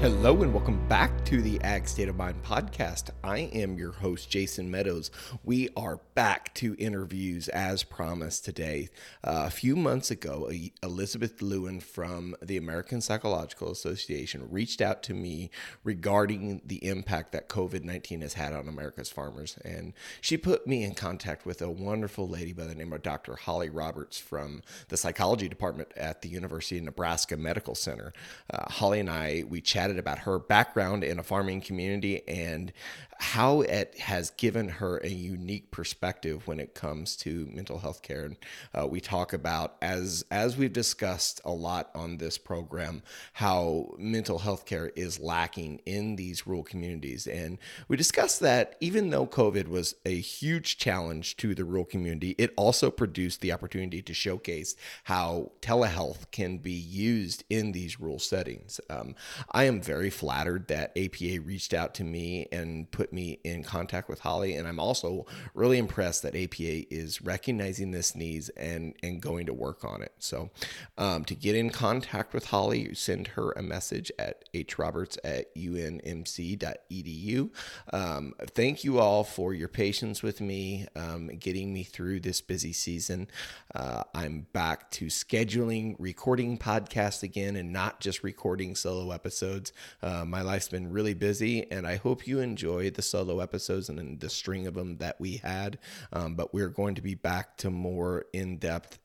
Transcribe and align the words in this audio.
Hello 0.00 0.42
and 0.42 0.54
welcome 0.54 0.88
back 0.88 1.26
to 1.26 1.42
the 1.42 1.60
Ag 1.60 1.86
State 1.86 2.08
of 2.08 2.16
Mind 2.16 2.42
podcast. 2.42 3.10
I 3.22 3.50
am 3.52 3.76
your 3.76 3.92
host, 3.92 4.30
Jason 4.30 4.70
Meadows. 4.70 5.10
We 5.44 5.68
are 5.76 6.00
back 6.14 6.54
to 6.54 6.74
interviews 6.78 7.50
as 7.50 7.82
promised 7.82 8.46
today. 8.46 8.88
Uh, 9.22 9.44
a 9.46 9.50
few 9.50 9.76
months 9.76 10.10
ago, 10.10 10.50
Elizabeth 10.82 11.42
Lewin 11.42 11.80
from 11.80 12.34
the 12.40 12.56
American 12.56 13.02
Psychological 13.02 13.70
Association 13.70 14.50
reached 14.50 14.80
out 14.80 15.02
to 15.02 15.12
me 15.12 15.50
regarding 15.84 16.62
the 16.64 16.82
impact 16.82 17.32
that 17.32 17.50
COVID 17.50 17.84
19 17.84 18.22
has 18.22 18.32
had 18.32 18.54
on 18.54 18.68
America's 18.68 19.10
farmers. 19.10 19.58
And 19.66 19.92
she 20.22 20.38
put 20.38 20.66
me 20.66 20.82
in 20.82 20.94
contact 20.94 21.44
with 21.44 21.60
a 21.60 21.70
wonderful 21.70 22.26
lady 22.26 22.54
by 22.54 22.64
the 22.64 22.74
name 22.74 22.94
of 22.94 23.02
Dr. 23.02 23.36
Holly 23.36 23.68
Roberts 23.68 24.18
from 24.18 24.62
the 24.88 24.96
psychology 24.96 25.46
department 25.46 25.92
at 25.94 26.22
the 26.22 26.30
University 26.30 26.78
of 26.78 26.84
Nebraska 26.84 27.36
Medical 27.36 27.74
Center. 27.74 28.14
Uh, 28.48 28.64
Holly 28.70 29.00
and 29.00 29.10
I, 29.10 29.44
we 29.46 29.60
chatted 29.60 29.89
about 29.98 30.20
her 30.20 30.38
background 30.38 31.04
in 31.04 31.18
a 31.18 31.22
farming 31.22 31.60
community 31.60 32.26
and 32.28 32.72
how 33.20 33.60
it 33.60 33.98
has 33.98 34.30
given 34.30 34.66
her 34.66 34.96
a 35.04 35.08
unique 35.08 35.70
perspective 35.70 36.46
when 36.48 36.58
it 36.58 36.74
comes 36.74 37.16
to 37.16 37.46
mental 37.52 37.78
health 37.78 38.00
care. 38.00 38.24
And 38.24 38.36
uh, 38.74 38.86
we 38.86 38.98
talk 38.98 39.34
about, 39.34 39.76
as 39.82 40.24
as 40.30 40.56
we've 40.56 40.72
discussed 40.72 41.38
a 41.44 41.50
lot 41.50 41.90
on 41.94 42.16
this 42.16 42.38
program, 42.38 43.02
how 43.34 43.94
mental 43.98 44.38
health 44.38 44.64
care 44.64 44.90
is 44.96 45.20
lacking 45.20 45.82
in 45.84 46.16
these 46.16 46.46
rural 46.46 46.62
communities. 46.62 47.26
And 47.26 47.58
we 47.88 47.98
discussed 47.98 48.40
that 48.40 48.76
even 48.80 49.10
though 49.10 49.26
COVID 49.26 49.68
was 49.68 49.94
a 50.06 50.18
huge 50.18 50.78
challenge 50.78 51.36
to 51.36 51.54
the 51.54 51.64
rural 51.66 51.84
community, 51.84 52.34
it 52.38 52.54
also 52.56 52.90
produced 52.90 53.42
the 53.42 53.52
opportunity 53.52 54.00
to 54.00 54.14
showcase 54.14 54.76
how 55.04 55.52
telehealth 55.60 56.30
can 56.30 56.56
be 56.56 56.72
used 56.72 57.44
in 57.50 57.72
these 57.72 58.00
rural 58.00 58.18
settings. 58.18 58.80
Um, 58.88 59.14
I 59.52 59.64
am 59.64 59.82
very 59.82 60.08
flattered 60.08 60.68
that 60.68 60.96
APA 60.96 61.42
reached 61.42 61.74
out 61.74 61.92
to 61.96 62.04
me 62.04 62.48
and 62.50 62.90
put 62.90 63.09
me 63.12 63.38
in 63.44 63.62
contact 63.62 64.08
with 64.08 64.20
Holly. 64.20 64.54
And 64.54 64.66
I'm 64.66 64.80
also 64.80 65.26
really 65.54 65.78
impressed 65.78 66.22
that 66.22 66.34
APA 66.34 66.92
is 66.94 67.22
recognizing 67.22 67.90
this 67.90 68.14
needs 68.14 68.48
and, 68.50 68.94
and 69.02 69.20
going 69.20 69.46
to 69.46 69.52
work 69.52 69.84
on 69.84 70.02
it. 70.02 70.12
So 70.18 70.50
um, 70.98 71.24
to 71.24 71.34
get 71.34 71.54
in 71.54 71.70
contact 71.70 72.32
with 72.34 72.46
Holly, 72.46 72.80
you 72.80 72.94
send 72.94 73.28
her 73.28 73.52
a 73.52 73.62
message 73.62 74.10
at 74.18 74.44
hroberts 74.52 75.18
at 75.24 75.54
unmc.edu. 75.54 77.50
Um, 77.92 78.34
thank 78.54 78.84
you 78.84 78.98
all 78.98 79.24
for 79.24 79.54
your 79.54 79.68
patience 79.68 80.22
with 80.22 80.40
me, 80.40 80.86
um, 80.96 81.28
getting 81.38 81.72
me 81.72 81.82
through 81.82 82.20
this 82.20 82.40
busy 82.40 82.72
season. 82.72 83.28
Uh, 83.74 84.04
I'm 84.14 84.46
back 84.52 84.90
to 84.92 85.06
scheduling 85.06 85.96
recording 85.98 86.58
podcasts 86.58 87.22
again 87.22 87.56
and 87.56 87.72
not 87.72 88.00
just 88.00 88.22
recording 88.22 88.74
solo 88.74 89.12
episodes. 89.12 89.72
Uh, 90.02 90.24
my 90.24 90.42
life's 90.42 90.68
been 90.68 90.92
really 90.92 91.14
busy, 91.14 91.70
and 91.70 91.86
I 91.86 91.96
hope 91.96 92.26
you 92.26 92.40
enjoy 92.40 92.90
the 92.90 92.99
solo 93.02 93.40
episodes 93.40 93.88
and 93.88 93.98
then 93.98 94.18
the 94.18 94.30
string 94.30 94.66
of 94.66 94.74
them 94.74 94.98
that 94.98 95.20
we 95.20 95.38
had. 95.38 95.78
Um, 96.12 96.34
but 96.34 96.52
we're 96.54 96.68
going 96.68 96.94
to 96.96 97.02
be 97.02 97.14
back 97.14 97.56
to 97.58 97.70
more 97.70 98.26
in 98.32 98.58
depth 98.58 98.98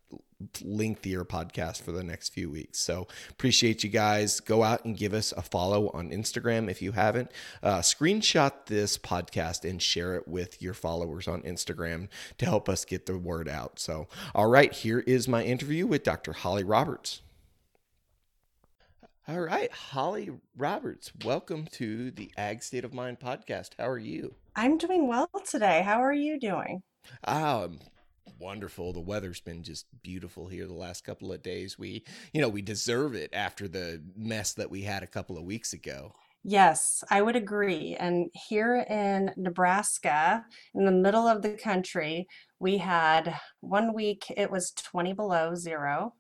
lengthier 0.62 1.24
podcast 1.24 1.82
for 1.82 1.92
the 1.92 2.04
next 2.04 2.34
few 2.34 2.50
weeks. 2.50 2.80
So 2.80 3.08
appreciate 3.30 3.84
you 3.84 3.90
guys. 3.90 4.40
Go 4.40 4.64
out 4.64 4.86
and 4.86 4.98
give 4.98 5.14
us 5.14 5.32
a 5.32 5.42
follow 5.42 5.90
on 5.90 6.10
Instagram 6.10 6.70
if 6.70 6.82
you 6.82 6.92
haven't. 6.92 7.32
Uh, 7.64 7.80
screenshot 7.80 8.52
this 8.68 8.98
podcast 8.98 9.68
and 9.70 9.82
share 9.82 10.16
it 10.16 10.28
with 10.28 10.62
your 10.62 10.74
followers 10.74 11.28
on 11.28 11.42
Instagram 11.44 12.10
to 12.38 12.46
help 12.46 12.68
us 12.68 12.86
get 12.86 13.06
the 13.06 13.18
word 13.18 13.48
out. 13.48 13.80
So, 13.80 14.08
all 14.34 14.48
right, 14.48 14.74
here 14.74 15.00
is 15.00 15.28
my 15.28 15.44
interview 15.44 15.88
with 15.88 16.04
Dr. 16.04 16.34
Holly 16.34 16.64
Roberts. 16.64 17.22
All 19.28 19.40
right, 19.40 19.72
Holly 19.72 20.30
Roberts, 20.56 21.12
welcome 21.24 21.66
to 21.72 22.12
the 22.12 22.32
Ag 22.38 22.62
State 22.62 22.86
of 22.86 22.94
Mind 22.94 23.20
podcast. 23.20 23.72
How 23.80 23.90
are 23.90 23.98
you? 23.98 24.36
I'm 24.56 24.78
doing 24.78 25.08
well 25.08 25.28
today. 25.50 25.82
How 25.82 26.04
are 26.04 26.14
you 26.14 26.40
doing? 26.40 26.84
Um, 27.24 27.80
wonderful. 28.38 28.94
The 28.94 29.00
weather's 29.00 29.42
been 29.42 29.64
just 29.64 29.88
beautiful 30.04 30.48
here 30.48 30.68
the 30.68 30.74
last 30.74 31.04
couple 31.04 31.34
of 31.34 31.42
days. 31.42 31.80
We, 31.80 32.06
you 32.34 32.42
know, 32.42 32.50
we 32.50 32.62
deserve 32.62 33.16
it 33.16 33.32
after 33.34 33.68
the 33.68 34.04
mess 34.16 34.54
that 34.54 34.70
we 34.70 34.84
had 34.84 35.02
a 35.02 35.08
couple 35.08 35.40
of 35.40 35.44
weeks 35.44 35.74
ago. 35.74 36.14
Yes, 36.44 37.04
I 37.10 37.24
would 37.24 37.36
agree. 37.36 37.96
And 38.00 38.30
here 38.32 38.86
in 38.88 39.32
Nebraska, 39.38 40.46
in 40.76 40.86
the 40.86 40.92
middle 40.92 41.28
of 41.28 41.42
the 41.42 41.58
country, 41.58 42.28
we 42.60 42.78
had 42.78 43.36
one 43.62 43.92
week 43.92 44.26
it 44.38 44.52
was 44.52 44.70
20 44.74 45.14
below 45.14 45.56
zero 45.56 46.14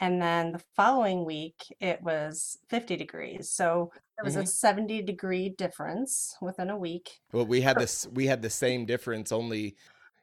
and 0.00 0.20
then 0.20 0.52
the 0.52 0.62
following 0.74 1.26
week, 1.26 1.62
it 1.78 2.02
was 2.02 2.58
50 2.70 2.96
degrees. 2.96 3.50
So 3.50 3.92
there 4.16 4.24
was 4.24 4.34
mm-hmm. 4.34 4.44
a 4.44 4.46
70 4.46 5.02
degree 5.02 5.50
difference 5.50 6.36
within 6.40 6.70
a 6.70 6.76
week. 6.76 7.20
Well, 7.32 7.44
we 7.44 7.60
had 7.60 7.78
this, 7.78 8.08
we 8.12 8.26
had 8.26 8.40
the 8.40 8.50
same 8.50 8.86
difference, 8.86 9.30
only 9.30 9.76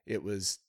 it 0.08 0.24
was, 0.24 0.60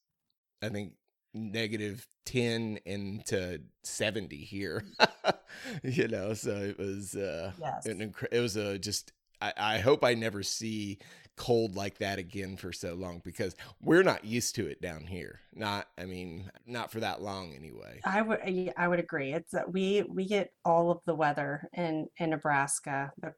I 0.62 0.68
think, 0.68 0.92
negative 1.32 2.06
10 2.26 2.80
into 2.84 3.60
70 3.82 4.36
here. 4.36 4.84
you 5.82 6.08
know, 6.08 6.34
so 6.34 6.50
it 6.50 6.78
was, 6.78 7.14
uh, 7.14 7.52
yes. 7.58 7.86
An, 7.86 8.14
it 8.30 8.40
was 8.40 8.56
a 8.56 8.78
just, 8.78 9.12
I, 9.40 9.52
I 9.56 9.78
hope 9.78 10.04
I 10.04 10.12
never 10.14 10.42
see 10.42 10.98
cold 11.38 11.76
like 11.76 11.98
that 11.98 12.18
again 12.18 12.56
for 12.56 12.72
so 12.72 12.94
long 12.94 13.22
because 13.24 13.54
we're 13.80 14.02
not 14.02 14.24
used 14.24 14.54
to 14.56 14.66
it 14.66 14.82
down 14.82 15.06
here. 15.06 15.40
Not, 15.54 15.88
I 15.96 16.04
mean, 16.04 16.50
not 16.66 16.90
for 16.92 17.00
that 17.00 17.22
long 17.22 17.54
anyway. 17.54 18.00
I 18.04 18.20
would, 18.20 18.72
I 18.76 18.88
would 18.88 18.98
agree. 18.98 19.32
It's 19.32 19.52
that 19.52 19.72
we 19.72 20.02
we 20.02 20.26
get 20.26 20.52
all 20.64 20.90
of 20.90 21.00
the 21.06 21.14
weather 21.14 21.68
in 21.72 22.08
in 22.18 22.30
Nebraska, 22.30 23.12
the 23.20 23.32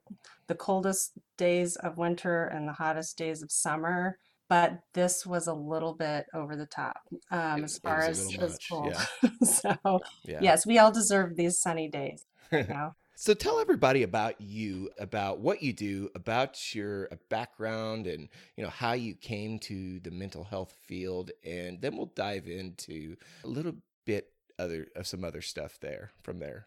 the 0.47 0.55
coldest 0.55 1.13
days 1.37 1.77
of 1.77 1.97
winter 1.97 2.45
and 2.45 2.67
the 2.67 2.73
hottest 2.73 3.17
days 3.17 3.41
of 3.41 3.51
summer. 3.51 4.17
But 4.49 4.81
this 4.93 5.25
was 5.25 5.47
a 5.47 5.53
little 5.53 5.93
bit 5.93 6.25
over 6.33 6.57
the 6.57 6.65
top 6.65 6.97
um, 7.31 7.63
as 7.63 7.79
far 7.79 8.01
as, 8.01 8.35
as 8.37 8.59
cold. 8.69 8.93
Yeah. 9.23 9.29
so 9.43 10.01
yeah. 10.25 10.39
yes, 10.41 10.65
we 10.65 10.77
all 10.77 10.91
deserve 10.91 11.37
these 11.37 11.57
sunny 11.57 11.87
days. 11.87 12.25
You 12.51 12.63
know? 12.69 12.95
So 13.21 13.35
tell 13.35 13.59
everybody 13.59 14.01
about 14.01 14.41
you, 14.41 14.89
about 14.97 15.41
what 15.41 15.61
you 15.61 15.73
do, 15.73 16.09
about 16.15 16.73
your 16.73 17.07
uh, 17.11 17.17
background 17.29 18.07
and, 18.07 18.27
you 18.57 18.63
know, 18.63 18.69
how 18.71 18.93
you 18.93 19.13
came 19.13 19.59
to 19.59 19.99
the 19.99 20.09
mental 20.09 20.43
health 20.43 20.73
field 20.87 21.29
and 21.45 21.79
then 21.79 21.97
we'll 21.97 22.11
dive 22.15 22.47
into 22.47 23.15
a 23.43 23.47
little 23.47 23.75
bit 24.07 24.31
other 24.57 24.87
of 24.95 25.05
some 25.05 25.23
other 25.23 25.43
stuff 25.43 25.77
there 25.81 26.13
from 26.23 26.39
there. 26.39 26.65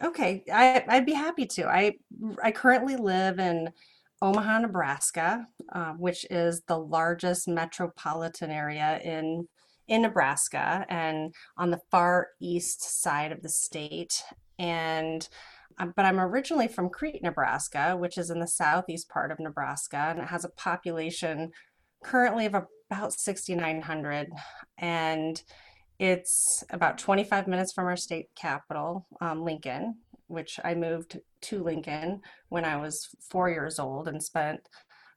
Okay, 0.00 0.44
I, 0.52 0.84
I'd 0.86 1.06
be 1.06 1.12
happy 1.12 1.44
to. 1.44 1.66
I 1.66 1.94
I 2.40 2.52
currently 2.52 2.94
live 2.94 3.40
in 3.40 3.70
Omaha, 4.22 4.60
Nebraska, 4.60 5.44
uh, 5.72 5.94
which 5.94 6.24
is 6.30 6.62
the 6.68 6.78
largest 6.78 7.48
metropolitan 7.48 8.52
area 8.52 9.00
in 9.02 9.48
in 9.88 10.02
Nebraska 10.02 10.86
and 10.88 11.34
on 11.56 11.72
the 11.72 11.80
far 11.90 12.28
east 12.40 13.02
side 13.02 13.32
of 13.32 13.42
the 13.42 13.48
state. 13.48 14.22
And 14.56 15.28
but 15.78 16.04
I'm 16.04 16.20
originally 16.20 16.68
from 16.68 16.88
Crete, 16.88 17.22
Nebraska, 17.22 17.96
which 17.96 18.16
is 18.16 18.30
in 18.30 18.40
the 18.40 18.46
southeast 18.46 19.08
part 19.08 19.30
of 19.30 19.38
Nebraska, 19.38 20.06
and 20.10 20.20
it 20.20 20.28
has 20.28 20.44
a 20.44 20.50
population 20.50 21.50
currently 22.02 22.46
of 22.46 22.54
about 22.90 23.12
6,900. 23.12 24.28
And 24.78 25.42
it's 25.98 26.64
about 26.70 26.98
25 26.98 27.46
minutes 27.46 27.72
from 27.72 27.86
our 27.86 27.96
state 27.96 28.26
capital, 28.34 29.06
um, 29.20 29.44
Lincoln, 29.44 29.96
which 30.28 30.58
I 30.64 30.74
moved 30.74 31.18
to 31.42 31.62
Lincoln 31.62 32.20
when 32.48 32.64
I 32.64 32.76
was 32.76 33.08
four 33.30 33.50
years 33.50 33.78
old 33.78 34.08
and 34.08 34.22
spent 34.22 34.60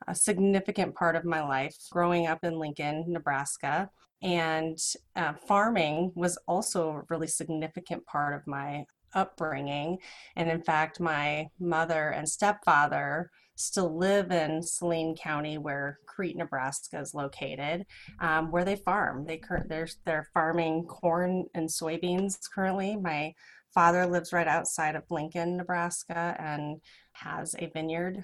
a 0.07 0.15
significant 0.15 0.95
part 0.95 1.15
of 1.15 1.25
my 1.25 1.41
life 1.41 1.75
growing 1.91 2.27
up 2.27 2.43
in 2.43 2.59
Lincoln, 2.59 3.05
Nebraska. 3.07 3.89
And 4.21 4.77
uh, 5.15 5.33
farming 5.47 6.11
was 6.15 6.37
also 6.47 6.89
a 6.89 7.03
really 7.09 7.27
significant 7.27 8.05
part 8.05 8.33
of 8.33 8.45
my 8.47 8.85
upbringing. 9.13 9.97
And 10.35 10.49
in 10.49 10.61
fact, 10.61 10.99
my 10.99 11.47
mother 11.59 12.09
and 12.09 12.27
stepfather 12.27 13.31
still 13.55 13.97
live 13.97 14.31
in 14.31 14.63
Saline 14.63 15.15
County, 15.15 15.57
where 15.57 15.99
Crete, 16.05 16.37
Nebraska 16.37 16.99
is 16.99 17.13
located, 17.13 17.85
um, 18.21 18.51
where 18.51 18.63
they 18.63 18.77
farm. 18.77 19.25
They 19.25 19.41
they're 19.67 19.89
they're 20.05 20.29
farming 20.33 20.85
corn 20.85 21.45
and 21.53 21.67
soybeans 21.67 22.37
currently. 22.53 22.95
My 22.95 23.33
father 23.73 24.05
lives 24.05 24.33
right 24.33 24.47
outside 24.47 24.95
of 24.95 25.03
Lincoln, 25.09 25.57
Nebraska, 25.57 26.35
and 26.39 26.81
has 27.13 27.55
a 27.59 27.69
vineyard. 27.73 28.23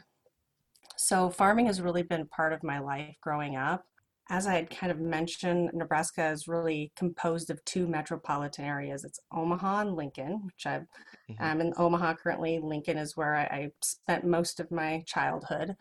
So 0.98 1.30
farming 1.30 1.66
has 1.66 1.82
really 1.82 2.04
been 2.04 2.28
part 2.28 2.54
of 2.54 2.64
my 2.64 2.80
life 2.80 3.16
growing 3.22 3.58
up. 3.58 3.84
As 4.30 4.48
I 4.48 4.56
had 4.56 4.69
kind 4.72 4.92
of 4.92 5.00
mentioned, 5.00 5.69
Nebraska 5.74 6.31
is 6.31 6.48
really 6.48 6.92
composed 6.95 7.51
of 7.51 7.63
two 7.63 7.86
metropolitan 7.86 8.66
areas. 8.66 9.04
It's 9.04 9.19
Omaha 9.31 9.81
and 9.81 9.95
Lincoln, 9.95 10.42
which 10.44 10.66
I've, 10.66 10.88
mm-hmm. 11.30 11.44
I'm 11.44 11.62
in 11.62 11.74
Omaha 11.77 12.16
currently. 12.16 12.60
Lincoln 12.60 12.98
is 12.98 13.16
where 13.16 13.36
I, 13.36 13.44
I 13.44 13.72
spent 13.81 14.25
most 14.25 14.60
of 14.60 14.72
my 14.72 15.04
childhood 15.06 15.75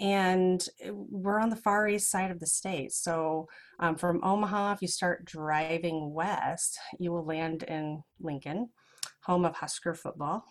and 0.00 0.66
we're 0.88 1.38
on 1.38 1.50
the 1.50 1.56
far 1.56 1.86
east 1.86 2.10
side 2.10 2.30
of 2.30 2.40
the 2.40 2.46
state. 2.46 2.92
So 2.92 3.48
um, 3.80 3.96
from 3.96 4.24
Omaha, 4.24 4.72
if 4.72 4.82
you 4.82 4.88
start 4.88 5.26
driving 5.26 6.14
west, 6.14 6.78
you 6.98 7.12
will 7.12 7.24
land 7.24 7.64
in 7.64 8.02
Lincoln, 8.18 8.70
home 9.24 9.44
of 9.44 9.56
Husker 9.56 9.94
football. 9.94 10.42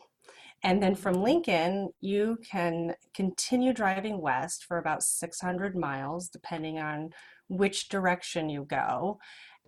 And 0.62 0.84
then 0.84 0.94
from 0.94 1.24
Lincoln, 1.24 1.90
you 2.00 2.38
can 2.48 2.94
continue 3.16 3.74
driving 3.74 4.22
west 4.22 4.66
for 4.66 4.78
about 4.78 5.04
600 5.04 5.76
miles, 5.76 6.30
depending 6.30 6.80
on 6.80 7.10
which 7.50 7.90
direction 7.90 8.50
you 8.50 8.66
go. 8.66 9.20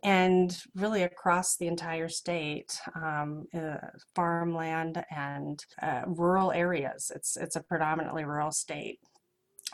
And 0.04 0.58
really 0.74 1.04
across 1.04 1.58
the 1.58 1.68
entire 1.68 2.10
state, 2.10 2.80
um, 2.96 3.46
uh, 3.54 3.78
farmland 4.16 5.04
and 5.12 5.64
uh, 5.80 6.04
rural 6.08 6.52
areas. 6.52 7.12
It's 7.14 7.38
it's 7.38 7.56
a 7.56 7.62
predominantly 7.62 8.26
rural 8.26 8.52
state. 8.52 9.00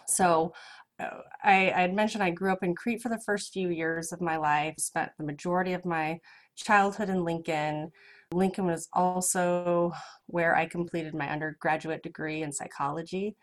So 0.07 0.54
uh, 1.00 1.21
I, 1.44 1.71
I 1.71 1.88
mentioned 1.88 2.24
I 2.24 2.31
grew 2.31 2.51
up 2.51 2.63
in 2.63 2.75
Crete 2.75 3.01
for 3.01 3.09
the 3.09 3.21
first 3.25 3.54
few 3.54 3.69
years 3.69 4.12
of 4.12 4.19
my 4.19 4.36
life, 4.36 4.75
spent 4.80 5.12
the 5.18 5.24
majority 5.24 5.74
of 5.74 5.86
my 5.86 6.19
childhood 6.57 7.09
in 7.09 7.24
Lincoln. 7.24 7.92
Lincoln 8.33 8.65
was 8.65 8.89
also 8.92 9.94
where 10.25 10.56
I 10.56 10.65
completed 10.65 11.13
my 11.13 11.30
undergraduate 11.30 12.04
degree 12.04 12.44
in 12.44 12.51
psychology 12.51 13.36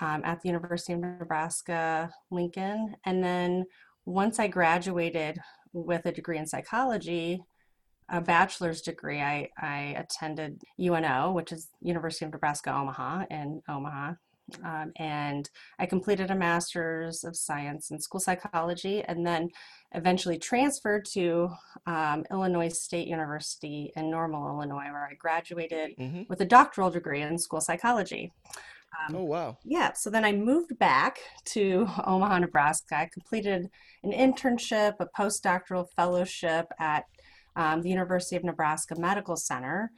um, 0.00 0.22
at 0.24 0.40
the 0.42 0.48
University 0.48 0.92
of 0.92 1.00
Nebraska, 1.00 2.10
Lincoln. 2.30 2.94
And 3.04 3.22
then 3.22 3.64
once 4.06 4.38
I 4.38 4.46
graduated 4.48 5.38
with 5.72 6.06
a 6.06 6.12
degree 6.12 6.38
in 6.38 6.46
psychology, 6.46 7.42
a 8.08 8.20
bachelor's 8.20 8.80
degree, 8.80 9.20
I, 9.20 9.50
I 9.58 9.96
attended 9.98 10.62
UNO, 10.80 11.32
which 11.32 11.52
is 11.52 11.68
University 11.82 12.24
of 12.24 12.32
Nebraska 12.32 12.72
Omaha 12.72 13.24
in 13.30 13.62
Omaha, 13.68 14.14
um, 14.64 14.92
and 14.96 15.50
I 15.78 15.86
completed 15.86 16.30
a 16.30 16.34
master's 16.36 17.24
of 17.24 17.36
science 17.36 17.90
in 17.90 17.98
school 18.00 18.20
psychology 18.20 19.02
and 19.02 19.26
then 19.26 19.50
eventually 19.92 20.38
transferred 20.38 21.04
to 21.06 21.50
um, 21.86 22.24
Illinois 22.30 22.68
State 22.68 23.08
University 23.08 23.92
in 23.96 24.08
Normal, 24.08 24.48
Illinois, 24.48 24.90
where 24.92 25.08
I 25.10 25.14
graduated 25.14 25.96
mm-hmm. 25.98 26.22
with 26.28 26.40
a 26.40 26.44
doctoral 26.44 26.90
degree 26.90 27.22
in 27.22 27.38
school 27.38 27.60
psychology. 27.60 28.32
Um, 29.08 29.16
oh, 29.16 29.24
wow. 29.24 29.58
Yeah. 29.64 29.92
So 29.92 30.10
then 30.10 30.24
I 30.24 30.32
moved 30.32 30.78
back 30.78 31.18
to 31.46 31.86
Omaha, 32.04 32.40
Nebraska. 32.40 32.96
I 32.96 33.10
completed 33.12 33.68
an 34.02 34.12
internship, 34.12 34.94
a 35.00 35.06
postdoctoral 35.18 35.86
fellowship 35.96 36.66
at 36.78 37.04
um, 37.56 37.82
the 37.82 37.88
University 37.88 38.36
of 38.36 38.44
Nebraska 38.44 38.94
Medical 38.98 39.36
Center 39.36 39.90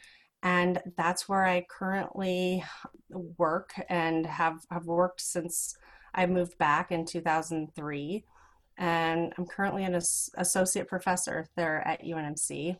and 0.42 0.80
that's 0.96 1.28
where 1.28 1.44
I 1.44 1.66
currently 1.68 2.64
work 3.10 3.72
and 3.88 4.24
have 4.26 4.60
have 4.70 4.86
worked 4.86 5.20
since 5.20 5.76
I 6.14 6.26
moved 6.26 6.56
back 6.58 6.92
in 6.92 7.04
2003 7.04 8.24
and 8.78 9.32
I'm 9.36 9.46
currently 9.46 9.84
an 9.84 9.96
associate 10.36 10.86
professor 10.86 11.46
there 11.56 11.86
at 11.86 12.04
UNMC 12.04 12.76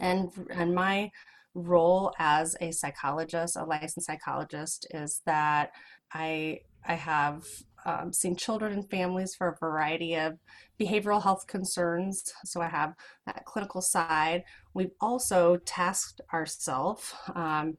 and 0.00 0.30
and 0.50 0.74
my 0.74 1.10
role 1.54 2.12
as 2.18 2.56
a 2.60 2.72
psychologist 2.72 3.56
a 3.56 3.64
licensed 3.64 4.06
psychologist 4.06 4.86
is 4.92 5.20
that 5.24 5.70
I 6.12 6.60
I 6.86 6.94
have 6.94 7.44
um, 7.86 8.12
seen 8.12 8.36
children 8.36 8.72
and 8.72 8.90
families 8.90 9.34
for 9.34 9.48
a 9.48 9.56
variety 9.58 10.14
of 10.14 10.34
behavioral 10.80 11.22
health 11.22 11.46
concerns. 11.46 12.24
So 12.44 12.60
I 12.60 12.68
have 12.68 12.94
that 13.26 13.44
clinical 13.44 13.80
side. 13.80 14.44
We've 14.72 14.92
also 15.00 15.58
tasked 15.64 16.20
ourselves. 16.32 17.14
Um, 17.34 17.76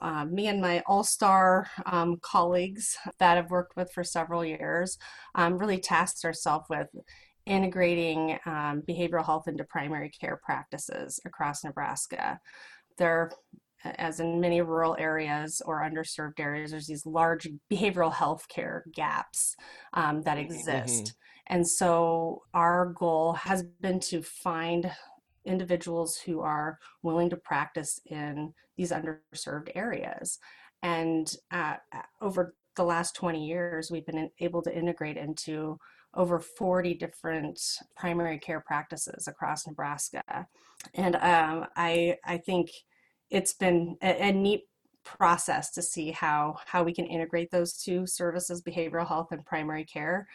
uh, 0.00 0.24
me 0.26 0.46
and 0.46 0.60
my 0.60 0.84
all-star 0.86 1.68
um, 1.86 2.16
colleagues 2.22 2.96
that 3.18 3.36
I've 3.36 3.50
worked 3.50 3.76
with 3.76 3.90
for 3.92 4.04
several 4.04 4.44
years 4.44 4.98
um, 5.34 5.58
really 5.58 5.78
tasked 5.78 6.24
ourselves 6.24 6.66
with 6.70 6.86
integrating 7.44 8.38
um, 8.46 8.82
behavioral 8.88 9.26
health 9.26 9.48
into 9.48 9.64
primary 9.64 10.10
care 10.10 10.40
practices 10.44 11.18
across 11.24 11.64
Nebraska. 11.64 12.38
There 12.98 13.30
as 13.84 14.20
in 14.20 14.40
many 14.40 14.60
rural 14.62 14.96
areas 14.98 15.60
or 15.64 15.82
underserved 15.82 16.40
areas, 16.40 16.70
there's 16.70 16.86
these 16.86 17.06
large 17.06 17.48
behavioral 17.70 18.12
health 18.12 18.48
care 18.48 18.84
gaps 18.94 19.56
um, 19.92 20.22
that 20.22 20.38
mm-hmm. 20.38 20.52
exist. 20.52 21.04
Mm-hmm. 21.04 21.54
And 21.54 21.68
so 21.68 22.42
our 22.54 22.86
goal 22.86 23.34
has 23.34 23.62
been 23.62 24.00
to 24.00 24.22
find 24.22 24.90
individuals 25.44 26.16
who 26.16 26.40
are 26.40 26.78
willing 27.02 27.28
to 27.30 27.36
practice 27.36 28.00
in 28.06 28.54
these 28.76 28.92
underserved 28.92 29.70
areas. 29.74 30.38
And 30.82 31.30
uh, 31.50 31.74
over 32.22 32.54
the 32.76 32.84
last 32.84 33.14
20 33.14 33.44
years, 33.44 33.90
we've 33.90 34.06
been 34.06 34.30
able 34.40 34.62
to 34.62 34.74
integrate 34.74 35.18
into 35.18 35.78
over 36.16 36.38
40 36.38 36.94
different 36.94 37.60
primary 37.96 38.38
care 38.38 38.60
practices 38.60 39.26
across 39.28 39.66
Nebraska. 39.66 40.22
And 40.94 41.16
um, 41.16 41.66
I, 41.76 42.16
I 42.24 42.38
think 42.38 42.70
it's 43.30 43.54
been 43.54 43.96
a, 44.02 44.28
a 44.28 44.32
neat 44.32 44.64
process 45.04 45.70
to 45.70 45.82
see 45.82 46.10
how 46.10 46.56
how 46.66 46.82
we 46.82 46.94
can 46.94 47.04
integrate 47.04 47.50
those 47.50 47.74
two 47.74 48.06
services 48.06 48.62
behavioral 48.62 49.06
health 49.06 49.28
and 49.32 49.44
primary 49.44 49.84
care 49.84 50.26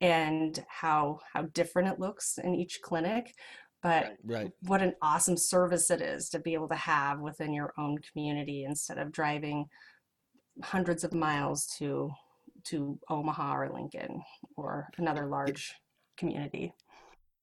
and 0.00 0.64
how 0.68 1.18
how 1.32 1.42
different 1.42 1.88
it 1.88 1.98
looks 1.98 2.38
in 2.38 2.54
each 2.54 2.80
clinic 2.82 3.34
but 3.82 4.16
right, 4.24 4.44
right. 4.44 4.52
what 4.62 4.80
an 4.80 4.94
awesome 5.02 5.36
service 5.36 5.90
it 5.90 6.00
is 6.00 6.28
to 6.28 6.38
be 6.38 6.54
able 6.54 6.68
to 6.68 6.76
have 6.76 7.20
within 7.20 7.52
your 7.52 7.72
own 7.78 7.98
community 7.98 8.64
instead 8.64 8.98
of 8.98 9.12
driving 9.12 9.66
hundreds 10.62 11.04
of 11.04 11.12
miles 11.12 11.66
to 11.78 12.10
to 12.66 12.98
Omaha 13.08 13.56
or 13.56 13.70
Lincoln 13.72 14.22
or 14.56 14.88
another 14.98 15.26
large 15.26 15.74
community. 16.16 16.72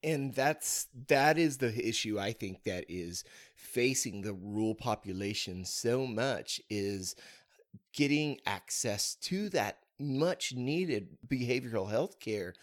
And 0.04 0.34
that's 0.34 0.88
that 1.08 1.38
is 1.38 1.60
the 1.60 1.74
issue 1.88 2.20
i 2.20 2.34
think 2.34 2.64
that 2.64 2.84
is 2.90 3.24
facing 3.56 4.22
the 4.22 4.34
rural 4.34 4.76
population 4.76 5.64
so 5.64 6.06
much 6.06 6.60
is 6.70 7.16
getting 7.94 8.38
access 8.46 9.16
to 9.16 9.48
that 9.50 9.78
much 10.00 10.54
needed 10.54 11.08
behavioral 11.28 11.90
health 11.90 12.20
care 12.20 12.54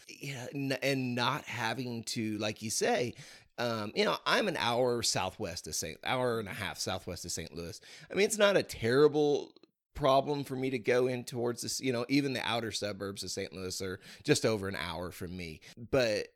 and 0.83 1.15
not 1.15 1.45
having 1.45 2.03
to 2.03 2.37
like 2.39 2.61
you 2.61 2.71
say 2.71 3.15
um, 3.59 3.93
you 3.95 4.05
know 4.05 4.17
i'm 4.27 4.49
an 4.49 4.57
hour 4.59 5.03
southwest 5.03 5.67
of 5.67 5.75
st 5.75 5.99
hour 6.05 6.41
and 6.41 6.49
a 6.49 6.53
half 6.53 6.79
southwest 6.79 7.25
of 7.25 7.33
st 7.33 7.55
louis. 7.55 7.81
I 8.11 8.15
mean 8.15 8.27
it's 8.27 8.39
not 8.39 8.57
a 8.57 8.63
terrible 8.63 9.53
problem 9.95 10.45
for 10.45 10.57
me 10.57 10.71
to 10.71 10.79
go 10.79 11.07
in 11.07 11.25
towards 11.25 11.63
this 11.63 11.81
you 11.81 11.93
know 11.93 12.07
even 12.09 12.33
the 12.33 12.47
outer 12.49 12.71
suburbs 12.71 13.23
of 13.23 13.31
st 13.31 13.53
louis 13.53 13.81
are 13.83 14.01
just 14.25 14.47
over 14.47 14.69
an 14.69 14.77
hour 14.77 15.11
from 15.11 15.37
me. 15.37 15.61
But 15.91 16.29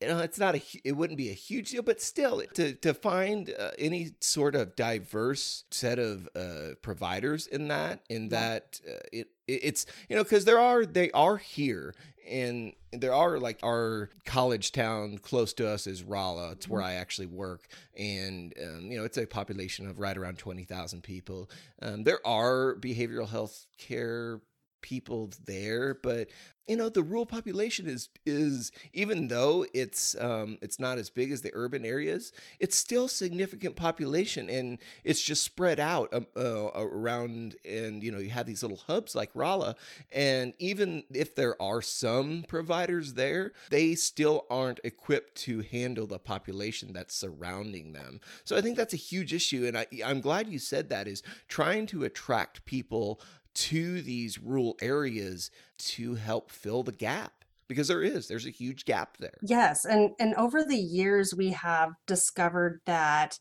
you 0.00 0.08
know, 0.08 0.18
it's 0.18 0.38
not 0.38 0.54
a, 0.54 0.62
it 0.84 0.92
wouldn't 0.92 1.16
be 1.16 1.30
a 1.30 1.34
huge 1.34 1.70
deal, 1.70 1.82
but 1.82 2.00
still, 2.00 2.42
to 2.54 2.72
to 2.74 2.94
find 2.94 3.52
uh, 3.58 3.70
any 3.78 4.12
sort 4.20 4.54
of 4.54 4.76
diverse 4.76 5.64
set 5.70 5.98
of 5.98 6.28
uh, 6.36 6.74
providers 6.82 7.46
in 7.46 7.68
that, 7.68 8.00
in 8.08 8.28
that, 8.28 8.80
uh, 8.88 9.00
it, 9.12 9.28
it 9.48 9.60
it's 9.64 9.86
you 10.08 10.16
know, 10.16 10.22
because 10.22 10.44
there 10.44 10.60
are 10.60 10.86
they 10.86 11.10
are 11.10 11.36
here, 11.36 11.94
and 12.28 12.74
there 12.92 13.12
are 13.12 13.38
like 13.38 13.58
our 13.64 14.08
college 14.24 14.70
town 14.70 15.18
close 15.18 15.52
to 15.54 15.68
us 15.68 15.88
is 15.88 16.04
Rolla. 16.04 16.52
It's 16.52 16.68
where 16.68 16.80
mm-hmm. 16.80 16.90
I 16.90 16.94
actually 16.94 17.26
work, 17.26 17.66
and 17.98 18.54
um, 18.62 18.92
you 18.92 18.98
know, 18.98 19.04
it's 19.04 19.18
a 19.18 19.26
population 19.26 19.88
of 19.88 19.98
right 19.98 20.16
around 20.16 20.38
twenty 20.38 20.64
thousand 20.64 21.02
people. 21.02 21.50
Um, 21.82 22.04
there 22.04 22.24
are 22.24 22.76
behavioral 22.76 23.28
health 23.28 23.66
care 23.78 24.40
people 24.80 25.30
there 25.46 25.94
but 26.02 26.28
you 26.68 26.76
know 26.76 26.88
the 26.88 27.02
rural 27.02 27.26
population 27.26 27.88
is 27.88 28.10
is 28.26 28.70
even 28.92 29.28
though 29.28 29.64
it's 29.72 30.14
um 30.20 30.58
it's 30.60 30.78
not 30.78 30.98
as 30.98 31.08
big 31.10 31.32
as 31.32 31.40
the 31.40 31.50
urban 31.54 31.84
areas 31.84 32.32
it's 32.60 32.76
still 32.76 33.08
significant 33.08 33.74
population 33.74 34.50
and 34.50 34.78
it's 35.02 35.22
just 35.22 35.42
spread 35.42 35.80
out 35.80 36.12
um, 36.12 36.26
uh, 36.36 36.70
around 36.74 37.56
and 37.64 38.02
you 38.04 38.12
know 38.12 38.18
you 38.18 38.28
have 38.28 38.46
these 38.46 38.62
little 38.62 38.76
hubs 38.86 39.14
like 39.14 39.30
Rolla 39.34 39.74
and 40.12 40.52
even 40.58 41.04
if 41.12 41.34
there 41.34 41.60
are 41.60 41.80
some 41.80 42.44
providers 42.46 43.14
there 43.14 43.52
they 43.70 43.94
still 43.94 44.44
aren't 44.50 44.80
equipped 44.84 45.34
to 45.36 45.60
handle 45.62 46.06
the 46.06 46.18
population 46.18 46.92
that's 46.92 47.14
surrounding 47.14 47.92
them. 47.92 48.20
So 48.44 48.56
I 48.56 48.60
think 48.60 48.76
that's 48.76 48.92
a 48.94 48.98
huge 48.98 49.32
issue 49.32 49.64
and 49.66 49.78
I 49.78 49.86
I'm 50.04 50.20
glad 50.20 50.48
you 50.48 50.58
said 50.58 50.90
that 50.90 51.08
is 51.08 51.22
trying 51.48 51.86
to 51.86 52.04
attract 52.04 52.64
people 52.66 53.20
to 53.54 54.02
these 54.02 54.38
rural 54.38 54.76
areas 54.80 55.50
to 55.78 56.14
help 56.14 56.50
fill 56.50 56.82
the 56.82 56.92
gap 56.92 57.44
because 57.68 57.88
there 57.88 58.02
is 58.02 58.28
there's 58.28 58.46
a 58.46 58.50
huge 58.50 58.84
gap 58.84 59.16
there 59.18 59.38
yes 59.42 59.84
and 59.84 60.10
and 60.20 60.34
over 60.34 60.64
the 60.64 60.76
years 60.76 61.34
we 61.34 61.50
have 61.50 61.90
discovered 62.06 62.80
that 62.86 63.38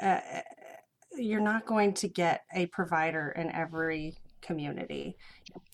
uh, 0.00 0.18
you're 1.16 1.40
not 1.40 1.66
going 1.66 1.94
to 1.94 2.08
get 2.08 2.42
a 2.54 2.66
provider 2.66 3.32
in 3.36 3.50
every 3.52 4.16
community, 4.44 5.16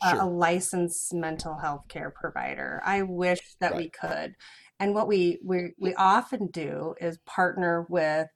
Sure. 0.08 0.20
a, 0.20 0.25
a 0.25 0.26
licensed 0.26 1.12
mental 1.12 1.56
health 1.58 1.84
care 1.88 2.10
provider. 2.10 2.80
I 2.84 3.02
wish 3.02 3.40
that 3.60 3.76
we 3.76 3.90
could. 3.90 4.34
And 4.78 4.94
what 4.94 5.08
we, 5.08 5.38
we, 5.44 5.75
we 5.78 5.94
often 5.94 6.46
do 6.46 6.94
is 7.00 7.18
partner 7.26 7.87
with 7.88 8.28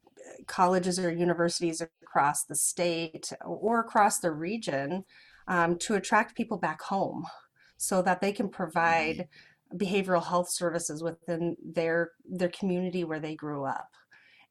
colleges 0.47 0.99
or 0.99 1.13
universities 1.13 1.83
across 2.03 2.45
the 2.45 2.57
state 2.57 3.33
or 3.45 3.81
across 3.81 4.19
the 4.19 4.31
region 4.31 5.05
um, 5.49 5.79
to 5.79 5.95
attract 5.95 6.37
people 6.37 6.59
back 6.59 6.81
home 6.83 7.27
so 7.77 8.03
that 8.03 8.21
they 8.21 8.33
can 8.33 8.49
provide 8.49 9.29
behavioral 9.75 10.25
health 10.25 10.49
services 10.49 11.03
within 11.03 11.57
their 11.63 12.13
their 12.25 12.49
community 12.51 13.05
where 13.05 13.21
they 13.21 13.35
grew 13.35 13.65
up. 13.65 13.91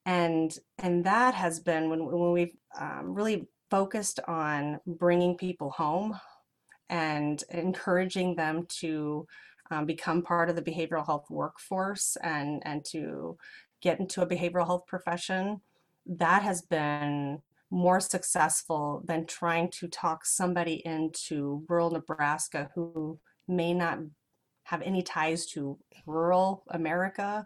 And 0.05 0.55
and 0.77 1.03
that 1.05 1.33
has 1.33 1.59
been 1.59 1.89
when, 1.89 2.05
when 2.05 2.31
we've 2.31 2.55
um, 2.79 3.13
really 3.13 3.47
focused 3.69 4.19
on 4.27 4.79
bringing 4.85 5.37
people 5.37 5.71
home 5.71 6.19
and 6.89 7.43
encouraging 7.49 8.35
them 8.35 8.67
to 8.69 9.25
um, 9.71 9.85
become 9.85 10.21
part 10.21 10.49
of 10.49 10.55
the 10.55 10.61
behavioral 10.61 11.05
health 11.05 11.29
workforce 11.29 12.17
and 12.21 12.61
and 12.65 12.83
to 12.85 13.37
get 13.81 13.99
into 13.99 14.21
a 14.21 14.27
behavioral 14.27 14.65
health 14.65 14.85
profession 14.87 15.61
that 16.05 16.43
has 16.43 16.61
been 16.61 17.41
more 17.73 17.99
successful 17.99 19.01
than 19.05 19.25
trying 19.25 19.69
to 19.71 19.87
talk 19.87 20.25
somebody 20.25 20.81
into 20.85 21.65
rural 21.67 21.89
Nebraska 21.89 22.69
who 22.75 23.19
may 23.47 23.73
not 23.73 23.99
have 24.65 24.81
any 24.83 25.01
ties 25.01 25.47
to 25.47 25.79
rural 26.05 26.63
America 26.69 27.45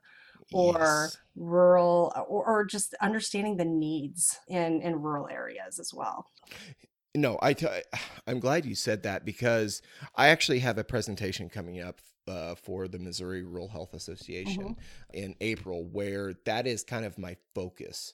or 0.52 0.74
Yes. 0.80 1.18
rural 1.36 2.14
or, 2.28 2.46
or 2.46 2.66
just 2.66 2.94
understanding 3.02 3.58
the 3.58 3.66
needs 3.66 4.38
in 4.50 4.82
in 4.82 5.02
rural 5.02 5.28
areas 5.30 5.80
as 5.80 5.94
well. 5.94 6.26
No, 7.16 7.40
I 7.42 7.54
t- 7.54 7.68
I'm 8.28 8.40
glad 8.40 8.66
you 8.66 8.76
said 8.76 9.04
that 9.04 9.26
because 9.26 9.82
I 10.16 10.28
actually 10.28 10.60
have 10.60 10.78
a 10.78 10.84
presentation 10.84 11.50
coming 11.50 11.82
up 11.82 12.02
uh, 12.28 12.56
for 12.56 12.88
the 12.90 13.00
Missouri 13.00 13.44
Rural 13.44 13.70
Health 13.70 13.94
Association 13.94 14.76
in 15.14 15.36
April 15.40 15.86
where 15.86 16.34
that 16.46 16.68
is 16.68 16.84
kind 16.84 17.06
of 17.06 17.18
my 17.18 17.38
focus 17.56 18.14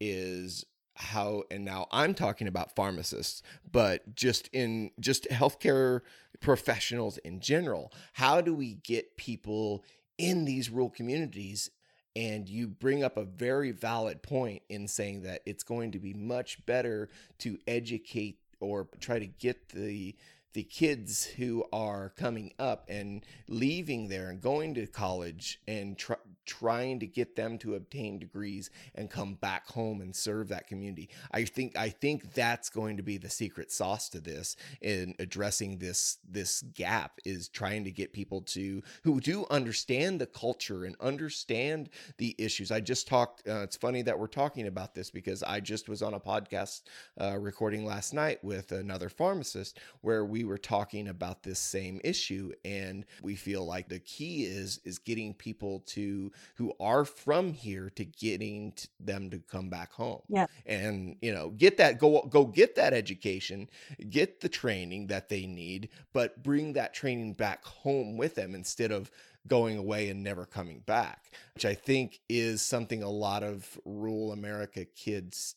is 0.00 0.64
how 0.96 1.44
and 1.50 1.64
now 1.64 1.86
I'm 1.90 2.14
talking 2.14 2.46
about 2.46 2.74
pharmacists, 2.76 3.42
but 3.70 4.14
just 4.14 4.48
in 4.52 4.90
just 5.00 5.28
healthcare 5.30 6.00
professionals 6.40 7.18
in 7.18 7.40
general. 7.40 7.92
How 8.12 8.40
do 8.40 8.54
we 8.54 8.74
get 8.74 9.16
people 9.16 9.84
in 10.18 10.44
these 10.44 10.70
rural 10.70 10.90
communities? 10.90 11.70
And 12.16 12.48
you 12.48 12.68
bring 12.68 13.02
up 13.02 13.16
a 13.16 13.24
very 13.24 13.72
valid 13.72 14.22
point 14.22 14.62
in 14.68 14.86
saying 14.86 15.22
that 15.22 15.42
it's 15.46 15.64
going 15.64 15.90
to 15.92 15.98
be 15.98 16.14
much 16.14 16.64
better 16.64 17.08
to 17.38 17.58
educate 17.66 18.38
or 18.60 18.86
try 19.00 19.18
to 19.18 19.26
get 19.26 19.70
the 19.70 20.14
the 20.54 20.62
kids 20.62 21.24
who 21.24 21.64
are 21.72 22.12
coming 22.16 22.52
up 22.58 22.86
and 22.88 23.24
leaving 23.48 24.08
there 24.08 24.30
and 24.30 24.40
going 24.40 24.72
to 24.74 24.86
college 24.86 25.60
and 25.66 25.98
try, 25.98 26.16
trying 26.46 27.00
to 27.00 27.06
get 27.06 27.36
them 27.36 27.58
to 27.58 27.74
obtain 27.74 28.18
degrees 28.18 28.70
and 28.94 29.10
come 29.10 29.34
back 29.34 29.66
home 29.68 30.00
and 30.00 30.14
serve 30.14 30.48
that 30.48 30.66
community. 30.66 31.08
I 31.32 31.44
think 31.44 31.76
I 31.76 31.88
think 31.88 32.34
that's 32.34 32.68
going 32.68 32.96
to 32.96 33.02
be 33.02 33.18
the 33.18 33.30
secret 33.30 33.72
sauce 33.72 34.08
to 34.10 34.20
this 34.20 34.56
in 34.80 35.14
addressing 35.18 35.78
this 35.78 36.18
this 36.28 36.62
gap 36.74 37.18
is 37.24 37.48
trying 37.48 37.84
to 37.84 37.90
get 37.90 38.12
people 38.12 38.42
to 38.42 38.82
who 39.02 39.20
do 39.20 39.46
understand 39.50 40.20
the 40.20 40.26
culture 40.26 40.84
and 40.84 40.96
understand 41.00 41.90
the 42.18 42.34
issues. 42.38 42.70
I 42.70 42.80
just 42.80 43.08
talked 43.08 43.46
uh, 43.48 43.62
it's 43.62 43.76
funny 43.76 44.02
that 44.02 44.18
we're 44.18 44.26
talking 44.28 44.66
about 44.66 44.94
this 44.94 45.10
because 45.10 45.42
I 45.42 45.60
just 45.60 45.88
was 45.88 46.02
on 46.02 46.14
a 46.14 46.20
podcast 46.20 46.82
uh, 47.20 47.38
recording 47.38 47.84
last 47.84 48.14
night 48.14 48.42
with 48.44 48.70
another 48.72 49.08
pharmacist 49.08 49.78
where 50.02 50.24
we 50.24 50.43
were 50.46 50.58
talking 50.58 51.08
about 51.08 51.42
this 51.42 51.58
same 51.58 52.00
issue 52.04 52.52
and 52.64 53.04
we 53.22 53.34
feel 53.34 53.64
like 53.64 53.88
the 53.88 53.98
key 54.00 54.44
is 54.44 54.80
is 54.84 54.98
getting 54.98 55.34
people 55.34 55.80
to 55.86 56.30
who 56.56 56.72
are 56.80 57.04
from 57.04 57.52
here 57.52 57.90
to 57.90 58.04
getting 58.04 58.72
them 59.00 59.30
to 59.30 59.38
come 59.38 59.68
back 59.68 59.92
home 59.92 60.20
Yeah. 60.28 60.46
and 60.66 61.16
you 61.22 61.32
know 61.32 61.50
get 61.50 61.76
that 61.78 61.98
go 61.98 62.22
go 62.30 62.44
get 62.46 62.74
that 62.76 62.92
education 62.92 63.68
get 64.10 64.40
the 64.40 64.48
training 64.48 65.08
that 65.08 65.28
they 65.28 65.46
need 65.46 65.88
but 66.12 66.42
bring 66.42 66.72
that 66.74 66.94
training 66.94 67.34
back 67.34 67.64
home 67.64 68.16
with 68.16 68.34
them 68.34 68.54
instead 68.54 68.90
of 68.92 69.10
going 69.46 69.76
away 69.76 70.08
and 70.08 70.22
never 70.22 70.46
coming 70.46 70.80
back 70.80 71.32
which 71.54 71.64
i 71.64 71.74
think 71.74 72.20
is 72.28 72.62
something 72.62 73.02
a 73.02 73.10
lot 73.10 73.42
of 73.42 73.78
rural 73.84 74.32
america 74.32 74.84
kids 74.84 75.56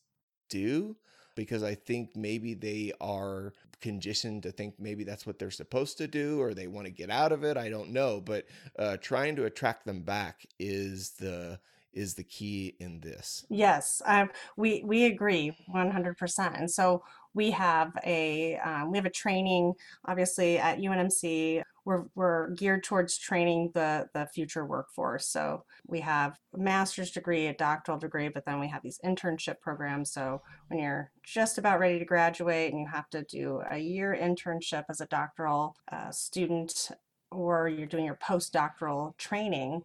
do 0.50 0.96
because 1.36 1.62
I 1.62 1.76
think 1.76 2.16
maybe 2.16 2.56
they 2.56 2.94
are 3.00 3.54
conditioned 3.82 4.44
to 4.44 4.52
think 4.52 4.76
maybe 4.80 5.04
that's 5.04 5.26
what 5.26 5.40
they're 5.40 5.52
supposed 5.52 5.98
to 5.98 6.08
do 6.08 6.42
or 6.42 6.54
they 6.54 6.68
want 6.68 6.86
to 6.86 6.92
get 6.92 7.10
out 7.10 7.32
of 7.32 7.44
it. 7.44 7.58
I 7.58 7.70
don't 7.70 7.92
know, 7.92 8.22
but 8.22 8.46
uh, 8.78 8.98
trying 8.98 9.36
to 9.38 9.46
attract 9.46 9.86
them 9.86 10.02
back 10.02 10.46
is 10.60 11.12
the 11.12 11.60
is 11.94 12.14
the 12.14 12.24
key 12.24 12.76
in 12.80 13.00
this. 13.00 13.46
Yes, 13.50 14.02
um, 14.06 14.30
we 14.56 14.84
we 14.86 15.06
agree 15.06 15.58
100%. 15.74 16.60
And 16.60 16.70
so 16.70 17.04
we 17.34 17.52
have 17.52 17.92
a 18.06 18.58
um, 18.58 18.92
we 18.92 18.98
have 18.98 19.06
a 19.06 19.12
training 19.12 19.74
obviously 20.06 20.58
at 20.60 20.80
UNMC. 20.80 21.64
We're 21.88 22.04
we're 22.16 22.50
geared 22.50 22.84
towards 22.84 23.18
training 23.18 23.72
the 23.74 24.10
the 24.14 24.26
future 24.26 24.66
workforce. 24.66 25.26
So 25.26 25.64
we 25.88 26.02
have 26.02 26.38
a 26.54 26.58
master's 26.58 27.12
degree, 27.12 27.48
a 27.48 27.54
doctoral 27.54 27.98
degree, 27.98 28.28
but 28.28 28.44
then 28.46 28.60
we 28.60 28.68
have 28.68 28.84
these 28.84 29.00
internship 29.06 29.62
programs. 29.62 30.12
So 30.12 30.42
when 30.68 30.80
you're 30.80 31.12
just 31.24 31.58
about 31.58 31.80
ready 31.80 31.98
to 31.98 32.04
graduate 32.04 32.74
and 32.74 32.82
you 32.82 32.88
have 32.88 33.10
to 33.12 33.24
do 33.24 33.62
a 33.72 33.78
year 33.78 34.18
internship 34.22 34.84
as 34.90 35.00
a 35.00 35.06
doctoral 35.06 35.78
uh, 35.90 36.12
student, 36.12 36.92
or 37.32 37.70
you're 37.70 37.88
doing 37.88 38.04
your 38.04 38.20
postdoctoral 38.22 39.18
training, 39.18 39.84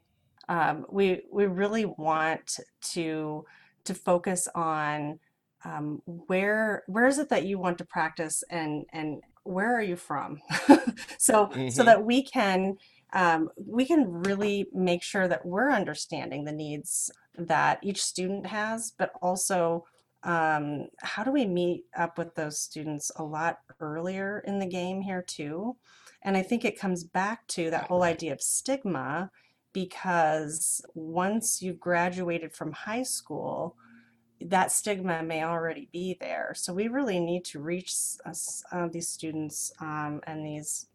um, 0.49 0.85
we 0.91 1.23
we 1.33 1.47
really 1.47 1.85
want 1.85 2.59
to 2.95 3.45
to 3.85 3.95
focus 3.95 4.49
on 4.57 5.21
um, 5.65 6.03
where 6.05 6.83
where 6.89 7.07
is 7.07 7.21
it 7.21 7.29
that 7.29 7.45
you 7.45 7.61
want 7.61 7.79
to 7.79 7.85
practice 7.85 8.43
and 8.51 8.87
and 8.93 9.23
where 9.45 9.75
are 9.75 9.83
you 9.83 9.97
from 9.97 10.41
so 11.19 11.51
so 11.69 11.83
Mhm. 11.83 11.87
that 11.87 12.05
we 12.05 12.23
can 12.23 12.77
um, 13.15 13.51
we 13.57 13.85
can 13.85 14.11
really 14.11 14.69
make 14.73 15.03
sure 15.03 15.29
that 15.29 15.45
we're 15.45 15.71
understanding 15.71 16.45
the 16.45 16.53
needs 16.53 17.11
that 17.37 17.79
each 17.83 18.03
student 18.03 18.47
has 18.47 18.93
but 18.99 19.13
also 19.21 19.85
um, 20.25 20.87
how 21.01 21.25
do 21.25 21.33
we 21.33 21.45
meet 21.47 21.85
up 21.97 22.17
with 22.17 22.35
those 22.37 22.61
students 22.61 23.11
a 23.17 23.25
lot 23.25 23.59
earlier 23.81 24.43
in 24.47 24.59
the 24.61 24.67
game 24.67 25.01
here 25.03 25.23
too 25.23 25.77
and 26.23 26.37
i 26.37 26.43
think 26.43 26.65
it 26.65 26.79
comes 26.79 27.05
back 27.05 27.47
to 27.49 27.71
that 27.71 27.85
whole 27.89 28.03
idea 28.03 28.33
of 28.33 28.41
stigma 28.43 29.31
because 29.73 30.85
once 30.95 31.63
you've 31.63 31.81
graduated 31.81 32.53
from 32.53 32.73
high 32.73 33.03
school, 33.03 33.77
that 34.49 34.73
stigma 34.73 35.23
may 35.23 35.45
already 35.45 35.89
be 35.93 36.17
there. 36.21 36.53
So 36.57 36.73
we 36.73 36.89
really 36.89 37.21
need 37.21 37.45
to 37.47 37.61
reach 37.61 37.95
us, 38.25 38.63
uh, 38.73 38.89
these 38.89 39.09
students 39.09 39.73
um, 39.81 40.21
and 40.27 40.45
these 40.45 40.87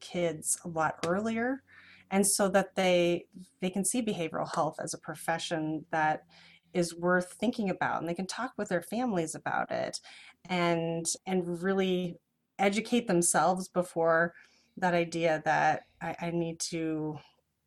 kids 0.00 0.58
a 0.64 0.68
lot 0.68 0.98
earlier, 1.06 1.62
and 2.10 2.26
so 2.26 2.48
that 2.48 2.74
they 2.74 3.26
they 3.60 3.70
can 3.70 3.84
see 3.84 4.02
behavioral 4.02 4.54
health 4.54 4.76
as 4.78 4.94
a 4.94 4.98
profession 4.98 5.84
that 5.90 6.24
is 6.72 6.94
worth 6.94 7.32
thinking 7.32 7.70
about, 7.70 8.00
and 8.00 8.08
they 8.08 8.14
can 8.14 8.26
talk 8.26 8.52
with 8.56 8.68
their 8.68 8.82
families 8.82 9.34
about 9.34 9.70
it, 9.70 10.00
and 10.48 11.06
and 11.26 11.62
really 11.62 12.16
educate 12.58 13.06
themselves 13.06 13.68
before 13.68 14.34
that 14.76 14.94
idea 14.94 15.42
that 15.44 15.86
I, 16.00 16.16
I 16.20 16.30
need 16.30 16.58
to 16.60 17.18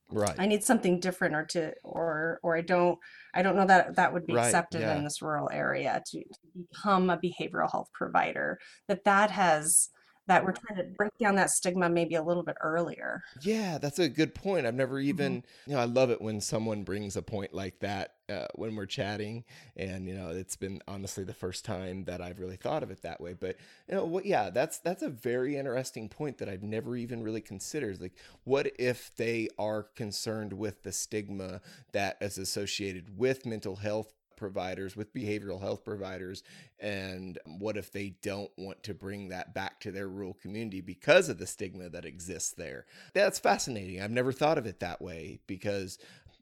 Right. 0.09 0.35
I 0.39 0.45
need 0.47 0.63
something 0.63 0.99
different 0.99 1.35
or 1.35 1.45
to 1.47 1.73
or 1.83 2.39
or 2.43 2.55
I 2.57 2.61
don't 2.61 2.97
I 3.33 3.41
don't 3.41 3.55
know 3.55 3.65
that 3.67 3.95
that 3.95 4.13
would 4.13 4.25
be 4.25 4.33
Right. 4.33 4.45
accepted 4.45 4.81
Yeah. 4.81 4.97
in 4.97 5.03
this 5.03 5.21
rural 5.21 5.49
area 5.51 6.01
to, 6.05 6.19
to 6.19 6.39
become 6.71 7.09
a 7.09 7.17
behavioral 7.17 7.69
health 7.71 7.89
provider 7.93 8.59
that 8.87 9.03
that 9.05 9.31
has 9.31 9.89
that 10.27 10.43
we're 10.43 10.53
trying 10.53 10.77
to 10.77 10.83
break 10.97 11.11
down 11.19 11.35
that 11.35 11.49
stigma 11.49 11.89
maybe 11.89 12.15
a 12.15 12.23
little 12.23 12.43
bit 12.43 12.55
earlier. 12.61 13.21
Yeah, 13.39 13.77
that's 13.77 13.99
a 13.99 14.09
good 14.09 14.33
point. 14.33 14.65
I've 14.65 14.73
never 14.73 14.99
Mhm. 15.11 15.37
even, 15.37 15.43
you 15.67 15.75
know, 15.75 15.79
I 15.79 15.85
love 15.85 16.09
it 16.09 16.19
when 16.21 16.41
someone 16.41 16.83
brings 16.83 17.15
a 17.15 17.21
point 17.21 17.53
like 17.53 17.79
that 17.81 18.15
uh, 18.29 18.47
when 18.55 18.75
we're 18.75 18.87
chatting. 18.87 19.43
And, 19.75 20.07
you 20.07 20.15
know, 20.15 20.29
it's 20.29 20.55
been 20.55 20.81
honestly 20.87 21.23
the 21.23 21.35
first 21.35 21.63
time 21.63 22.05
that 22.05 22.19
I've 22.19 22.39
really 22.39 22.55
thought 22.55 22.81
of 22.81 22.89
it 22.89 23.03
that 23.03 23.21
way. 23.21 23.33
But, 23.33 23.57
you 23.87 23.93
know, 23.93 24.05
what, 24.05 24.25
yeah, 24.25 24.49
that's, 24.49 24.79
that's 24.79 25.03
a 25.03 25.09
very 25.09 25.55
interesting 25.55 26.09
point 26.09 26.39
that 26.39 26.49
I've 26.49 26.63
never 26.63 26.95
even 26.95 27.21
really 27.21 27.41
considered. 27.41 28.01
Like, 28.01 28.15
what 28.43 28.71
if 28.79 29.15
they 29.15 29.49
are 29.59 29.83
concerned 29.83 30.53
with 30.53 30.81
the 30.81 30.91
stigma 30.91 31.61
that 31.91 32.17
is 32.21 32.39
associated 32.39 33.19
with 33.19 33.45
mental 33.45 33.75
health? 33.75 34.13
Providers 34.37 34.95
with 34.95 35.13
behavioral 35.13 35.59
health 35.59 35.83
providers 35.83 36.43
and 36.79 37.37
what 37.59 37.75
if 37.75 37.91
they 37.91 38.15
don't 38.21 38.51
want 38.57 38.81
to 38.83 38.93
bring 38.93 39.29
that 39.29 39.53
back 39.53 39.79
to 39.79 39.91
their 39.91 40.07
rural 40.07 40.33
community 40.35 40.79
because 40.81 41.27
of 41.27 41.37
the 41.37 41.47
stigma 41.47 41.89
that 41.89 42.05
exists 42.05 42.51
there 42.51 42.85
that's 43.13 43.39
fascinating 43.39 44.01
i've 44.01 44.11
never 44.11 44.31
thought 44.31 44.57
of 44.57 44.65
it 44.65 44.79
that 44.79 45.01
way 45.01 45.39
because 45.47 45.97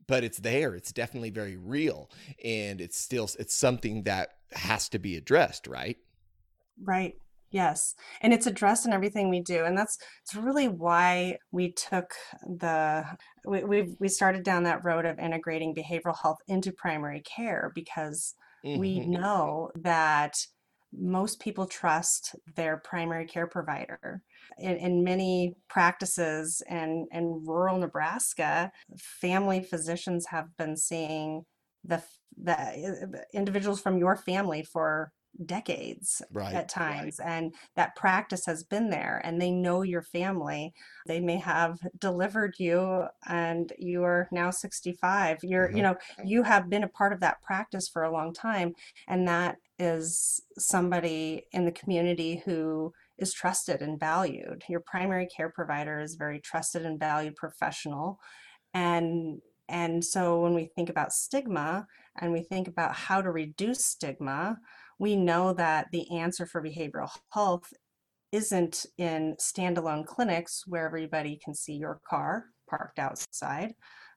but 0.07 0.23
it's 0.23 0.39
there. 0.39 0.75
It's 0.75 0.91
definitely 0.91 1.29
very 1.29 1.57
real, 1.57 2.09
and 2.43 2.81
it's 2.81 2.97
still 2.97 3.29
it's 3.39 3.55
something 3.55 4.03
that 4.03 4.35
has 4.53 4.89
to 4.89 4.99
be 4.99 5.15
addressed, 5.15 5.67
right? 5.67 5.97
Right. 6.83 7.15
Yes. 7.51 7.95
And 8.21 8.33
it's 8.33 8.47
addressed 8.47 8.85
in 8.85 8.93
everything 8.93 9.29
we 9.29 9.39
do. 9.41 9.63
And 9.65 9.77
that's 9.77 9.97
it's 10.23 10.35
really 10.35 10.67
why 10.67 11.37
we 11.51 11.71
took 11.71 12.13
the 12.43 13.05
we 13.45 13.63
we 13.63 13.95
we 13.99 14.07
started 14.09 14.43
down 14.43 14.63
that 14.63 14.83
road 14.83 15.05
of 15.05 15.19
integrating 15.19 15.73
behavioral 15.73 16.17
health 16.21 16.39
into 16.47 16.71
primary 16.73 17.21
care 17.21 17.71
because 17.73 18.33
we 18.73 18.99
hmm 18.99 19.05
know 19.05 19.71
that 19.75 20.35
most 20.97 21.39
people 21.39 21.65
trust 21.65 22.35
their 22.55 22.77
primary 22.77 23.25
care 23.25 23.47
provider. 23.47 24.21
In, 24.57 24.77
in 24.77 25.03
many 25.03 25.55
practices 25.69 26.61
and 26.69 27.07
in 27.11 27.43
rural 27.45 27.77
Nebraska, 27.77 28.71
family 28.97 29.61
physicians 29.61 30.25
have 30.27 30.55
been 30.57 30.75
seeing 30.77 31.45
the 31.83 32.01
the 32.37 32.53
uh, 32.53 33.17
individuals 33.33 33.79
from 33.79 33.97
your 33.97 34.15
family 34.15 34.63
for 34.63 35.11
decades 35.45 36.21
Right. 36.31 36.53
at 36.55 36.69
times 36.69 37.19
and 37.19 37.53
that 37.75 37.95
practice 37.95 38.45
has 38.45 38.63
been 38.63 38.89
there 38.89 39.21
and 39.25 39.41
they 39.41 39.51
know 39.51 39.81
your 39.81 40.01
family. 40.01 40.73
They 41.05 41.19
may 41.19 41.37
have 41.37 41.79
delivered 41.99 42.55
you 42.59 43.05
and 43.27 43.73
you 43.77 44.03
are 44.03 44.27
now 44.31 44.51
65 44.51 45.39
you're 45.43 45.71
you 45.71 45.81
Uh-huh. 45.81 45.83
know 45.83 45.97
you 46.23 46.43
have 46.43 46.69
been 46.69 46.83
a 46.83 46.87
part 46.87 47.13
of 47.13 47.19
that 47.21 47.41
practice 47.43 47.87
for 47.89 48.03
a 48.03 48.11
long 48.11 48.33
time 48.33 48.73
and 49.07 49.27
that 49.27 49.57
is 49.77 50.41
somebody 50.57 51.45
in 51.51 51.65
the 51.65 51.71
community 51.71 52.41
who 52.45 52.93
is 53.17 53.33
trusted 53.33 53.81
and 53.81 53.99
valued. 53.99 54.63
Your 54.69 54.79
primary 54.79 55.27
care 55.27 55.49
provider 55.49 55.99
is 55.99 56.15
a 56.15 56.17
very 56.17 56.39
trusted 56.39 56.85
and 56.85 56.99
valued 56.99 57.35
professional 57.35 58.19
and 58.73 59.41
and 59.67 60.05
so 60.05 60.41
when 60.41 60.53
we 60.53 60.65
think 60.75 60.89
about 60.89 61.11
stigma 61.13 61.87
and 62.21 62.31
we 62.31 62.43
think 62.43 62.67
about 62.67 62.95
how 62.95 63.21
to 63.21 63.31
reduce 63.31 63.83
stigma 63.85 64.57
we 64.99 65.15
know 65.15 65.53
that 65.53 65.87
the 65.91 66.09
answer 66.17 66.45
for 66.45 66.61
behavioral 66.61 67.09
health 67.31 67.73
isn't 68.31 68.85
in 68.97 69.35
standalone 69.39 70.05
clinics 70.05 70.63
where 70.67 70.85
everybody 70.85 71.39
can 71.43 71.53
see 71.53 71.73
your 71.73 71.99
car 72.07 72.45
parked 72.69 72.99
outside 72.99 73.73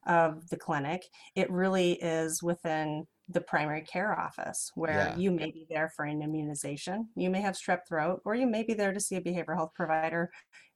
of 0.06 0.48
the 0.48 0.56
clinic. 0.56 1.02
It 1.34 1.50
really 1.50 1.92
is 1.92 2.42
within 2.42 3.06
the 3.28 3.40
primary 3.42 3.82
care 3.82 4.18
office 4.18 4.70
where 4.74 5.08
Yeah. 5.08 5.16
you 5.16 5.30
may 5.30 5.50
be 5.50 5.66
there 5.68 5.90
for 5.94 6.06
an 6.06 6.22
immunization, 6.22 7.10
you 7.14 7.28
may 7.28 7.42
have 7.42 7.54
strep 7.56 7.80
throat, 7.86 8.22
or 8.24 8.34
you 8.34 8.46
may 8.46 8.62
be 8.62 8.72
there 8.72 8.92
to 8.92 9.00
see 9.00 9.16
a 9.16 9.20
behavioral 9.20 9.56
health 9.56 9.74
provider. 9.74 10.30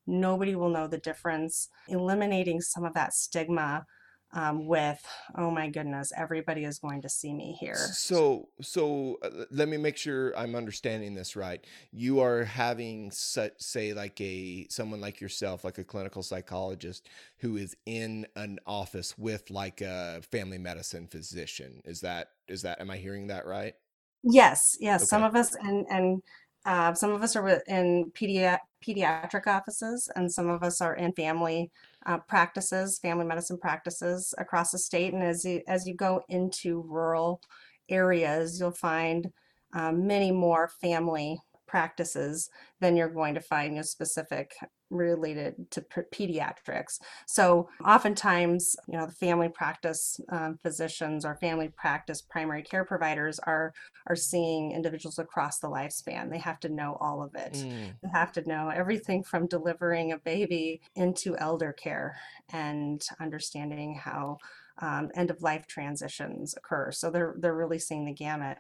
Nobody 0.07 0.55
will 0.55 0.69
know 0.69 0.87
the 0.87 0.99
difference. 0.99 1.69
Eliminating 1.89 2.61
some 2.61 2.85
of 2.85 2.93
that 2.95 3.15
stigma 3.15 3.87
um, 4.35 4.67
with, 4.67 5.05
oh 5.37 5.51
my 5.51 5.69
goodness, 5.69 6.13
everybody 6.17 6.65
is 6.65 6.79
going 6.79 7.03
to 7.03 7.09
see 7.09 7.35
me 7.35 7.57
here. 7.59 7.75
So, 7.75 8.49
so 8.61 9.19
uh, 9.23 9.45
let 9.51 9.69
me 9.69 9.77
make 9.77 9.97
sure 9.97 10.37
I'm 10.37 10.55
understanding 10.55 11.15
this 11.15 11.37
right. 11.37 11.65
You 11.93 12.21
are 12.21 12.45
having 12.45 13.11
such, 13.11 13.53
say, 13.59 13.93
like 13.93 14.21
a 14.21 14.67
someone 14.71 15.01
like 15.01 15.21
yourself, 15.21 15.65
like 15.65 15.79
a 15.79 15.85
clinical 15.85 16.23
psychologist, 16.23 17.09
who 17.39 17.57
is 17.57 17.77
in 17.85 18.27
an 18.37 18.59
office 18.67 19.19
with 19.19 19.51
like 19.51 19.81
a 19.81 20.21
family 20.31 20.59
medicine 20.59 21.07
physician. 21.07 21.83
Is 21.85 22.01
that 22.01 22.29
is 22.49 22.63
that? 22.63 22.81
Am 22.81 22.91
I 22.91 22.97
hearing 22.97 23.27
that 23.27 23.47
right? 23.47 23.75
Yes, 24.23 24.77
yes. 24.81 25.09
Some 25.09 25.25
of 25.25 25.37
us 25.37 25.55
and 25.57 25.85
and 25.91 26.23
uh, 26.65 26.95
some 26.95 27.11
of 27.13 27.23
us 27.23 27.37
are 27.37 27.63
in 27.67 28.11
pedia 28.13 28.59
pediatric 28.85 29.47
offices, 29.47 30.11
and 30.17 30.31
some 30.31 30.49
of 30.49 30.63
us 30.63 30.81
are 30.81 30.95
in 30.97 31.13
family 31.13 31.71
uh, 32.07 32.19
practices, 32.19 32.99
family 32.99 33.25
medicine 33.25 33.59
practices 33.59 34.35
across 34.39 34.73
the 34.73 34.79
state. 34.79 35.13
And 35.13 35.23
as 35.23 35.45
you 35.45 35.63
as 35.69 35.87
you 35.87 35.95
go 35.95 36.23
into 36.29 36.83
rural 36.89 37.41
areas, 37.89 38.59
you'll 38.59 38.73
find 38.73 39.31
um, 39.75 40.07
many 40.07 40.31
more 40.31 40.69
family 40.81 41.39
practices 41.73 42.51
then 42.81 42.97
you're 42.97 43.09
going 43.09 43.35
to 43.35 43.41
find 43.41 43.77
in 43.77 43.85
specific 43.85 44.55
related 44.91 45.55
to 45.71 45.81
pediatrics. 46.13 46.99
So 47.27 47.69
oftentimes, 47.87 48.77
you 48.89 48.99
know, 48.99 49.07
the 49.07 49.13
family 49.13 49.49
practice 49.49 50.21
um, 50.31 50.59
physicians 50.63 51.25
or 51.25 51.37
family 51.37 51.69
practice 51.69 52.21
primary 52.21 52.63
care 52.63 52.85
providers 52.85 53.39
are 53.39 53.73
are 54.09 54.17
seeing 54.17 54.73
individuals 54.73 55.19
across 55.19 55.61
the 55.61 55.69
lifespan. 55.69 56.31
They 56.31 56.39
have 56.39 56.61
to 56.61 56.69
know 56.69 56.99
all 57.01 57.23
of 57.23 57.35
it. 57.35 57.55
Mm, 57.55 57.95
They 58.03 58.11
have 58.13 58.33
to 58.33 58.47
know 58.47 58.69
everything 58.69 59.23
from 59.25 59.47
delivering 59.47 60.13
a 60.13 60.19
baby 60.19 60.83
into 60.95 61.37
elder 61.39 61.73
care 61.73 62.17
and 62.53 63.01
understanding 63.21 63.95
how 63.95 64.39
um, 64.79 65.11
end 65.15 65.31
of 65.31 65.43
life 65.43 65.67
transitions 65.67 66.55
occur. 66.57 66.91
So 66.93 67.11
they're 67.11 67.35
they're 67.39 67.55
really 67.63 67.79
seeing 67.79 68.05
the 68.05 68.13
gamut. 68.13 68.59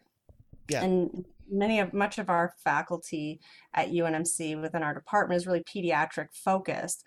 Yeah. 0.68 0.84
And 0.84 1.24
many 1.50 1.80
of 1.80 1.92
much 1.92 2.18
of 2.18 2.30
our 2.30 2.54
faculty 2.64 3.40
at 3.74 3.90
UNMC 3.90 4.60
within 4.60 4.82
our 4.82 4.94
department 4.94 5.36
is 5.36 5.46
really 5.46 5.62
pediatric 5.62 6.28
focused, 6.32 7.04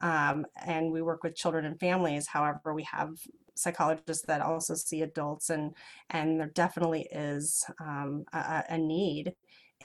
um, 0.00 0.46
and 0.64 0.92
we 0.92 1.02
work 1.02 1.22
with 1.22 1.34
children 1.34 1.64
and 1.64 1.78
families. 1.80 2.26
However, 2.26 2.74
we 2.74 2.84
have 2.84 3.10
psychologists 3.54 4.26
that 4.26 4.42
also 4.42 4.74
see 4.74 5.02
adults, 5.02 5.50
and 5.50 5.74
and 6.10 6.38
there 6.38 6.50
definitely 6.54 7.08
is 7.10 7.64
um, 7.80 8.24
a, 8.32 8.38
a 8.38 8.64
a 8.70 8.78
need 8.78 9.34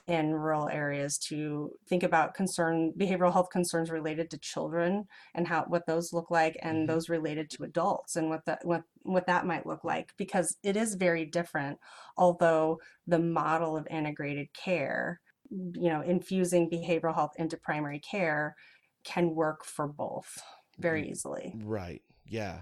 in 0.08 0.34
rural 0.34 0.68
areas 0.70 1.18
to 1.18 1.72
think 1.88 2.04
about 2.04 2.34
concern 2.34 2.92
behavioral 2.98 3.32
health 3.32 3.50
concerns 3.52 3.92
related 3.92 4.30
to 4.30 4.38
children 4.38 5.06
and 5.36 5.48
how 5.48 5.64
what 5.68 5.86
those 5.86 6.12
look 6.14 6.32
like 6.32 6.58
and 6.62 6.82
hmm 6.84 6.88
those 6.88 7.10
related 7.10 7.50
to 7.50 7.64
adults 7.64 8.16
and 8.16 8.30
what 8.30 8.46
that 8.46 8.60
what 8.64 8.84
what 9.04 9.28
that 9.28 9.46
might 9.46 9.66
look 9.66 9.84
like 9.84 10.12
because 10.18 10.58
it 10.64 10.76
is 10.76 10.96
very 10.96 11.26
different 11.26 11.78
although 12.18 12.80
the 13.08 13.20
model 13.20 13.78
of 13.78 13.88
integrated 13.90 14.48
care 14.54 15.20
you 15.50 15.90
know 15.90 16.02
infusing 16.02 16.70
behavioral 16.70 17.14
health 17.16 17.34
into 17.38 17.58
primary 17.58 18.00
care 18.00 18.56
can 19.04 19.36
work 19.36 19.64
for 19.64 19.88
both 19.88 20.42
very 20.80 21.10
easily 21.10 21.56
Right. 21.64 22.02
Yeah. 22.26 22.62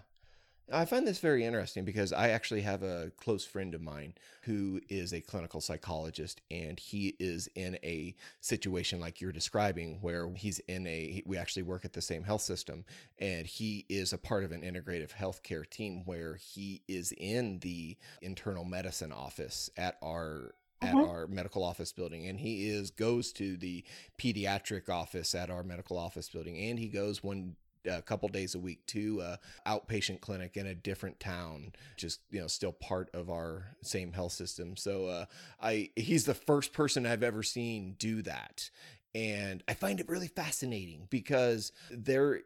I 0.71 0.86
find 0.86 1.08
this 1.08 1.19
very 1.19 1.43
interesting 1.45 1.84
because 1.84 2.13
I 2.13 2.29
actually 2.29 2.62
have 2.62 2.84
a 2.84 3.12
close 3.17 3.43
friend 3.43 3.73
of 3.73 3.82
mine 3.82 4.13
who 4.43 4.79
is 4.88 5.13
a 5.13 5.21
clinical 5.21 5.62
psychologist 5.62 6.41
and 6.51 6.79
he 6.79 7.15
is 7.19 7.49
in 7.55 7.79
a 7.84 8.15
situation 8.39 8.99
like 8.99 9.19
you're 9.19 9.32
describing 9.32 9.97
where 10.01 10.29
he's 10.36 10.60
in 10.60 10.86
a 10.86 11.23
we 11.25 11.38
actually 11.38 11.63
work 11.63 11.86
at 11.86 11.93
the 11.93 12.01
same 12.01 12.23
health 12.23 12.41
system 12.41 12.86
and 13.17 13.47
he 13.47 13.86
is 13.89 14.13
a 14.13 14.17
part 14.17 14.43
of 14.43 14.51
an 14.51 14.62
integrative 14.62 15.12
healthcare 15.12 15.67
team 15.67 16.03
where 16.05 16.36
he 16.36 16.84
is 16.88 17.13
in 17.17 17.60
the 17.60 17.97
internal 18.21 18.63
medicine 18.63 19.12
office 19.12 19.69
at 19.75 19.97
our 20.03 20.53
at 20.82 20.93
Mhm. 20.95 21.03
our 21.03 21.27
medical 21.27 21.63
office 21.63 21.91
building 21.91 22.27
and 22.27 22.39
he 22.39 22.69
is 22.69 22.91
goes 22.91 23.34
to 23.34 23.58
the 23.58 23.84
pediatric 24.17 24.88
office 24.88 25.34
at 25.34 25.49
our 25.49 25.63
medical 25.63 25.97
office 25.97 26.29
building 26.29 26.58
and 26.58 26.77
he 26.79 26.88
goes 26.88 27.23
one 27.23 27.55
a 27.86 28.02
couple 28.02 28.28
days 28.30 28.56
a 28.56 28.60
week 28.60 28.86
to 28.88 29.22
a 29.22 29.39
outpatient 29.68 30.22
clinic 30.22 30.58
in 30.58 30.68
a 30.68 30.76
different 30.76 31.20
town 31.20 31.72
just 31.98 32.22
you 32.32 32.39
know 32.39 32.48
still 32.48 32.72
part 32.72 33.10
of 33.13 33.30
our 33.30 33.76
same 33.82 34.13
health 34.13 34.34
system. 34.34 34.76
So 34.76 35.06
uh 35.08 35.26
i 35.62 35.89
he's 35.96 36.26
the 36.26 36.34
first 36.34 36.74
person 36.74 37.06
i've 37.06 37.24
ever 37.24 37.44
seen 37.44 37.96
do 37.98 38.22
that. 38.24 38.70
And 39.15 39.63
i 39.68 39.74
find 39.74 40.00
it 40.00 40.10
really 40.10 40.28
fascinating 40.28 41.08
because 41.10 41.72
there 41.89 42.42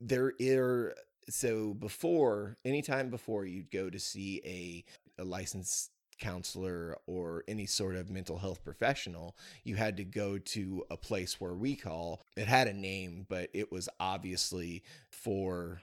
there 0.00 0.32
are 0.42 0.94
so 1.28 1.74
before 1.74 2.58
anytime 2.64 3.10
before 3.10 3.44
you'd 3.46 3.70
go 3.70 3.88
to 3.88 3.98
see 3.98 4.40
a, 4.44 5.22
a 5.22 5.24
licensed 5.24 5.90
counselor 6.18 6.96
or 7.06 7.44
any 7.48 7.66
sort 7.66 7.96
of 7.96 8.10
mental 8.10 8.38
health 8.38 8.62
professional 8.64 9.36
you 9.64 9.76
had 9.76 9.96
to 9.96 10.04
go 10.04 10.38
to 10.38 10.84
a 10.90 10.96
place 10.96 11.40
where 11.40 11.54
we 11.54 11.74
call 11.76 12.22
it 12.36 12.46
had 12.46 12.66
a 12.68 12.72
name 12.72 13.26
but 13.28 13.48
it 13.52 13.70
was 13.72 13.88
obviously 14.00 14.82
for 15.10 15.80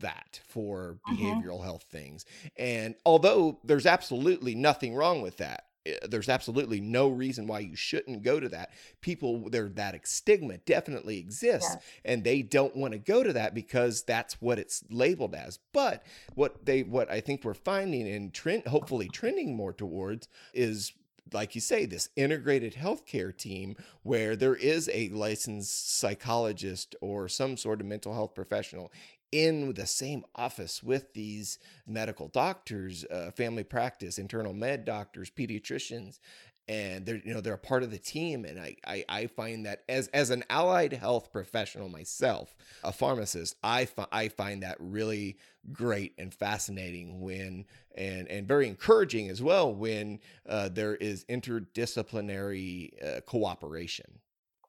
that 0.00 0.40
for 0.46 0.98
Mhm. 1.06 1.16
behavioral 1.40 1.62
health 1.62 1.84
things 1.90 2.24
and 2.56 2.94
although 3.06 3.58
there's 3.64 3.86
absolutely 3.86 4.54
nothing 4.54 4.94
wrong 4.94 5.22
with 5.22 5.36
that 5.38 5.66
Eh, 5.86 5.98
there's 6.08 6.28
absolutely 6.28 6.80
no 6.80 7.08
reason 7.08 7.46
why 7.46 7.58
you 7.60 7.76
shouldn't 7.76 8.22
go 8.22 8.40
to 8.40 8.48
that 8.48 8.70
people 9.00 9.48
there 9.50 9.68
that 9.68 9.94
stigma 10.06 10.58
definitely 10.58 11.18
exists 11.18 11.70
Yes. 11.74 11.82
and 12.04 12.24
they 12.24 12.42
don't 12.42 12.76
want 12.76 12.92
to 12.92 12.98
go 12.98 13.22
to 13.22 13.32
that 13.34 13.54
because 13.54 14.02
that's 14.02 14.40
what 14.40 14.58
it's 14.58 14.82
labeled 14.90 15.34
as 15.34 15.58
but 15.72 16.02
what 16.34 16.64
they 16.64 16.82
what 16.82 17.10
i 17.10 17.20
think 17.20 17.44
we're 17.44 17.54
finding 17.54 18.08
and 18.08 18.32
trend 18.32 18.66
hopefully 18.66 19.08
trending 19.08 19.54
more 19.56 19.72
towards 19.72 20.28
is 20.54 20.92
like 21.32 21.54
you 21.54 21.60
say 21.60 21.86
this 21.86 22.10
integrated 22.16 22.74
healthcare 22.74 23.34
team 23.36 23.76
where 24.02 24.36
there 24.36 24.54
is 24.54 24.90
a 24.92 25.08
licensed 25.08 25.98
psychologist 25.98 26.94
or 27.00 27.28
some 27.28 27.56
sort 27.56 27.80
of 27.80 27.86
mental 27.86 28.12
health 28.14 28.34
professional 28.34 28.92
in 29.34 29.74
the 29.74 29.84
same 29.86 30.24
office 30.36 30.80
with 30.80 31.12
these 31.12 31.58
medical 31.88 32.28
doctors 32.28 33.04
uh, 33.06 33.32
family 33.32 33.64
practice 33.64 34.16
internal 34.16 34.54
med 34.54 34.84
doctors 34.84 35.28
pediatricians 35.28 36.20
and 36.68 37.04
they're 37.04 37.20
you 37.24 37.34
know 37.34 37.40
they're 37.40 37.54
a 37.54 37.58
part 37.58 37.82
of 37.82 37.90
the 37.90 37.98
team 37.98 38.44
and 38.44 38.60
I, 38.60 38.76
I 38.86 39.04
i 39.08 39.26
find 39.26 39.66
that 39.66 39.82
as 39.88 40.06
as 40.14 40.30
an 40.30 40.44
allied 40.48 40.92
health 40.92 41.32
professional 41.32 41.88
myself 41.88 42.54
a 42.84 42.92
pharmacist 42.92 43.56
i 43.64 43.86
fi- 43.86 44.06
i 44.12 44.28
find 44.28 44.62
that 44.62 44.76
really 44.78 45.36
great 45.72 46.14
and 46.16 46.32
fascinating 46.32 47.20
when 47.20 47.64
and 47.96 48.28
and 48.28 48.46
very 48.46 48.68
encouraging 48.68 49.30
as 49.30 49.42
well 49.42 49.74
when 49.74 50.20
uh, 50.48 50.68
there 50.68 50.94
is 50.94 51.24
interdisciplinary 51.24 52.92
uh, 53.04 53.20
cooperation 53.22 54.20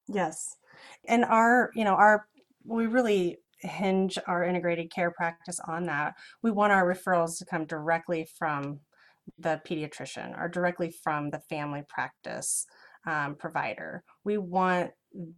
Yes. 0.08 0.58
And 1.08 1.26
our, 1.26 1.72
you 1.76 1.84
know, 1.84 1.96
our, 1.96 2.28
we 2.64 2.88
really 2.88 3.38
hinge 3.66 4.18
our 4.28 4.44
integrated 4.44 4.92
care 4.92 5.12
practice 5.12 5.60
on 5.68 5.86
that. 5.86 6.16
We 6.44 6.52
want 6.52 6.74
our 6.74 6.86
referrals 6.86 7.38
to 7.40 7.46
come 7.46 7.66
directly 7.66 8.28
from 8.38 8.82
the 9.38 9.62
pediatrician 9.68 10.38
or 10.40 10.48
directly 10.48 10.92
from 11.04 11.32
the 11.32 11.40
family 11.50 11.84
practice 11.90 12.66
um, 13.08 13.36
provider. 13.36 14.04
We 14.24 14.38
want 14.38 14.92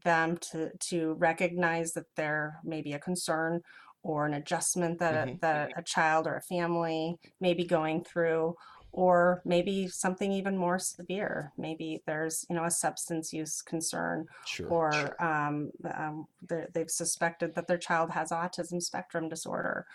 them 0.03 0.37
to 0.51 0.71
to 0.89 1.13
recognize 1.13 1.93
that 1.93 2.05
there 2.15 2.59
may 2.63 2.81
be 2.81 2.93
a 2.93 2.99
concern 2.99 3.61
or 4.03 4.25
an 4.25 4.33
adjustment 4.33 4.99
that 4.99 5.15
a, 5.15 5.31
Mhm. 5.31 5.39
that 5.41 5.71
a 5.77 5.83
child 5.83 6.27
or 6.27 6.35
a 6.35 6.41
family 6.41 7.17
may 7.41 7.53
be 7.53 7.65
going 7.65 8.03
through 8.03 8.55
or 8.97 9.43
maybe 9.45 9.87
something 9.87 10.31
even 10.31 10.57
more 10.57 10.79
severe. 10.79 11.53
Maybe 11.55 12.01
there's 12.07 12.45
you 12.49 12.55
know 12.55 12.63
a 12.65 12.71
substance 12.71 13.31
use 13.31 13.61
concern 13.61 14.25
sure 14.47 14.67
or 14.69 14.91
um, 15.23 15.71
um, 15.93 16.25
they're- 16.49 16.67
they've 16.73 16.89
suspected 16.89 17.53
that 17.53 17.67
their 17.67 17.77
child 17.77 18.09
has 18.11 18.31
autism 18.31 18.81
spectrum 18.81 19.29
disorder. 19.29 19.85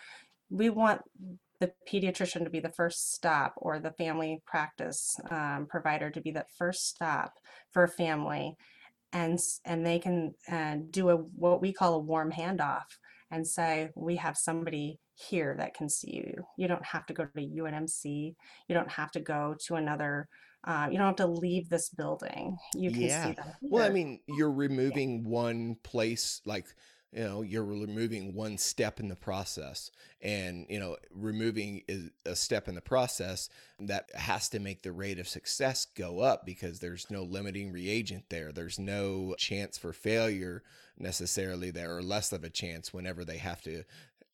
We 0.50 0.70
want 0.70 1.02
the 1.58 1.72
pediatrician 1.90 2.44
to 2.44 2.50
be 2.50 2.60
the 2.60 2.68
first 2.80 3.12
stop 3.12 3.54
or 3.56 3.80
the 3.80 3.90
family 3.92 4.40
practice 4.46 5.18
um, 5.30 5.66
provider 5.68 6.08
to 6.10 6.20
be 6.20 6.30
that 6.32 6.50
first 6.56 6.86
stop 6.86 7.34
for 7.72 7.82
a 7.82 7.88
family. 7.88 8.56
And 9.12 9.38
and 9.64 9.84
they 9.84 9.98
can 9.98 10.34
uh, 10.48 10.76
do 10.90 11.10
a 11.10 11.16
what 11.16 11.60
we 11.60 11.72
call 11.72 11.94
a 11.94 11.98
warm 12.12 12.30
handoff 12.30 12.88
and 13.32 13.46
say 13.46 13.90
we 13.96 14.16
have 14.16 14.36
somebody 14.38 15.00
here 15.14 15.54
that 15.58 15.74
can 15.74 15.88
see 15.88 16.10
you 16.16 16.44
you 16.56 16.68
don't 16.68 16.84
have 16.84 17.06
to 17.06 17.12
go 17.14 17.24
to 17.26 17.42
UNMC 17.42 18.34
you 18.68 18.74
don't 18.74 18.90
have 18.90 19.10
to 19.12 19.20
go 19.20 19.54
to 19.66 19.74
another 19.76 20.28
uh, 20.64 20.88
you 20.90 20.98
don't 20.98 21.06
have 21.08 21.16
to 21.16 21.26
leave 21.26 21.68
this 21.68 21.88
building 21.90 22.58
you 22.74 22.90
can 22.92 23.08
Yeah. 23.08 23.08
see 23.08 23.34
them 23.34 23.52
Well, 23.70 23.84
I 23.86 23.90
mean, 23.90 24.20
you're 24.26 24.52
removing 24.52 25.24
one 25.24 25.76
place, 25.82 26.40
like, 26.44 26.66
you 27.12 27.22
know, 27.24 27.42
you're 27.42 27.64
removing 27.64 28.34
one 28.34 28.58
step 28.58 29.00
in 29.00 29.08
the 29.08 29.16
process. 29.16 29.90
And, 30.20 30.66
you 30.68 30.78
know, 30.78 30.96
removing 31.10 31.82
is 31.88 32.10
a 32.26 32.34
step 32.36 32.68
in 32.68 32.74
the 32.74 32.80
process 32.80 33.48
that 33.80 34.10
has 34.14 34.48
to 34.50 34.58
make 34.60 34.82
the 34.82 34.92
rate 34.92 35.18
of 35.18 35.28
success 35.28 35.86
go 35.86 36.20
up 36.20 36.44
because 36.46 36.80
there's 36.80 37.10
no 37.10 37.22
limiting 37.22 37.70
reagent 37.72 38.24
there. 38.30 38.52
There's 38.52 38.78
no 38.78 39.34
chance 39.38 39.78
for 39.78 39.92
failure 39.92 40.62
necessarily 40.98 41.70
there, 41.70 41.96
or 41.96 42.02
less 42.02 42.32
of 42.32 42.44
a 42.44 42.50
chance 42.50 42.92
whenever 42.92 43.24
they 43.24 43.38
have 43.38 43.62
to 43.62 43.84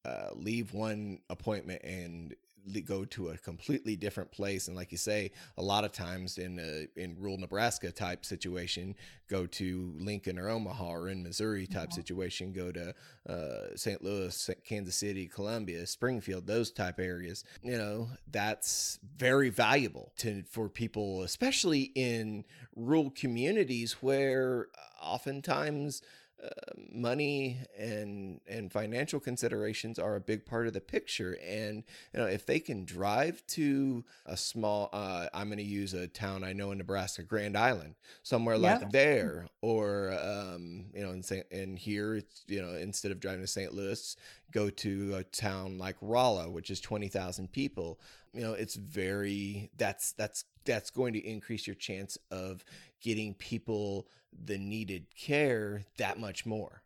uh, 0.08 0.30
leave 0.34 0.72
one 0.74 1.18
appointment 1.28 1.82
and 1.84 2.34
le- 2.74 2.80
go 2.80 3.04
to 3.04 3.28
a 3.28 3.38
completely 3.38 3.96
different 3.96 4.30
place 4.30 4.68
and 4.68 4.76
like 4.76 4.92
you 4.92 4.98
say 4.98 5.30
a 5.56 5.62
lot 5.62 5.84
of 5.84 5.92
times 5.92 6.38
in 6.38 6.58
a 6.58 6.86
in 7.02 7.16
rural 7.18 7.38
nebraska 7.38 7.90
type 7.90 8.24
situation 8.24 8.94
go 9.28 9.46
to 9.46 9.92
lincoln 9.98 10.38
or 10.38 10.48
omaha 10.50 10.88
or 10.90 11.08
in 11.08 11.22
missouri 11.22 11.66
type 11.66 11.90
Mhm. 11.90 11.94
situation 11.94 12.52
go 12.52 12.70
to 12.72 12.94
uh, 13.34 13.74
st 13.76 14.02
louis 14.04 14.50
kansas 14.64 14.96
city 14.96 15.26
columbia 15.26 15.86
springfield 15.86 16.46
those 16.46 16.70
type 16.70 16.98
areas 16.98 17.44
you 17.62 17.78
know 17.78 18.08
that's 18.30 18.98
very 19.16 19.50
valuable 19.50 20.12
to 20.18 20.42
for 20.54 20.68
people 20.68 21.22
especially 21.22 21.84
in 21.94 22.44
rural 22.76 23.10
communities 23.10 23.92
where 24.02 24.66
oftentimes 25.02 26.02
uh, 26.42 26.48
money 26.92 27.58
and 27.78 28.40
and 28.46 28.72
financial 28.72 29.20
considerations 29.20 29.98
are 29.98 30.16
a 30.16 30.20
big 30.20 30.46
part 30.46 30.66
of 30.66 30.72
the 30.72 30.80
picture. 30.80 31.38
And 31.44 31.84
you 32.12 32.20
know 32.20 32.26
if 32.26 32.46
they 32.46 32.60
can 32.60 32.84
drive 32.84 33.46
to 33.48 34.04
a 34.26 34.36
small 34.36 34.88
uh, 34.92 35.26
i'm 35.34 35.48
going 35.48 35.58
to 35.58 35.64
use 35.64 35.94
a 35.94 36.06
town 36.06 36.44
i 36.44 36.52
know 36.52 36.70
in 36.70 36.78
nebraska 36.78 37.22
grand 37.22 37.56
island 37.56 37.94
somewhere 38.22 38.58
like 38.58 38.90
there 38.90 39.46
or 39.60 40.12
um, 40.22 40.86
you 40.94 41.02
know 41.02 41.10
in, 41.10 41.22
in 41.50 41.76
here 41.76 42.16
it's 42.16 42.44
you 42.46 42.62
know 42.62 42.74
instead 42.74 43.12
of 43.12 43.20
driving 43.20 43.40
to 43.40 43.46
st 43.46 43.74
louis 43.74 44.16
go 44.52 44.70
to 44.70 45.14
a 45.16 45.24
town 45.24 45.78
like 45.78 45.96
rolla 46.00 46.48
which 46.48 46.70
is 46.70 46.80
20000 46.80 47.50
people 47.52 48.00
you 48.32 48.42
know 48.42 48.52
it's 48.52 48.76
very 48.76 49.70
that's 49.76 50.12
that's 50.12 50.44
that's 50.64 50.90
going 50.90 51.12
to 51.14 51.26
increase 51.26 51.66
your 51.66 51.76
chance 51.76 52.18
of 52.30 52.64
getting 53.00 53.34
people 53.34 54.06
the 54.44 54.58
needed 54.58 55.06
care 55.16 55.84
that 55.98 56.18
much 56.18 56.44
more 56.46 56.82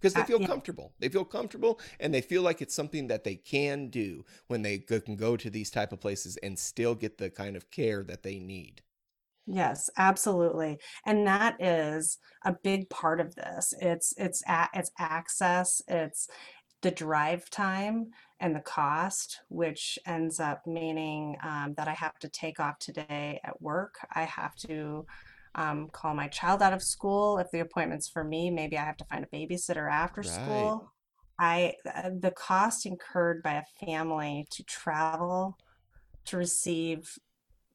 because 0.00 0.14
they 0.14 0.22
Uh, 0.22 0.24
feel 0.24 0.38
yeah. 0.38 0.48
comfortable 0.48 0.92
they 1.00 1.08
feel 1.08 1.24
comfortable 1.24 1.80
and 2.00 2.12
they 2.14 2.20
feel 2.20 2.42
like 2.42 2.62
it's 2.62 2.74
something 2.74 3.08
that 3.08 3.24
they 3.24 3.36
can 3.36 3.88
do 3.88 4.24
when 4.48 4.62
they 4.62 4.78
go, 4.78 5.00
can 5.00 5.16
go 5.16 5.36
to 5.36 5.50
these 5.50 5.70
type 5.70 5.92
of 5.92 6.00
places 6.00 6.36
and 6.38 6.58
still 6.58 6.94
get 6.94 7.18
the 7.18 7.30
kind 7.30 7.56
of 7.56 7.70
care 7.70 8.02
that 8.04 8.22
they 8.22 8.38
need 8.38 8.82
Yes, 9.46 9.90
absolutely. 9.96 10.78
And 11.04 11.26
that 11.26 11.60
is 11.60 12.18
a 12.44 12.52
big 12.52 12.88
part 12.90 13.20
of 13.20 13.34
this. 13.34 13.74
It's 13.80 14.14
it's 14.16 14.42
a, 14.48 14.68
it's 14.72 14.92
access, 14.98 15.82
it's 15.88 16.28
the 16.82 16.90
drive 16.92 17.50
time 17.50 18.10
and 18.42 18.54
the 18.54 18.60
cost, 18.60 19.40
which 19.48 19.98
ends 20.04 20.40
up 20.40 20.66
meaning 20.66 21.36
um, 21.44 21.74
that 21.76 21.88
I 21.88 21.92
have 21.94 22.18
to 22.18 22.28
take 22.28 22.58
off 22.60 22.78
today 22.78 23.40
at 23.44 23.62
work. 23.62 23.94
I 24.14 24.24
have 24.24 24.54
to 24.56 25.06
um, 25.54 25.88
call 25.92 26.12
my 26.14 26.26
child 26.28 26.60
out 26.60 26.72
of 26.72 26.82
school. 26.82 27.38
If 27.38 27.50
the 27.52 27.60
appointment's 27.60 28.08
for 28.08 28.24
me, 28.24 28.50
maybe 28.50 28.76
I 28.76 28.84
have 28.84 28.96
to 28.98 29.04
find 29.04 29.24
a 29.24 29.36
babysitter 29.36 29.90
after 29.90 30.22
Right. 30.22 30.28
school. 30.32 30.92
I 31.38 31.74
uh, 31.86 32.10
the 32.20 32.32
cost 32.32 32.84
incurred 32.84 33.42
by 33.42 33.54
a 33.54 33.86
family 33.86 34.46
to 34.50 34.64
travel 34.64 35.56
to 36.26 36.36
receive 36.36 37.16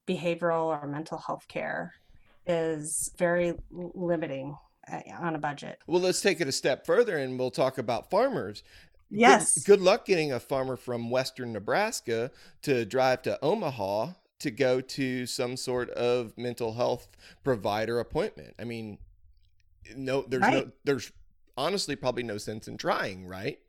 behavioral 0.08 0.66
or 0.66 0.88
mental 0.88 1.18
health 1.18 1.48
care 1.48 1.94
is 2.46 3.12
very 3.18 3.54
limiting 3.72 4.56
uh, 4.92 5.00
on 5.20 5.36
a 5.36 5.40
budget. 5.40 5.80
well 5.88 6.02
let's 6.02 6.22
take 6.22 6.40
it 6.40 6.48
a 6.48 6.52
step 6.52 6.86
further 6.86 7.18
and 7.18 7.38
we'll 7.38 7.52
talk 7.52 7.78
about 7.78 8.10
farmers 8.10 8.64
Yes. 9.10 9.64
good, 9.64 9.82
luck 9.82 10.06
getting 10.06 10.32
a 10.32 10.40
farmer 10.40 10.76
from 10.76 11.10
western 11.10 11.54
nebraska 11.54 12.32
to 12.64 12.86
drive 12.86 13.22
to 13.24 13.40
omaha 13.44 14.14
to 14.40 14.52
go 14.52 14.82
to 14.82 15.26
some 15.26 15.58
sort 15.58 15.90
of 15.92 16.38
mental 16.38 16.74
health 16.74 17.08
provider 17.44 18.00
appointment 18.00 18.54
i 18.60 18.64
mean 18.64 18.98
no 19.96 20.24
there's 20.28 20.48
no 20.48 20.72
there's 20.84 21.12
honestly 21.58 21.96
probably 21.96 22.24
no 22.24 22.38
sense 22.38 22.68
in 22.68 22.78
trying 22.78 23.26
right 23.26 23.60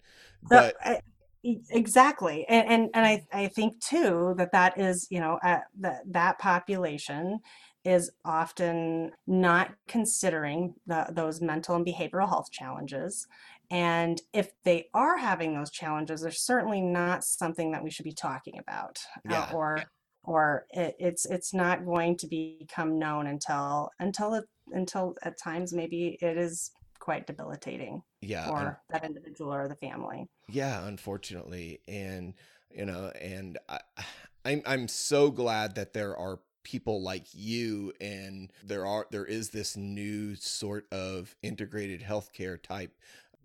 The- 0.43 0.49
but 0.51 0.77
I- 0.83 1.01
exactly. 1.45 2.45
And, 2.49 2.69
and, 2.69 2.91
and 2.95 3.07
I, 3.07 3.27
I 3.33 3.49
think 3.49 3.81
too 3.81 4.35
that 4.39 4.53
that 4.53 4.79
is, 4.79 5.07
you 5.11 5.21
know, 5.21 5.39
uh, 5.43 5.61
that, 5.81 6.03
that 6.07 6.39
population 6.39 7.41
is 7.85 8.11
often 8.25 9.13
not 9.27 9.71
considering 9.87 10.75
the, 10.87 11.07
those 11.11 11.41
mental 11.41 11.77
and 11.77 11.87
behavioral 11.87 12.29
health 12.29 12.51
challenges. 12.51 13.27
And 13.71 14.21
if 14.33 14.51
they 14.65 14.89
are 14.95 15.19
having 15.19 15.55
those 15.55 15.71
challenges, 15.71 16.23
they're 16.23 16.31
certainly 16.31 16.81
not 16.81 17.25
something 17.25 17.73
that 17.73 17.85
we 17.85 17.91
should 17.91 18.05
be 18.05 18.13
talking 18.13 18.59
about. 18.59 18.99
uh, 19.29 19.49
or 19.53 19.85
or 20.25 20.67
it, 20.71 20.97
it's 20.99 21.27
it's 21.27 21.55
not 21.55 21.85
going 21.85 22.17
to 22.19 22.27
become 22.27 22.99
known 22.99 23.27
until 23.27 23.91
until 23.99 24.35
it 24.35 24.45
until 24.73 25.15
at 25.23 25.39
times 25.39 25.73
maybe 25.73 26.19
it 26.21 26.37
is 26.37 26.71
quite 26.99 27.27
debilitating 27.27 28.03
yeah 28.21 28.45
un- 28.45 28.51
for 28.51 28.81
that 28.91 29.05
individual 29.05 29.53
or 29.53 29.69
the 29.69 29.77
family. 29.77 30.27
Yeah, 30.49 30.87
unfortunately, 30.87 31.81
and 31.87 32.35
you 32.71 32.85
know, 32.85 33.13
and 33.21 33.59
I, 33.69 33.81
I'm 34.45 34.63
I'm 34.67 34.89
so 34.89 35.31
glad 35.31 35.75
that 35.75 35.93
there 35.93 36.17
are 36.17 36.41
people 36.63 37.03
like 37.03 37.27
you, 37.33 37.93
and 38.01 38.53
there 38.63 38.87
are 38.87 39.07
there 39.11 39.25
is 39.25 39.51
this 39.51 39.77
new 39.77 40.37
sort 40.37 40.87
of 40.93 41.35
integrated 41.43 42.03
healthcare 42.03 42.63
type 42.63 42.93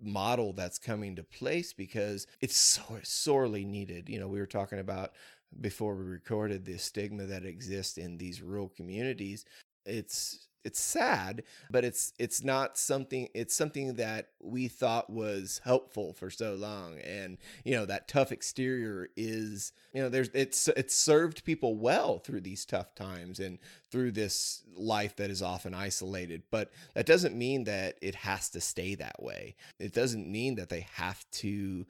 model 0.03 0.53
that's 0.53 0.79
coming 0.79 1.15
to 1.15 1.23
place 1.23 1.73
because 1.73 2.27
it's 2.41 2.57
so 2.57 2.83
sorely 3.03 3.65
needed. 3.65 4.09
You 4.09 4.19
know, 4.19 4.27
we 4.27 4.39
were 4.39 4.45
talking 4.45 4.79
about 4.79 5.13
before 5.61 5.95
we 5.95 6.03
recorded 6.03 6.65
the 6.65 6.77
stigma 6.77 7.25
that 7.25 7.45
exists 7.45 7.97
in 7.97 8.17
these 8.17 8.41
rural 8.41 8.69
communities. 8.69 9.45
It's 9.85 10.47
it's 10.63 10.79
sad, 10.79 11.43
but 11.69 11.83
it's 11.83 12.13
it's 12.19 12.43
not 12.43 12.77
something 12.77 13.27
it's 13.33 13.55
something 13.55 13.95
that 13.95 14.29
we 14.41 14.67
thought 14.67 15.09
was 15.09 15.61
helpful 15.63 16.13
for 16.13 16.29
so 16.29 16.53
long 16.55 16.99
and 16.99 17.37
you 17.63 17.75
know 17.75 17.85
that 17.85 18.07
tough 18.07 18.31
exterior 18.31 19.09
is 19.15 19.71
you 19.93 20.01
know 20.01 20.09
there's 20.09 20.29
it's 20.33 20.67
it's 20.69 20.95
served 20.95 21.43
people 21.43 21.75
well 21.75 22.19
through 22.19 22.41
these 22.41 22.65
tough 22.65 22.95
times 22.95 23.39
and 23.39 23.59
through 23.91 24.11
this 24.11 24.63
life 24.75 25.15
that 25.15 25.29
is 25.29 25.41
often 25.41 25.73
isolated 25.73 26.43
but 26.49 26.71
that 26.93 27.05
doesn't 27.05 27.35
mean 27.35 27.63
that 27.65 27.97
it 28.01 28.15
has 28.15 28.49
to 28.49 28.61
stay 28.61 28.95
that 28.95 29.21
way. 29.21 29.55
It 29.79 29.93
doesn't 29.93 30.31
mean 30.31 30.55
that 30.55 30.69
they 30.69 30.87
have 30.93 31.25
to 31.31 31.85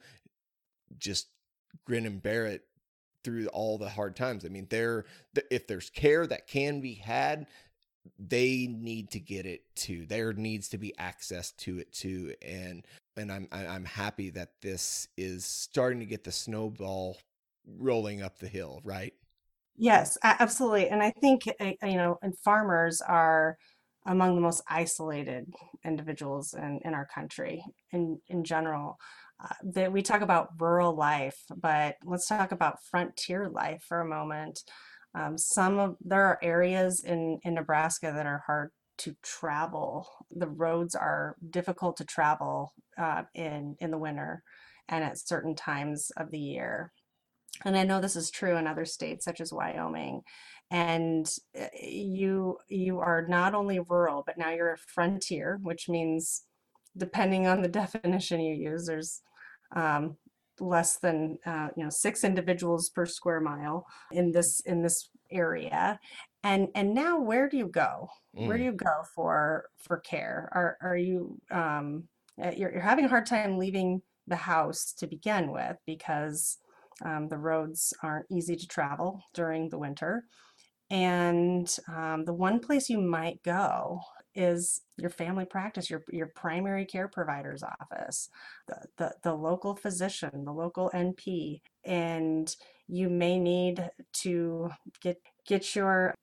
just 0.98 1.28
grin 1.84 2.06
and 2.06 2.22
bear 2.22 2.46
it 2.46 2.64
through 3.22 3.46
all 3.48 3.78
the 3.78 3.88
hard 3.88 4.16
times. 4.16 4.44
I 4.44 4.48
mean 4.48 4.66
there 4.70 5.04
if 5.50 5.66
there's 5.66 5.90
care 5.90 6.26
that 6.26 6.46
can 6.46 6.80
be 6.80 6.94
had 6.94 7.46
they 8.18 8.66
need 8.66 9.10
to 9.10 9.20
get 9.20 9.46
it 9.46 9.62
too. 9.74 10.06
There 10.06 10.32
needs 10.32 10.68
to 10.70 10.78
be 10.78 10.96
access 10.98 11.52
to 11.52 11.78
it 11.78 11.92
too, 11.92 12.34
and 12.42 12.86
and 13.16 13.32
I'm 13.32 13.48
I'm 13.52 13.84
happy 13.84 14.30
that 14.30 14.60
this 14.60 15.08
is 15.16 15.44
starting 15.44 16.00
to 16.00 16.06
get 16.06 16.24
the 16.24 16.32
snowball 16.32 17.18
rolling 17.66 18.22
up 18.22 18.38
the 18.38 18.48
hill, 18.48 18.80
right? 18.84 19.14
Yes, 19.76 20.16
absolutely. 20.22 20.88
And 20.88 21.02
I 21.02 21.10
think, 21.10 21.48
uh, 21.60 21.72
you 21.82 21.96
know, 21.96 22.18
and 22.22 22.38
farmers 22.38 23.00
are 23.00 23.56
among 24.06 24.34
the 24.34 24.40
most 24.40 24.62
isolated 24.68 25.52
individuals 25.84 26.54
in, 26.54 26.80
in 26.84 26.94
our 26.94 27.06
country 27.06 27.64
in, 27.90 28.20
in 28.28 28.44
general. 28.44 28.98
Uh, 29.42 29.48
that 29.72 29.90
we 29.90 30.00
talk 30.00 30.20
about 30.20 30.50
rural 30.60 30.94
life, 30.94 31.36
but 31.56 31.96
let's 32.04 32.28
talk 32.28 32.52
about 32.52 32.78
frontier 32.88 33.48
life 33.48 33.82
for 33.88 34.00
a 34.00 34.06
moment. 34.06 34.60
Um, 35.14 35.38
some 35.38 35.78
of 35.78 35.96
there 36.00 36.24
are 36.24 36.38
areas 36.42 37.04
in, 37.04 37.38
in 37.44 37.54
Nebraska 37.54 38.12
that 38.14 38.26
are 38.26 38.42
hard 38.46 38.70
to 38.98 39.14
travel. 39.22 40.08
The 40.30 40.48
roads 40.48 40.94
are 40.94 41.36
difficult 41.50 41.96
to 41.98 42.04
travel 42.04 42.72
uh, 42.98 43.22
in 43.34 43.76
in 43.80 43.90
the 43.90 43.98
winter 43.98 44.42
and 44.88 45.04
at 45.04 45.18
certain 45.18 45.54
times 45.54 46.10
of 46.16 46.30
the 46.30 46.38
year. 46.38 46.92
And 47.64 47.76
I 47.76 47.84
know 47.84 48.00
this 48.00 48.16
is 48.16 48.30
true 48.30 48.56
in 48.56 48.66
other 48.66 48.84
states 48.84 49.24
such 49.24 49.40
as 49.40 49.52
Wyoming. 49.52 50.22
And 50.70 51.30
uh, 51.58 51.66
you 51.80 52.58
you 52.68 52.98
are 52.98 53.26
not 53.28 53.54
only 53.54 53.78
rural, 53.78 54.22
but 54.26 54.38
now 54.38 54.50
you're 54.50 54.72
a 54.72 54.78
frontier, 54.78 55.58
which 55.62 55.88
means 55.88 56.42
depending 56.96 57.46
on 57.46 57.62
the 57.62 57.68
definition 57.82 58.40
you 58.40 58.54
use, 58.54 58.86
there's 58.86 59.20
um, 59.74 60.16
less 60.60 60.98
than 60.98 61.38
uh, 61.46 61.68
you 61.76 61.84
know 61.84 61.90
six 61.90 62.24
individuals 62.24 62.88
per 62.90 63.06
square 63.06 63.40
mile 63.40 63.86
in 64.12 64.32
this 64.32 64.60
in 64.60 64.82
this 64.82 65.08
area 65.30 65.98
and 66.42 66.68
and 66.74 66.94
now 66.94 67.18
where 67.20 67.48
do 67.48 67.56
you 67.56 67.66
go 67.66 68.08
mm. 68.36 68.46
where 68.46 68.56
do 68.56 68.62
mm. 68.62 68.66
you 68.66 68.72
go 68.72 69.02
for 69.14 69.66
for 69.78 69.98
care 69.98 70.48
are 70.52 70.76
are 70.80 70.96
you 70.96 71.36
um 71.50 72.04
uh, 72.42 72.50
you're, 72.56 72.72
you're 72.72 72.80
having 72.80 73.04
a 73.04 73.08
hard 73.08 73.26
time 73.26 73.58
leaving 73.58 74.02
the 74.26 74.36
house 74.36 74.92
to 74.92 75.06
begin 75.06 75.52
with 75.52 75.76
because 75.86 76.58
um, 77.04 77.28
the 77.28 77.36
roads 77.36 77.92
aren't 78.02 78.26
easy 78.30 78.56
to 78.56 78.66
travel 78.66 79.20
during 79.34 79.68
the 79.68 79.78
winter 79.78 80.24
and 80.90 81.76
um, 81.88 82.24
the 82.24 82.32
one 82.32 82.60
place 82.60 82.88
you 82.88 83.00
might 83.00 83.42
go 83.42 84.00
is 84.34 84.82
your 84.96 85.10
family 85.10 85.44
practice, 85.44 85.90
your, 85.90 86.02
your 86.10 86.26
primary 86.34 86.84
care 86.84 87.08
provider's 87.08 87.62
office, 87.62 88.28
the, 88.68 88.76
the, 88.98 89.14
the 89.22 89.34
local 89.34 89.74
physician, 89.74 90.44
the 90.44 90.52
local 90.52 90.90
NP, 90.94 91.60
and 91.84 92.54
you 92.88 93.08
may 93.08 93.38
need 93.38 93.90
to 94.12 94.70
get 95.00 95.18
get 95.46 95.74
your 95.74 96.14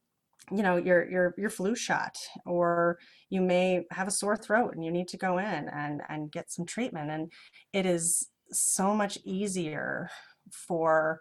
you 0.51 0.63
know 0.63 0.77
your 0.77 1.09
your 1.09 1.33
your 1.37 1.49
flu 1.49 1.75
shot 1.75 2.15
or 2.45 2.97
you 3.29 3.41
may 3.41 3.85
have 3.91 4.07
a 4.07 4.11
sore 4.11 4.35
throat 4.35 4.73
and 4.75 4.83
you 4.83 4.91
need 4.91 5.07
to 5.07 5.17
go 5.17 5.37
in 5.37 5.69
and 5.69 6.01
and 6.09 6.31
get 6.31 6.51
some 6.51 6.65
treatment 6.65 7.09
and 7.09 7.31
it 7.73 7.85
is 7.85 8.29
so 8.51 8.93
much 8.93 9.17
easier 9.23 10.09
for 10.51 11.19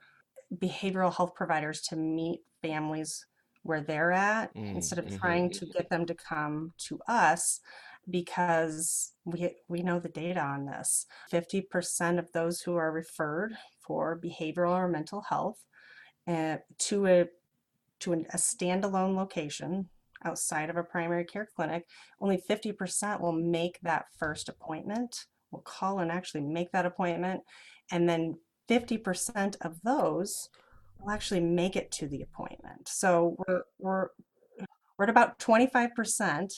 behavioral 0.56 1.14
health 1.14 1.34
providers 1.34 1.80
to 1.80 1.96
meet 1.96 2.40
families 2.62 3.26
where 3.62 3.80
they're 3.80 4.12
at 4.12 4.54
mm, 4.54 4.74
instead 4.74 4.98
of 4.98 5.06
mm-hmm. 5.06 5.16
trying 5.16 5.50
to 5.50 5.66
get 5.66 5.88
them 5.90 6.06
to 6.06 6.14
come 6.14 6.72
to 6.78 6.98
us 7.08 7.60
because 8.08 9.12
we 9.24 9.54
we 9.68 9.82
know 9.82 9.98
the 9.98 10.08
data 10.08 10.40
on 10.40 10.66
this 10.66 11.06
50% 11.32 12.18
of 12.18 12.32
those 12.32 12.60
who 12.62 12.76
are 12.76 12.92
referred 12.92 13.54
for 13.86 14.18
behavioral 14.18 14.72
or 14.72 14.88
mental 14.88 15.22
health 15.28 15.64
uh, 16.26 16.56
to 16.78 17.06
a 17.06 17.26
to 18.00 18.12
a 18.14 18.36
standalone 18.36 19.14
location 19.14 19.88
outside 20.24 20.70
of 20.70 20.76
a 20.76 20.82
primary 20.82 21.24
care 21.24 21.48
clinic 21.54 21.84
only 22.20 22.42
50% 22.48 23.20
will 23.20 23.32
make 23.32 23.78
that 23.82 24.06
first 24.18 24.48
appointment 24.48 25.26
will 25.50 25.60
call 25.60 25.98
and 25.98 26.10
actually 26.10 26.40
make 26.40 26.72
that 26.72 26.86
appointment 26.86 27.42
and 27.90 28.08
then 28.08 28.38
50% 28.68 29.56
of 29.62 29.80
those 29.82 30.48
will 31.00 31.10
actually 31.10 31.40
make 31.40 31.76
it 31.76 31.90
to 31.92 32.06
the 32.06 32.22
appointment. 32.22 32.88
So 32.88 33.36
we're, 33.38 33.62
we're, 33.78 34.08
we're 34.98 35.04
at 35.04 35.10
about 35.10 35.38
25% 35.38 36.52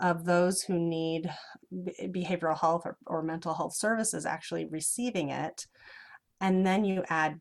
of 0.00 0.24
those 0.24 0.62
who 0.62 0.78
need 0.78 1.30
behavioral 1.72 2.58
health 2.58 2.82
or, 2.84 2.96
or 3.06 3.22
mental 3.22 3.54
health 3.54 3.74
services 3.74 4.26
actually 4.26 4.66
receiving 4.66 5.30
it. 5.30 5.66
And 6.40 6.66
then 6.66 6.84
you 6.84 7.02
add 7.08 7.40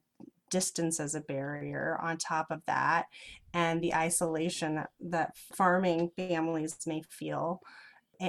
distance 0.50 1.00
as 1.00 1.16
a 1.16 1.22
barrier 1.22 1.98
on 2.02 2.18
top 2.18 2.48
of 2.50 2.62
that 2.68 3.06
and 3.54 3.82
the 3.82 3.94
isolation 3.94 4.76
that, 4.76 4.90
that 5.00 5.36
farming 5.36 6.12
families 6.16 6.78
may 6.86 7.02
feel 7.10 7.62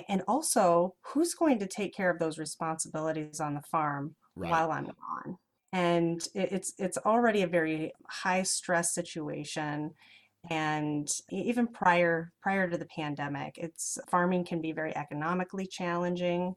and 0.09 0.23
also 0.27 0.95
who's 1.03 1.35
going 1.35 1.59
to 1.59 1.67
take 1.67 1.95
care 1.95 2.11
of 2.11 2.19
those 2.19 2.39
responsibilities 2.39 3.39
on 3.39 3.55
the 3.55 3.63
farm 3.63 4.15
right. 4.35 4.51
while 4.51 4.73
i'm 4.73 4.87
gone 4.87 5.37
and 5.77 6.27
it's 6.35 6.73
it's 6.79 6.97
already 6.97 7.43
a 7.43 7.47
very 7.47 7.93
high 8.09 8.43
stress 8.43 8.95
situation 8.95 9.91
and 10.49 11.07
even 11.31 11.67
prior 11.67 12.33
prior 12.41 12.67
to 12.71 12.79
the 12.79 12.87
pandemic 12.87 13.59
it's 13.59 13.99
farming 14.09 14.43
can 14.43 14.63
be 14.63 14.73
very 14.73 14.97
economically 14.97 15.67
challenging. 15.67 16.55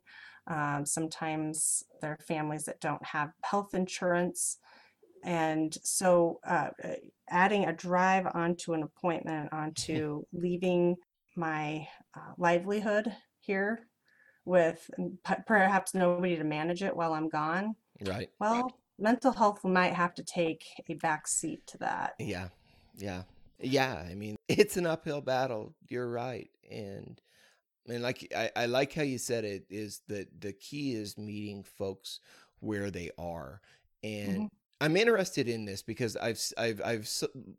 Um, 0.48 0.86
sometimes 0.86 1.84
there 2.02 2.12
are 2.12 2.26
families 2.26 2.64
that 2.64 2.80
don't 2.80 3.06
have 3.06 3.32
health 3.44 3.74
insurance 3.74 4.58
and 5.26 5.78
so 5.84 6.40
uh, 6.48 6.70
adding 7.30 7.66
a 7.66 7.74
drive 7.74 8.26
onto 8.34 8.74
an 8.74 8.84
appointment 8.84 9.52
onto 9.52 10.24
leaving 10.32 10.96
my 11.36 11.86
uh, 12.16 12.32
livelihood 12.38 13.14
here 13.42 13.86
with 14.46 14.90
perhaps 15.46 15.94
nobody 15.94 16.38
to 16.38 16.46
manage 16.46 16.82
it 16.82 16.96
while 16.96 17.14
i'm 17.14 17.28
gone 17.28 17.76
right. 18.08 18.30
well 18.40 18.79
mental 19.00 19.32
health 19.32 19.64
might 19.64 19.94
have 19.94 20.14
to 20.16 20.24
take 20.24 20.66
a 20.88 20.94
back 20.96 21.28
seat 21.28 21.66
to 21.68 21.78
that. 21.80 22.16
Yeah. 22.20 22.50
Yeah. 22.96 23.24
Yeah. 23.60 24.04
I 24.10 24.16
mean, 24.16 24.38
it's 24.48 24.78
an 24.78 24.86
uphill 24.86 25.22
battle. 25.22 25.74
You're 25.88 26.10
right. 26.10 26.50
And 26.70 27.20
and 27.88 28.04
like 28.04 28.32
I, 28.36 28.52
I 28.56 28.66
like 28.68 28.94
how 28.94 29.02
you 29.02 29.18
said 29.18 29.46
it 29.46 29.66
is 29.70 30.02
that 30.08 30.42
the 30.42 30.54
key 30.54 30.94
is 30.94 31.18
meeting 31.18 31.64
folks 31.64 32.20
where 32.60 32.92
they 32.92 33.10
are. 33.18 33.62
And 34.04 34.34
mm-hmm. 34.34 34.46
I'm 34.82 34.96
interested 34.96 35.50
in 35.50 35.66
this 35.66 35.82
because 35.82 36.16
I've 36.16 36.42
I've 36.58 36.82
I've 36.84 37.10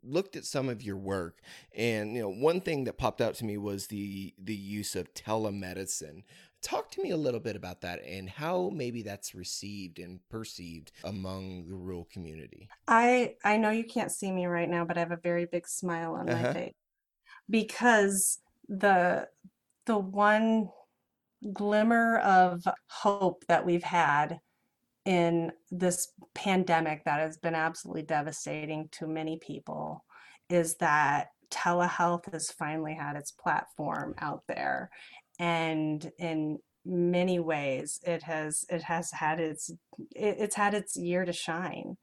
looked 0.03 0.35
at 0.35 0.45
some 0.45 0.69
of 0.69 0.81
your 0.81 0.97
work, 0.97 1.41
and 1.75 2.15
you 2.15 2.21
know 2.21 2.29
one 2.29 2.61
thing 2.61 2.85
that 2.85 2.97
popped 2.97 3.21
out 3.21 3.35
to 3.35 3.45
me 3.45 3.57
was 3.57 3.87
the 3.87 4.33
the 4.41 4.55
use 4.55 4.95
of 4.95 5.13
telemedicine. 5.13 6.23
Talk 6.61 6.91
to 6.91 7.01
me 7.01 7.09
a 7.11 7.17
little 7.17 7.39
bit 7.39 7.55
about 7.55 7.81
that 7.81 8.03
and 8.05 8.29
how 8.29 8.69
maybe 8.73 9.01
that's 9.01 9.33
received 9.33 9.99
and 9.99 10.19
perceived 10.29 10.91
among 11.03 11.67
the 11.67 11.73
rural 11.73 12.07
community. 12.11 12.69
I 12.87 13.35
I 13.43 13.57
know 13.57 13.71
you 13.71 13.83
can't 13.83 14.11
see 14.11 14.31
me 14.31 14.45
right 14.45 14.69
now, 14.69 14.85
but 14.85 14.97
I 14.97 14.99
have 14.99 15.11
a 15.11 15.17
very 15.17 15.45
big 15.45 15.67
smile 15.67 16.13
on 16.13 16.29
uh-huh. 16.29 16.43
my 16.43 16.53
face 16.53 16.73
because 17.49 18.39
the 18.67 19.27
the 19.85 19.97
one 19.97 20.69
glimmer 21.51 22.19
of 22.19 22.63
hope 22.87 23.43
that 23.47 23.65
we've 23.65 23.83
had 23.83 24.39
in 25.05 25.51
this 25.71 26.13
pandemic 26.35 27.03
that 27.05 27.19
has 27.19 27.37
been 27.37 27.55
absolutely 27.55 28.03
devastating 28.03 28.87
to 28.91 29.07
many 29.07 29.37
people 29.37 30.05
is 30.49 30.75
that 30.75 31.29
telehealth 31.49 32.31
has 32.31 32.51
finally 32.51 32.93
had 32.93 33.15
its 33.15 33.31
platform 33.31 34.13
out 34.19 34.43
there 34.47 34.89
and 35.41 36.11
in 36.19 36.59
many 36.85 37.39
ways 37.39 37.99
it 38.03 38.23
has 38.23 38.63
it 38.69 38.83
has 38.83 39.11
had 39.11 39.39
its 39.39 39.69
it, 40.15 40.37
it's 40.39 40.55
had 40.55 40.73
its 40.73 40.95
year 40.95 41.25
to 41.25 41.33
shine. 41.33 41.97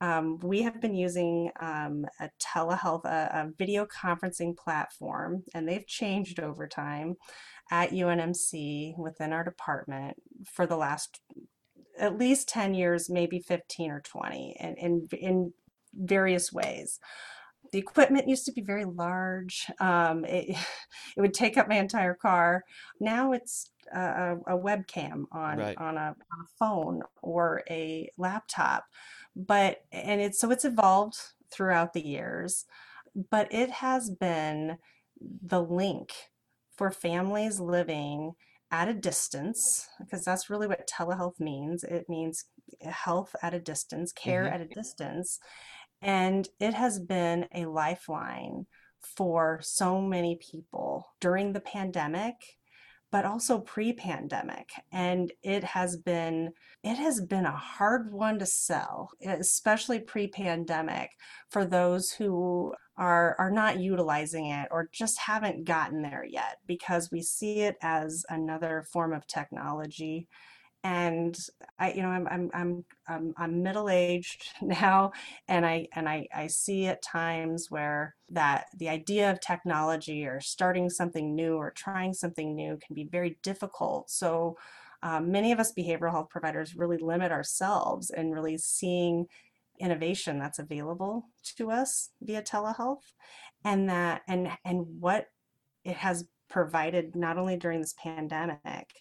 Um, 0.00 0.40
we 0.42 0.62
have 0.62 0.80
been 0.80 0.96
using 0.96 1.52
um, 1.60 2.04
a 2.20 2.28
telehealth 2.42 3.04
a, 3.04 3.30
a, 3.32 3.50
video 3.56 3.86
conferencing 3.86 4.56
platform 4.56 5.44
and 5.54 5.66
they've 5.66 5.86
changed 5.86 6.40
over 6.40 6.66
time 6.66 7.14
at 7.70 7.92
unmc 7.92 8.98
within 8.98 9.32
our 9.32 9.44
department 9.44 10.16
for 10.44 10.66
the 10.66 10.76
last 10.76 11.20
at 12.00 12.18
least 12.18 12.48
10 12.48 12.74
years 12.74 13.08
maybe 13.08 13.38
15 13.38 13.90
or 13.92 14.00
20 14.00 14.56
in, 14.58 14.74
in, 14.74 15.08
in 15.20 15.52
various 15.94 16.52
ways 16.52 16.98
the 17.72 17.78
equipment 17.78 18.28
used 18.28 18.44
to 18.46 18.52
be 18.52 18.60
very 18.60 18.84
large. 18.84 19.70
Um, 19.80 20.24
it, 20.24 20.56
it 21.16 21.20
would 21.20 21.34
take 21.34 21.56
up 21.56 21.68
my 21.68 21.76
entire 21.76 22.14
car. 22.14 22.64
Now 23.00 23.32
it's 23.32 23.70
a, 23.92 24.36
a 24.46 24.58
webcam 24.58 25.24
on 25.32 25.58
right. 25.58 25.76
on, 25.78 25.96
a, 25.96 26.14
on 26.32 26.40
a 26.40 26.48
phone 26.58 27.02
or 27.22 27.62
a 27.68 28.08
laptop, 28.16 28.84
but 29.34 29.84
and 29.90 30.20
it's 30.20 30.38
so 30.38 30.50
it's 30.50 30.64
evolved 30.64 31.16
throughout 31.50 31.92
the 31.92 32.06
years, 32.06 32.66
but 33.30 33.52
it 33.52 33.70
has 33.70 34.10
been 34.10 34.78
the 35.20 35.62
link 35.62 36.12
for 36.76 36.90
families 36.90 37.60
living 37.60 38.32
at 38.70 38.88
a 38.88 38.94
distance 38.94 39.88
because 40.00 40.24
that's 40.24 40.48
really 40.48 40.66
what 40.66 40.88
telehealth 40.88 41.38
means. 41.38 41.84
It 41.84 42.08
means 42.08 42.46
health 42.80 43.36
at 43.42 43.52
a 43.52 43.60
distance, 43.60 44.12
care 44.12 44.44
mm-hmm. 44.44 44.54
at 44.54 44.60
a 44.62 44.66
distance 44.66 45.38
and 46.02 46.48
it 46.60 46.74
has 46.74 46.98
been 46.98 47.46
a 47.54 47.66
lifeline 47.66 48.66
for 49.00 49.60
so 49.62 50.00
many 50.00 50.38
people 50.40 51.06
during 51.20 51.52
the 51.52 51.60
pandemic 51.60 52.34
but 53.12 53.26
also 53.26 53.60
pre-pandemic. 53.60 54.70
And 54.90 55.30
it 55.42 55.62
has 55.62 55.96
been 55.98 56.50
it 56.82 56.96
has 56.96 57.20
been 57.20 57.44
a 57.46 57.54
hard 57.56 58.10
one 58.10 58.40
to 58.40 58.46
sell 58.46 59.10
especially 59.24 60.00
pre-pandemic 60.00 61.10
for 61.50 61.64
those 61.64 62.10
who 62.10 62.74
are 62.96 63.36
are 63.38 63.50
not 63.50 63.78
utilizing 63.78 64.46
it 64.46 64.66
or 64.70 64.88
just 64.92 65.18
haven't 65.18 65.64
gotten 65.64 66.02
there 66.02 66.24
yet 66.28 66.56
because 66.66 67.10
we 67.12 67.22
see 67.22 67.60
it 67.60 67.76
as 67.82 68.24
another 68.30 68.84
form 68.90 69.12
of 69.12 69.26
technology 69.26 70.26
and 70.84 71.36
I, 71.78 71.92
you 71.92 72.02
know, 72.02 72.08
I'm 72.08 72.26
I'm 72.28 72.50
I'm 72.52 72.84
I'm, 73.08 73.34
I'm 73.36 73.62
middle 73.62 73.88
aged 73.88 74.50
now, 74.62 75.12
and 75.48 75.64
I 75.64 75.88
and 75.94 76.08
I 76.08 76.26
I 76.34 76.46
see 76.48 76.86
at 76.86 77.02
times 77.02 77.66
where 77.70 78.14
that 78.30 78.66
the 78.76 78.88
idea 78.88 79.30
of 79.30 79.40
technology 79.40 80.26
or 80.26 80.40
starting 80.40 80.90
something 80.90 81.34
new 81.34 81.54
or 81.54 81.70
trying 81.70 82.14
something 82.14 82.54
new 82.54 82.78
can 82.84 82.94
be 82.94 83.04
very 83.04 83.38
difficult. 83.42 84.10
So. 84.10 84.56
Um, 85.04 85.32
many 85.32 85.50
of 85.50 85.58
us 85.58 85.72
behavioral 85.76 86.12
health 86.12 86.28
providers 86.30 86.76
really 86.76 86.96
limit 86.96 87.32
ourselves 87.32 88.10
in 88.10 88.30
really 88.30 88.56
seeing 88.56 89.26
innovation 89.80 90.38
that's 90.38 90.60
available 90.60 91.28
to 91.56 91.72
us 91.72 92.10
via 92.22 92.40
telehealth 92.40 93.02
and 93.64 93.88
that 93.88 94.22
and 94.28 94.48
and 94.64 94.86
what 95.00 95.26
it 95.84 95.96
has 95.96 96.24
provided 96.48 97.16
not 97.16 97.36
only 97.36 97.56
during 97.56 97.80
this 97.80 97.94
pandemic 98.00 98.92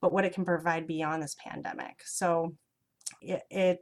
but 0.00 0.12
what 0.12 0.24
it 0.24 0.34
can 0.34 0.44
provide 0.44 0.86
beyond 0.86 1.22
this 1.22 1.36
pandemic. 1.44 2.00
So 2.04 2.54
it, 3.20 3.42
it 3.50 3.78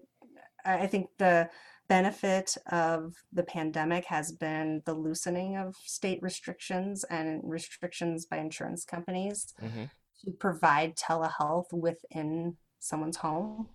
I 0.64 0.86
think 0.86 1.08
the 1.18 1.48
benefit 1.88 2.56
of 2.70 3.14
the 3.32 3.42
pandemic 3.42 4.04
has 4.04 4.30
been 4.32 4.82
the 4.84 4.94
loosening 4.94 5.56
of 5.56 5.74
state 5.76 6.18
restrictions 6.22 7.04
and 7.04 7.40
restrictions 7.44 8.26
by 8.26 8.38
insurance 8.38 8.84
companies 8.84 9.54
mm-hmm. 9.62 9.84
to 10.24 10.30
provide 10.32 10.96
telehealth 10.96 11.72
within 11.72 12.56
someone's 12.78 13.16
home. 13.16 13.68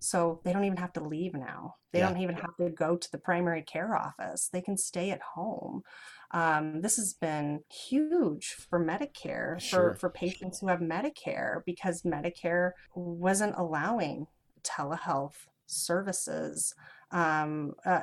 So 0.00 0.40
they 0.44 0.52
don't 0.52 0.64
even 0.64 0.78
have 0.78 0.92
to 0.92 1.02
leave 1.02 1.34
now. 1.34 1.74
They 1.92 1.98
yeah. 1.98 2.08
don't 2.08 2.22
even 2.22 2.36
have 2.36 2.56
to 2.60 2.70
go 2.70 2.96
to 2.96 3.10
the 3.10 3.18
primary 3.18 3.62
care 3.62 3.96
office. 3.96 4.48
They 4.52 4.60
can 4.60 4.76
stay 4.76 5.10
at 5.10 5.20
home. 5.34 5.82
Um, 6.32 6.82
this 6.82 6.96
has 6.96 7.14
been 7.14 7.60
huge 7.70 8.56
for 8.68 8.78
Medicare, 8.78 9.58
sure. 9.58 9.92
for, 9.92 9.94
for 9.94 10.10
patients 10.10 10.60
who 10.60 10.68
have 10.68 10.80
Medicare, 10.80 11.62
because 11.64 12.02
Medicare 12.02 12.72
wasn't 12.94 13.54
allowing 13.56 14.26
telehealth 14.62 15.46
services. 15.66 16.74
Um, 17.10 17.72
uh, 17.86 18.02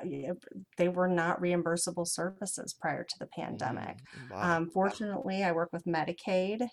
they 0.77 0.87
were 0.87 1.07
not 1.07 1.39
reimbursable 1.39 2.07
services 2.07 2.73
prior 2.73 3.03
to 3.03 3.19
the 3.19 3.27
pandemic. 3.27 3.97
Mm, 3.97 4.31
wow. 4.31 4.57
Um, 4.57 4.69
fortunately, 4.71 5.43
I 5.43 5.51
work 5.51 5.69
with 5.71 5.85
Medicaid 5.85 6.67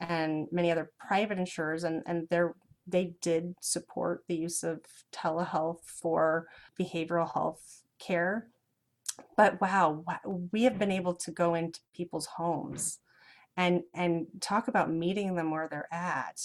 and 0.00 0.46
many 0.50 0.70
other 0.70 0.90
private 0.98 1.38
insurers, 1.38 1.84
and, 1.84 2.02
and 2.06 2.26
they're 2.30 2.54
they 2.86 3.14
did 3.22 3.54
support 3.60 4.24
the 4.28 4.34
use 4.34 4.62
of 4.62 4.80
telehealth 5.10 5.80
for 5.86 6.46
behavioral 6.78 7.32
health 7.32 7.82
care 7.98 8.48
but 9.36 9.60
wow 9.60 10.04
we 10.52 10.64
have 10.64 10.78
been 10.78 10.90
able 10.90 11.14
to 11.14 11.30
go 11.30 11.54
into 11.54 11.80
people's 11.94 12.26
homes 12.26 12.98
and 13.56 13.82
and 13.94 14.26
talk 14.40 14.68
about 14.68 14.90
meeting 14.90 15.34
them 15.34 15.50
where 15.50 15.68
they're 15.70 15.92
at. 15.92 16.40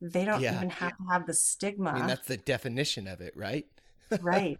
They 0.00 0.24
don't 0.24 0.40
yeah. 0.40 0.54
even 0.54 0.70
have 0.70 0.96
to 0.96 1.04
have 1.10 1.26
the 1.26 1.34
stigma 1.34 1.90
i 1.90 1.94
mean 1.98 2.06
that's 2.06 2.26
the 2.26 2.38
definition 2.38 3.06
of 3.06 3.20
it 3.20 3.36
right? 3.36 3.66
Right. 4.22 4.58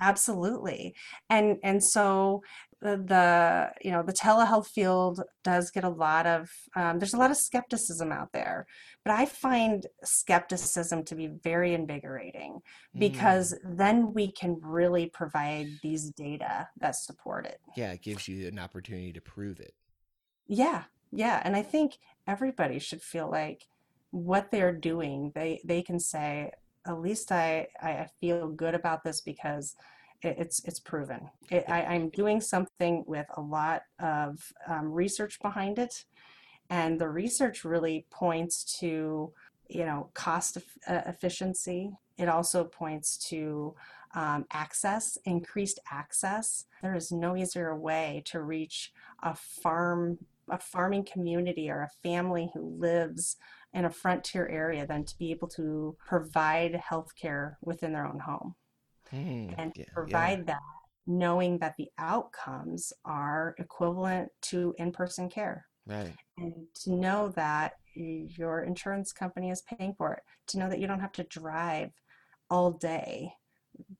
Absolutely. 0.00 0.94
And 1.28 1.58
and 1.64 1.82
so 1.82 2.44
the, 2.80 2.96
the 2.96 3.70
you 3.82 3.90
know 3.90 4.02
the 4.02 4.12
telehealth 4.12 4.68
field 4.68 5.22
does 5.42 5.70
get 5.70 5.84
a 5.84 5.88
lot 5.88 6.26
of 6.26 6.50
um, 6.76 6.98
there's 6.98 7.14
a 7.14 7.18
lot 7.18 7.30
of 7.30 7.36
skepticism 7.36 8.12
out 8.12 8.28
there 8.32 8.66
but 9.04 9.12
i 9.12 9.26
find 9.26 9.86
skepticism 10.04 11.02
to 11.04 11.14
be 11.14 11.28
very 11.42 11.74
invigorating 11.74 12.60
because 12.96 13.52
mm. 13.52 13.76
then 13.76 14.12
we 14.14 14.30
can 14.30 14.58
really 14.62 15.06
provide 15.06 15.66
these 15.82 16.10
data 16.10 16.68
that 16.80 16.94
support 16.94 17.46
it 17.46 17.60
yeah 17.76 17.92
it 17.92 18.02
gives 18.02 18.28
you 18.28 18.46
an 18.46 18.58
opportunity 18.58 19.12
to 19.12 19.20
prove 19.20 19.58
it 19.58 19.74
yeah 20.46 20.84
yeah 21.10 21.40
and 21.44 21.56
i 21.56 21.62
think 21.62 21.98
everybody 22.26 22.78
should 22.78 23.02
feel 23.02 23.30
like 23.30 23.66
what 24.10 24.50
they're 24.50 24.72
doing 24.72 25.32
they 25.34 25.60
they 25.64 25.82
can 25.82 25.98
say 25.98 26.50
at 26.86 27.00
least 27.00 27.32
i 27.32 27.66
i 27.82 28.06
feel 28.20 28.48
good 28.48 28.74
about 28.74 29.02
this 29.02 29.20
because 29.20 29.74
it's 30.22 30.64
it's 30.64 30.80
proven. 30.80 31.28
It, 31.50 31.64
I, 31.68 31.94
am 31.94 32.10
doing 32.10 32.40
something 32.40 33.04
with 33.06 33.26
a 33.36 33.40
lot 33.40 33.82
of 34.00 34.52
um, 34.66 34.90
research 34.90 35.38
behind 35.40 35.78
it, 35.78 36.04
and 36.70 37.00
the 37.00 37.08
research 37.08 37.64
really 37.64 38.06
points 38.10 38.78
to 38.80 39.32
you 39.68 39.84
know 39.84 40.10
cost 40.14 40.58
uh, 40.88 41.02
efficiency. 41.06 41.92
It 42.16 42.28
also 42.28 42.64
points 42.64 43.16
to 43.28 43.74
um, 44.14 44.44
access, 44.52 45.18
increased 45.24 45.78
access. 45.90 46.64
There 46.82 46.96
is 46.96 47.12
no 47.12 47.36
easier 47.36 47.76
way 47.76 48.22
to 48.26 48.42
reach 48.42 48.92
a 49.22 49.34
farm, 49.36 50.18
a 50.50 50.58
farming 50.58 51.04
community, 51.04 51.70
or 51.70 51.82
a 51.82 52.02
family 52.02 52.50
who 52.54 52.76
lives 52.76 53.36
in 53.72 53.84
a 53.84 53.90
frontier 53.90 54.48
area 54.48 54.84
than 54.84 55.04
to 55.04 55.16
be 55.18 55.30
able 55.30 55.46
to 55.48 55.96
provide 56.06 56.82
healthcare 56.90 57.54
within 57.62 57.92
their 57.92 58.06
own 58.06 58.18
home 58.18 58.56
mm, 59.12 59.54
and 59.58 59.72
yeah, 59.76 59.84
provide 59.92 60.38
yeah. 60.40 60.44
that 60.44 60.60
knowing 61.06 61.58
that 61.58 61.74
the 61.78 61.88
outcomes 61.98 62.92
are 63.04 63.54
equivalent 63.58 64.28
to 64.42 64.74
in-person 64.78 65.28
care 65.28 65.64
right 65.86 66.12
and 66.36 66.52
to 66.74 66.92
know 66.92 67.32
that 67.34 67.72
your 67.94 68.62
insurance 68.62 69.12
company 69.12 69.50
is 69.50 69.62
paying 69.62 69.94
for 69.96 70.12
it 70.14 70.20
to 70.46 70.58
know 70.58 70.68
that 70.68 70.78
you 70.78 70.86
don't 70.86 71.00
have 71.00 71.12
to 71.12 71.24
drive 71.24 71.90
all 72.50 72.70
day 72.70 73.32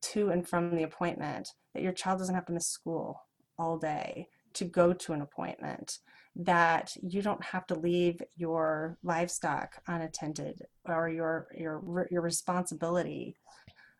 to 0.02 0.30
and 0.30 0.48
from 0.48 0.76
the 0.76 0.82
appointment 0.82 1.48
that 1.74 1.82
your 1.82 1.92
child 1.92 2.18
doesn't 2.18 2.34
have 2.34 2.46
to 2.46 2.52
miss 2.52 2.68
school 2.68 3.20
all 3.58 3.78
day 3.78 4.26
to 4.54 4.64
go 4.64 4.92
to 4.92 5.12
an 5.12 5.20
appointment 5.20 5.98
that 6.36 6.92
you 7.02 7.20
don't 7.20 7.42
have 7.42 7.66
to 7.66 7.78
leave 7.78 8.20
your 8.36 8.96
livestock 9.02 9.80
unattended 9.88 10.62
or 10.86 11.08
your 11.08 11.48
your 11.56 12.06
your 12.10 12.22
responsibility 12.22 13.36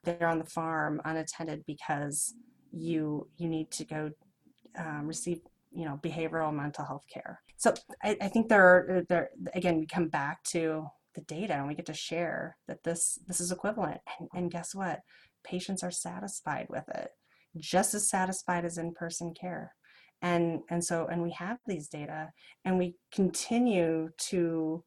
there 0.05 0.29
on 0.29 0.39
the 0.39 0.45
farm 0.45 1.01
unattended 1.05 1.65
because 1.67 2.35
you 2.73 3.29
you 3.37 3.49
need 3.49 3.71
to 3.73 3.85
go 3.85 4.11
um, 4.79 5.07
receive 5.07 5.41
you 5.73 5.85
know 5.85 5.99
behavioral 6.03 6.55
mental 6.55 6.85
health 6.85 7.05
care. 7.13 7.41
So 7.57 7.75
I, 8.03 8.17
I, 8.21 8.29
think 8.29 8.49
there 8.49 8.65
are 8.65 9.03
there 9.09 9.31
again 9.55 9.81
we 9.81 9.87
come 9.87 10.09
back 10.09 10.45
to 10.45 10.87
the 11.15 11.23
data 11.23 11.55
and 11.55 11.67
we 11.67 11.75
get 11.75 11.87
to 11.87 11.95
share 11.95 12.57
that 12.69 12.85
this 12.85 13.19
this 13.27 13.41
is 13.41 13.51
equivalent. 13.53 14.01
And, 14.19 14.29
and 14.35 14.51
guess 14.51 14.75
what? 14.75 15.01
Patients 15.45 15.83
are 15.83 15.91
satisfied 15.91 16.67
with 16.69 16.89
it 16.89 17.11
just 17.57 17.95
as 17.95 18.09
satisfied 18.09 18.65
as 18.65 18.79
in-person 18.79 19.35
care. 19.35 19.75
And 20.21 20.61
and 20.69 20.85
so 20.85 21.07
and 21.07 21.23
we 21.23 21.31
have 21.33 21.59
these 21.67 21.89
data 21.89 22.31
and 22.65 22.77
we 22.77 22.97
continue 23.13 24.11
to 24.29 24.85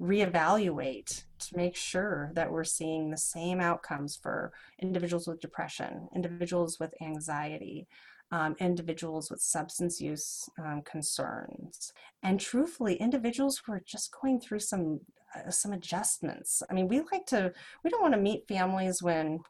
reevaluate 0.00 1.24
to 1.38 1.56
make 1.56 1.76
sure 1.76 2.30
that 2.34 2.50
we're 2.50 2.64
seeing 2.64 3.10
the 3.10 3.16
same 3.16 3.60
outcomes 3.60 4.18
for 4.20 4.52
individuals 4.80 5.26
with 5.26 5.40
depression, 5.40 6.08
individuals 6.14 6.78
with 6.78 6.92
anxiety, 7.02 7.86
um, 8.30 8.56
individuals 8.58 9.30
with 9.30 9.40
substance 9.40 10.00
use 10.00 10.48
um, 10.58 10.82
concerns, 10.82 11.92
and 12.22 12.40
truthfully, 12.40 12.96
individuals 12.96 13.62
who 13.64 13.72
are 13.72 13.82
just 13.86 14.14
going 14.20 14.40
through 14.40 14.58
some 14.58 15.00
uh, 15.34 15.50
some 15.50 15.72
adjustments. 15.72 16.62
I 16.68 16.74
mean, 16.74 16.88
we 16.88 17.00
like 17.12 17.26
to 17.26 17.52
we 17.84 17.90
don't 17.90 18.02
want 18.02 18.14
to 18.14 18.20
meet 18.20 18.48
families 18.48 19.02
when 19.02 19.40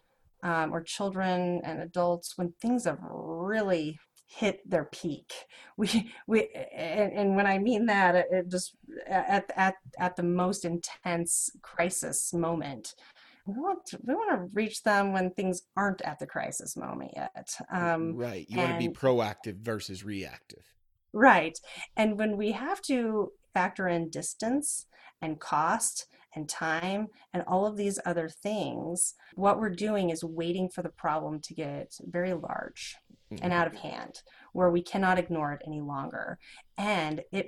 um, 0.42 0.72
or 0.72 0.82
children 0.82 1.60
and 1.64 1.80
adults 1.80 2.36
when 2.36 2.52
things 2.60 2.84
have 2.84 2.98
really 3.02 3.98
hit 4.26 4.68
their 4.68 4.84
peak. 4.84 5.32
We 5.78 6.10
we 6.26 6.48
and, 6.74 7.12
and 7.12 7.36
when 7.36 7.46
I 7.46 7.58
mean 7.58 7.84
that, 7.84 8.14
it 8.14 8.48
just 8.50 8.76
at 9.06 9.52
at 9.54 9.74
at 9.98 10.16
the 10.16 10.22
most 10.22 10.64
intense 10.64 11.50
crisis 11.60 12.32
moment. 12.32 12.94
We 13.44 13.60
want 13.60 13.84
to, 13.88 13.98
we 14.02 14.14
want 14.14 14.30
to 14.30 14.48
reach 14.54 14.84
them 14.84 15.12
when 15.12 15.32
things 15.32 15.64
aren't 15.76 16.00
at 16.00 16.18
the 16.18 16.26
crisis 16.26 16.78
moment 16.78 17.12
yet. 17.14 17.54
Um, 17.70 18.16
right. 18.16 18.46
You 18.48 18.58
and, 18.58 18.70
want 18.70 18.80
to 18.80 18.88
be 18.88 18.94
proactive 18.94 19.56
versus 19.56 20.02
reactive. 20.02 20.64
Right. 21.12 21.58
And 21.94 22.18
when 22.18 22.38
we 22.38 22.52
have 22.52 22.80
to 22.82 23.32
factor 23.52 23.86
in 23.86 24.08
distance 24.08 24.86
and 25.20 25.38
cost 25.38 26.06
and 26.34 26.48
time 26.48 27.08
and 27.34 27.42
all 27.46 27.66
of 27.66 27.76
these 27.76 28.00
other 28.06 28.30
things, 28.30 29.14
what 29.34 29.60
we're 29.60 29.70
doing 29.70 30.08
is 30.08 30.24
waiting 30.24 30.70
for 30.70 30.80
the 30.80 30.88
problem 30.88 31.40
to 31.40 31.54
get 31.54 31.98
very 32.00 32.32
large 32.32 32.96
mm-hmm. 33.32 33.42
and 33.42 33.52
out 33.52 33.66
of 33.66 33.74
hand 33.74 34.22
where 34.52 34.70
we 34.70 34.82
cannot 34.82 35.18
ignore 35.18 35.52
it 35.52 35.62
any 35.66 35.80
longer. 35.80 36.38
And 36.78 37.22
it, 37.32 37.46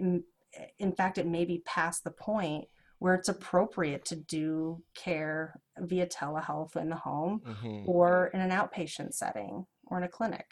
in 0.78 0.92
fact, 0.92 1.18
it 1.18 1.26
may 1.26 1.44
be 1.44 1.62
past 1.64 2.04
the 2.04 2.10
point 2.10 2.66
where 2.98 3.14
it's 3.14 3.28
appropriate 3.28 4.04
to 4.06 4.16
do 4.16 4.82
care 4.96 5.60
via 5.78 6.06
telehealth 6.06 6.76
in 6.76 6.88
the 6.88 6.96
home 6.96 7.40
mm-hmm. 7.46 7.88
or 7.88 8.30
in 8.34 8.40
an 8.40 8.50
outpatient 8.50 9.14
setting 9.14 9.64
or 9.86 9.98
in 9.98 10.04
a 10.04 10.08
clinic. 10.08 10.46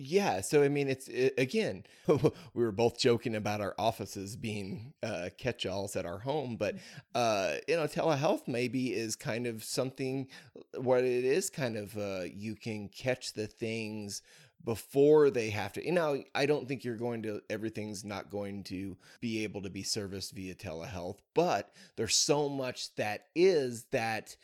Yeah, 0.00 0.42
so 0.42 0.62
I 0.62 0.68
mean, 0.68 0.88
it's 0.88 1.08
it, 1.08 1.34
again, 1.38 1.82
we 2.06 2.18
were 2.54 2.70
both 2.70 2.98
joking 2.98 3.34
about 3.34 3.60
our 3.60 3.74
offices 3.78 4.36
being 4.36 4.92
uh, 5.02 5.30
catch-alls 5.38 5.96
at 5.96 6.06
our 6.06 6.18
home, 6.18 6.56
but 6.56 6.76
uh, 7.16 7.54
you 7.66 7.74
know, 7.76 7.86
telehealth 7.88 8.46
maybe 8.46 8.94
is 8.94 9.16
kind 9.16 9.46
of 9.46 9.64
something. 9.64 10.28
What 10.76 11.02
it 11.02 11.24
is, 11.24 11.50
kind 11.50 11.76
of, 11.76 11.96
uh, 11.98 12.22
you 12.32 12.54
can 12.54 12.88
catch 12.88 13.32
the 13.32 13.48
things 13.48 14.22
before 14.64 15.30
they 15.30 15.50
have 15.50 15.72
to. 15.72 15.84
You 15.84 15.92
know, 15.92 16.22
I 16.32 16.46
don't 16.46 16.68
think 16.68 16.84
you're 16.84 16.96
going 16.96 17.22
to. 17.22 17.40
Everything's 17.50 18.04
not 18.04 18.30
going 18.30 18.62
to 18.64 18.96
be 19.20 19.42
able 19.42 19.62
to 19.62 19.70
be 19.70 19.82
serviced 19.82 20.32
via 20.32 20.54
telehealth, 20.54 21.18
but 21.34 21.72
there's 21.96 22.14
so 22.14 22.48
much 22.48 22.94
that 22.94 23.26
is 23.34 23.84
that 23.90 24.36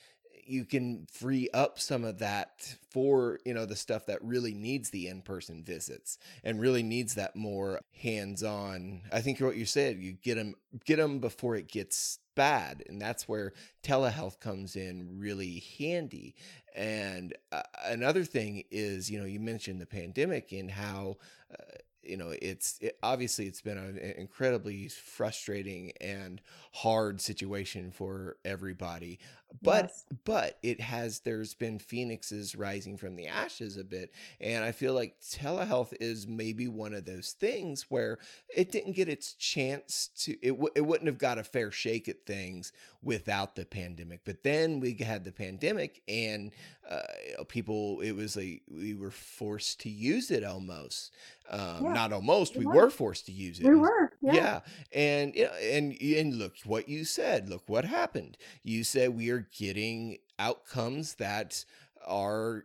you 0.47 0.65
can 0.65 1.07
free 1.11 1.49
up 1.55 1.79
some 1.79 2.05
of 2.05 2.19
that 2.19 2.77
for 2.91 3.39
you 3.45 3.55
know 3.55 3.67
the 3.67 3.77
stuff 3.77 4.07
that 4.07 4.23
really 4.23 4.55
needs 4.55 4.91
the 4.91 5.09
in-person 5.09 5.63
visits 5.63 6.19
and 6.43 6.61
really 6.61 6.83
needs 6.83 7.15
that 7.15 7.37
more 7.37 7.81
hands-on. 8.03 9.03
I 9.13 9.21
think 9.21 9.41
what 9.41 9.57
you 9.57 9.67
said 9.67 9.99
you 9.99 10.13
get 10.13 10.37
them 10.37 10.55
get 10.85 10.97
them 10.97 11.19
before 11.19 11.57
it 11.57 11.69
gets 11.69 12.19
bad 12.35 12.83
and 12.89 13.01
that's 13.01 13.29
where 13.29 13.53
telehealth 13.83 14.41
comes 14.41 14.77
in 14.77 15.19
really 15.19 15.63
handy. 15.79 16.35
And 16.75 17.35
uh, 17.53 17.63
another 17.85 18.25
thing 18.25 18.65
is 18.71 19.11
you 19.11 19.19
know 19.19 19.27
you 19.27 19.41
mentioned 19.41 19.81
the 19.81 19.87
pandemic 19.87 20.53
and 20.53 20.71
how 20.71 21.17
uh, 21.53 21.79
you 22.03 22.17
know 22.17 22.35
it's 22.43 22.79
it, 22.81 22.99
obviously 23.03 23.47
it's 23.47 23.61
been 23.61 23.79
an 23.79 23.99
incredibly 24.17 24.89
frustrating 24.89 25.93
and 26.01 26.41
hard 26.73 27.21
situation 27.21 27.91
for 27.91 28.37
everybody 28.45 29.19
but 29.63 29.85
yes. 29.85 30.05
but 30.25 30.59
it 30.63 30.81
has 30.81 31.21
there's 31.21 31.55
been 31.55 31.79
phoenixes 31.79 32.55
rising 32.55 32.97
from 32.97 33.17
the 33.17 33.27
ashes 33.27 33.77
a 33.77 33.85
bit 33.85 34.13
and 34.41 34.65
i 34.65 34.73
feel 34.73 34.95
like 34.95 35.21
telehealth 35.21 35.93
is 36.01 36.27
maybe 36.27 36.69
one 36.69 36.95
of 36.95 37.05
those 37.05 37.33
things 37.33 37.87
where 37.89 38.19
it 38.55 38.73
didn't 38.73 38.93
get 38.93 39.09
its 39.09 39.35
chance 39.35 40.11
to 40.17 40.33
it, 40.43 40.51
w- 40.51 40.73
it 40.75 40.83
wouldn't 40.83 41.07
have 41.07 41.19
got 41.19 41.39
a 41.39 41.45
fair 41.45 41.71
shake 41.71 42.09
at 42.09 42.27
things 42.27 42.73
without 43.03 43.55
the 43.55 43.65
pandemic 43.65 44.21
but 44.25 44.43
then 44.43 44.81
we 44.81 44.95
had 44.95 45.25
the 45.25 45.33
pandemic 45.33 46.03
and 46.09 46.53
uh, 46.91 47.45
people 47.49 48.01
it 48.01 48.13
was 48.13 48.37
like 48.37 48.63
we 48.71 48.95
were 48.95 49.11
forced 49.11 49.81
to 49.81 49.89
use 49.89 50.31
it 50.31 50.45
almost 50.45 51.13
um, 51.51 51.85
yeah. 51.85 51.93
not 51.93 52.13
almost 52.13 52.57
we, 52.57 52.61
we 52.61 52.67
were. 52.67 52.85
were. 52.85 52.91
forced 52.91 53.27
to 53.27 53.33
use 53.33 53.59
it 53.59 53.67
we 53.67 53.75
were 53.75 54.13
yeah, 54.25 54.35
yeah. 54.35 54.61
and 54.93 55.35
you 55.35 55.45
know, 55.45 55.53
and 55.55 55.97
and 56.01 56.35
look 56.35 56.55
what 56.65 56.89
you 56.89 57.05
said 57.05 57.49
look 57.49 57.63
what 57.67 57.85
happened. 57.85 58.37
You 58.63 58.85
said 58.85 59.17
we 59.17 59.31
are 59.31 59.49
getting 59.57 60.19
outcomes 60.39 61.15
that 61.15 61.65
are 62.07 62.65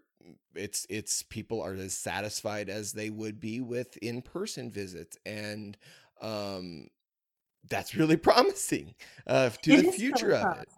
it's 0.56 0.86
it's 0.90 1.24
people 1.24 1.62
are 1.62 1.74
as 1.74 1.94
satisfied 1.94 2.70
as 2.70 2.94
they 2.94 3.10
would 3.10 3.40
be 3.40 3.62
with 3.62 3.98
in-person 3.98 4.70
visits 4.70 5.18
and 5.26 5.78
um 6.22 6.88
that's 7.70 7.96
really 7.96 8.18
promising 8.30 8.94
uh 9.28 9.50
to 9.50 9.74
it 9.74 9.86
the 9.86 9.92
future 9.92 10.34
of 10.34 10.60
it. 10.60 10.70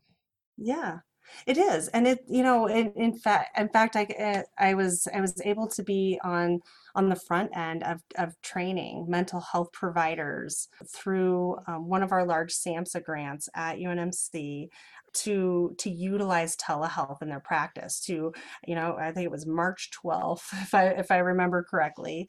yeah 0.58 1.00
it 1.48 1.58
is 1.58 1.88
and 1.90 2.08
it 2.08 2.20
you 2.28 2.44
know 2.44 2.68
in, 2.68 2.92
in 2.96 3.18
fact 3.18 3.58
in 3.58 3.70
fact 3.70 3.96
i 3.96 4.04
eh, 4.18 4.44
i 4.58 4.74
was 4.74 5.08
i 5.14 5.22
was 5.22 5.42
able 5.46 5.68
to 5.68 5.84
be 5.84 6.20
on 6.24 6.60
on 6.96 7.10
the 7.10 7.16
front 7.16 7.56
end 7.56 7.84
of, 7.84 8.02
of 8.18 8.40
training 8.42 9.06
mental 9.08 9.40
health 9.40 9.72
providers 9.72 10.68
through 10.94 11.58
um, 11.68 11.88
one 11.88 12.04
of 12.04 12.12
our 12.12 12.26
large 12.26 12.54
samhsa 12.54 13.04
grants 13.04 13.50
at 13.56 13.78
unmc 13.78 14.68
to 15.14 15.76
to 15.78 15.90
utilize 15.90 16.56
telehealth 16.56 17.22
in 17.22 17.30
their 17.30 17.42
practice 17.42 18.00
to 18.00 18.32
you 18.66 18.76
know 18.76 18.96
i 19.00 19.12
think 19.12 19.26
it 19.26 19.32
was 19.32 19.46
march 19.46 19.90
12th 20.04 20.44
if 20.62 20.74
i 20.74 20.88
if 20.88 21.12
i 21.12 21.18
remember 21.18 21.62
correctly. 21.72 22.28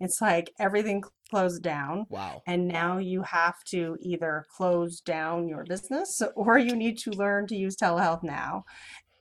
It's 0.00 0.20
like 0.20 0.52
everything 0.58 1.02
closed 1.30 1.62
down 1.62 2.06
wow. 2.10 2.42
and 2.46 2.68
now 2.68 2.98
you 2.98 3.22
have 3.22 3.62
to 3.64 3.96
either 4.00 4.44
close 4.54 5.00
down 5.00 5.48
your 5.48 5.64
business 5.64 6.20
or 6.36 6.58
you 6.58 6.76
need 6.76 6.98
to 6.98 7.10
learn 7.10 7.46
to 7.48 7.56
use 7.56 7.76
telehealth 7.76 8.22
now. 8.22 8.64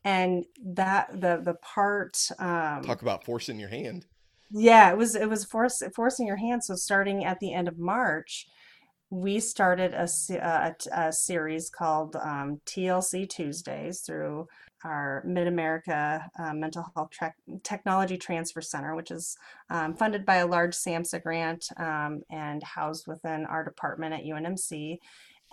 And 0.04 0.46
that 0.66 1.10
the 1.14 1.42
the 1.44 1.56
part 1.62 2.18
um 2.40 2.82
talk 2.82 3.04
about 3.04 3.24
forcing 3.24 3.60
your 3.60 3.70
hand 3.70 4.08
yeah 4.54 4.92
it 4.92 4.98
was 4.98 5.16
it 5.16 5.30
was 5.30 5.46
force, 5.46 5.82
forcing 5.96 6.28
your 6.28 6.38
hand 6.38 6.64
so 6.64 6.76
starting 6.76 7.26
at 7.26 7.40
the 7.40 7.54
end 7.54 7.68
of 7.68 7.78
march 7.78 8.48
we 9.12 9.42
started 9.42 9.94
a, 9.94 10.08
a, 10.42 10.76
a 10.94 11.12
series 11.12 11.70
called 11.70 12.16
um, 12.16 12.62
TLC 12.66 13.28
Tuesdays 13.28 14.00
through 14.00 14.48
our 14.86 15.22
Mid 15.26 15.48
America 15.48 16.26
uh, 16.40 16.54
Mental 16.54 16.90
Health 16.96 17.10
Tra- 17.12 17.36
Technology 17.62 18.18
Transfer 18.18 18.62
Center, 18.62 18.96
which 18.96 19.12
is 19.12 19.38
um, 19.70 19.96
funded 19.96 20.26
by 20.26 20.38
a 20.38 20.48
large 20.48 20.74
SAMHSA 20.74 21.22
grant 21.24 21.68
um, 21.78 22.22
and 22.32 22.64
housed 22.64 23.06
within 23.06 23.46
our 23.46 23.66
department 23.66 24.14
at 24.14 24.24
UNMC. 24.24 24.98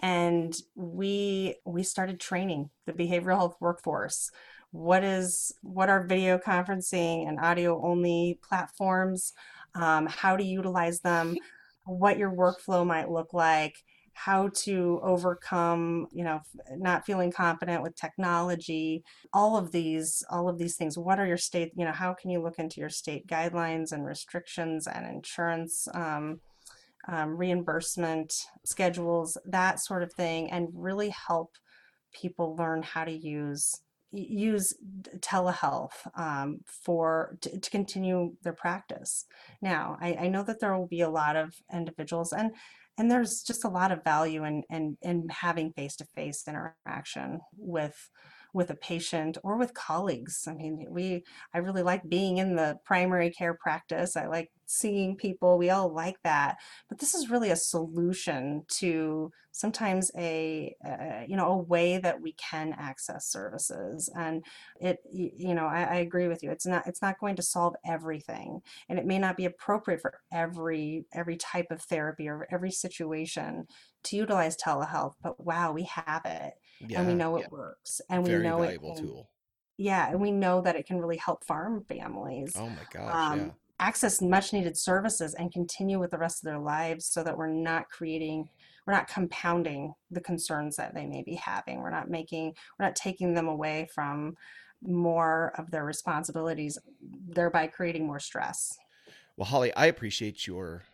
And 0.00 0.56
we 0.76 1.56
we 1.64 1.82
started 1.82 2.20
training 2.20 2.70
the 2.86 2.92
behavioral 2.92 3.36
health 3.36 3.56
workforce. 3.58 4.30
What 4.70 5.02
is 5.02 5.52
what 5.62 5.88
are 5.88 6.06
video 6.06 6.38
conferencing 6.38 7.28
and 7.28 7.40
audio 7.40 7.82
only 7.84 8.38
platforms? 8.46 9.32
Um, 9.74 10.06
how 10.06 10.36
to 10.36 10.44
utilize 10.44 11.00
them 11.00 11.36
what 11.86 12.18
your 12.18 12.30
workflow 12.30 12.86
might 12.86 13.10
look 13.10 13.32
like, 13.32 13.76
how 14.12 14.48
to 14.48 15.00
overcome, 15.02 16.06
you 16.12 16.24
know, 16.24 16.40
not 16.76 17.06
feeling 17.06 17.30
confident 17.32 17.82
with 17.82 17.94
technology, 17.94 19.02
all 19.32 19.56
of 19.56 19.72
these, 19.72 20.24
all 20.30 20.48
of 20.48 20.58
these 20.58 20.76
things. 20.76 20.98
What 20.98 21.18
are 21.18 21.26
your 21.26 21.36
state, 21.38 21.72
you 21.76 21.84
know, 21.84 21.92
how 21.92 22.14
can 22.14 22.30
you 22.30 22.42
look 22.42 22.58
into 22.58 22.80
your 22.80 22.90
state 22.90 23.26
guidelines 23.26 23.92
and 23.92 24.04
restrictions 24.04 24.86
and 24.86 25.06
insurance 25.06 25.88
um, 25.94 26.40
um, 27.08 27.36
reimbursement 27.36 28.34
schedules, 28.64 29.38
that 29.46 29.80
sort 29.80 30.02
of 30.02 30.12
thing, 30.12 30.50
and 30.50 30.68
really 30.74 31.10
help 31.10 31.52
people 32.12 32.56
learn 32.56 32.82
how 32.82 33.04
to 33.04 33.12
use 33.12 33.80
use 34.12 34.74
telehealth 35.18 35.92
um, 36.16 36.60
for 36.66 37.36
to, 37.42 37.58
to, 37.58 37.70
continue 37.70 38.32
their 38.42 38.54
practice. 38.54 39.26
Now, 39.60 39.98
I, 40.00 40.14
I, 40.14 40.28
know 40.28 40.42
that 40.44 40.60
there 40.60 40.76
will 40.76 40.86
be 40.86 41.02
a 41.02 41.10
lot 41.10 41.36
of 41.36 41.54
individuals, 41.72 42.32
and 42.32 42.52
and 42.96 43.10
there's 43.10 43.42
just 43.42 43.64
a 43.64 43.68
lot 43.68 43.92
of 43.92 44.04
value 44.04 44.44
in 44.44 44.62
in, 44.70 44.96
in 45.02 45.28
having 45.28 45.72
face 45.72 45.96
to 45.96 46.06
face 46.16 46.44
interaction 46.48 47.40
with 47.56 47.96
with 48.52 48.70
a 48.70 48.74
patient 48.74 49.38
or 49.42 49.56
with 49.56 49.74
colleagues. 49.74 50.44
I 50.48 50.54
mean, 50.54 50.86
we 50.90 51.24
I 51.54 51.58
really 51.58 51.82
like 51.82 52.08
being 52.08 52.38
in 52.38 52.56
the 52.56 52.78
primary 52.84 53.30
care 53.30 53.54
practice. 53.54 54.16
I 54.16 54.26
like 54.26 54.50
seeing 54.66 55.16
people. 55.16 55.58
We 55.58 55.70
all 55.70 55.92
like 55.92 56.16
that. 56.24 56.56
But 56.88 56.98
this 56.98 57.14
is 57.14 57.30
really 57.30 57.50
a 57.50 57.56
solution 57.56 58.64
to 58.78 59.30
sometimes 59.58 60.12
a, 60.16 60.74
uh, 60.86 61.24
you 61.26 61.36
know 61.36 61.48
a 61.48 61.56
way 61.56 61.98
that 61.98 62.20
we 62.20 62.32
can 62.34 62.72
access 62.78 63.26
services 63.26 64.08
and 64.14 64.44
it 64.80 64.98
you 65.10 65.52
know 65.52 65.66
I, 65.66 65.82
I, 65.82 65.94
agree 65.96 66.28
with 66.28 66.44
you 66.44 66.50
it's 66.52 66.66
not 66.66 66.86
it's 66.86 67.02
not 67.02 67.18
going 67.18 67.34
to 67.36 67.42
solve 67.42 67.74
everything 67.84 68.60
and 68.88 69.00
it 69.00 69.06
may 69.06 69.18
not 69.18 69.36
be 69.36 69.46
appropriate 69.46 70.00
for 70.00 70.20
every 70.32 71.06
every 71.12 71.36
type 71.36 71.66
of 71.70 71.82
therapy 71.82 72.28
or 72.28 72.46
every 72.52 72.70
situation 72.70 73.66
to 74.04 74.16
utilize 74.16 74.56
telehealth 74.56 75.14
but 75.22 75.44
wow 75.44 75.72
we 75.72 75.84
have 75.84 76.22
it 76.24 76.52
yeah, 76.86 77.00
and 77.00 77.08
we 77.08 77.14
know 77.14 77.36
it 77.36 77.42
yeah. 77.42 77.48
works 77.50 78.00
and 78.10 78.24
Very 78.24 78.38
we 78.38 78.44
know 78.44 78.62
it 78.62 78.80
can, 78.80 78.96
tool. 78.96 79.30
Yeah 79.76 80.10
and 80.10 80.20
we 80.20 80.30
know 80.30 80.60
that 80.60 80.76
it 80.76 80.86
can 80.86 80.98
really 80.98 81.16
help 81.16 81.44
farm 81.44 81.84
families 81.88 82.54
oh 82.56 82.68
my 82.68 82.76
gosh 82.92 83.14
um, 83.14 83.38
yeah. 83.38 83.50
access 83.80 84.20
much 84.20 84.52
needed 84.52 84.76
services 84.76 85.34
and 85.34 85.52
continue 85.52 85.98
with 85.98 86.10
the 86.10 86.18
rest 86.18 86.42
of 86.42 86.46
their 86.46 86.58
lives 86.58 87.06
so 87.06 87.22
that 87.22 87.36
we're 87.36 87.46
not 87.46 87.88
creating 87.88 88.48
we're 88.88 88.94
not 88.94 89.06
compounding 89.06 89.92
the 90.10 90.20
concerns 90.20 90.76
that 90.76 90.94
they 90.94 91.04
may 91.04 91.22
be 91.22 91.34
having. 91.34 91.82
We're 91.82 91.90
not 91.90 92.08
making 92.08 92.54
we're 92.78 92.86
not 92.86 92.96
taking 92.96 93.34
them 93.34 93.46
away 93.46 93.86
from 93.94 94.34
more 94.82 95.52
of 95.58 95.70
their 95.70 95.84
responsibilities 95.84 96.78
thereby 97.28 97.66
creating 97.66 98.06
more 98.06 98.18
stress. 98.20 98.78
Well 99.36 99.46
holly 99.46 99.74
i 99.74 99.86
appreciate 99.86 100.46
your 100.46 100.84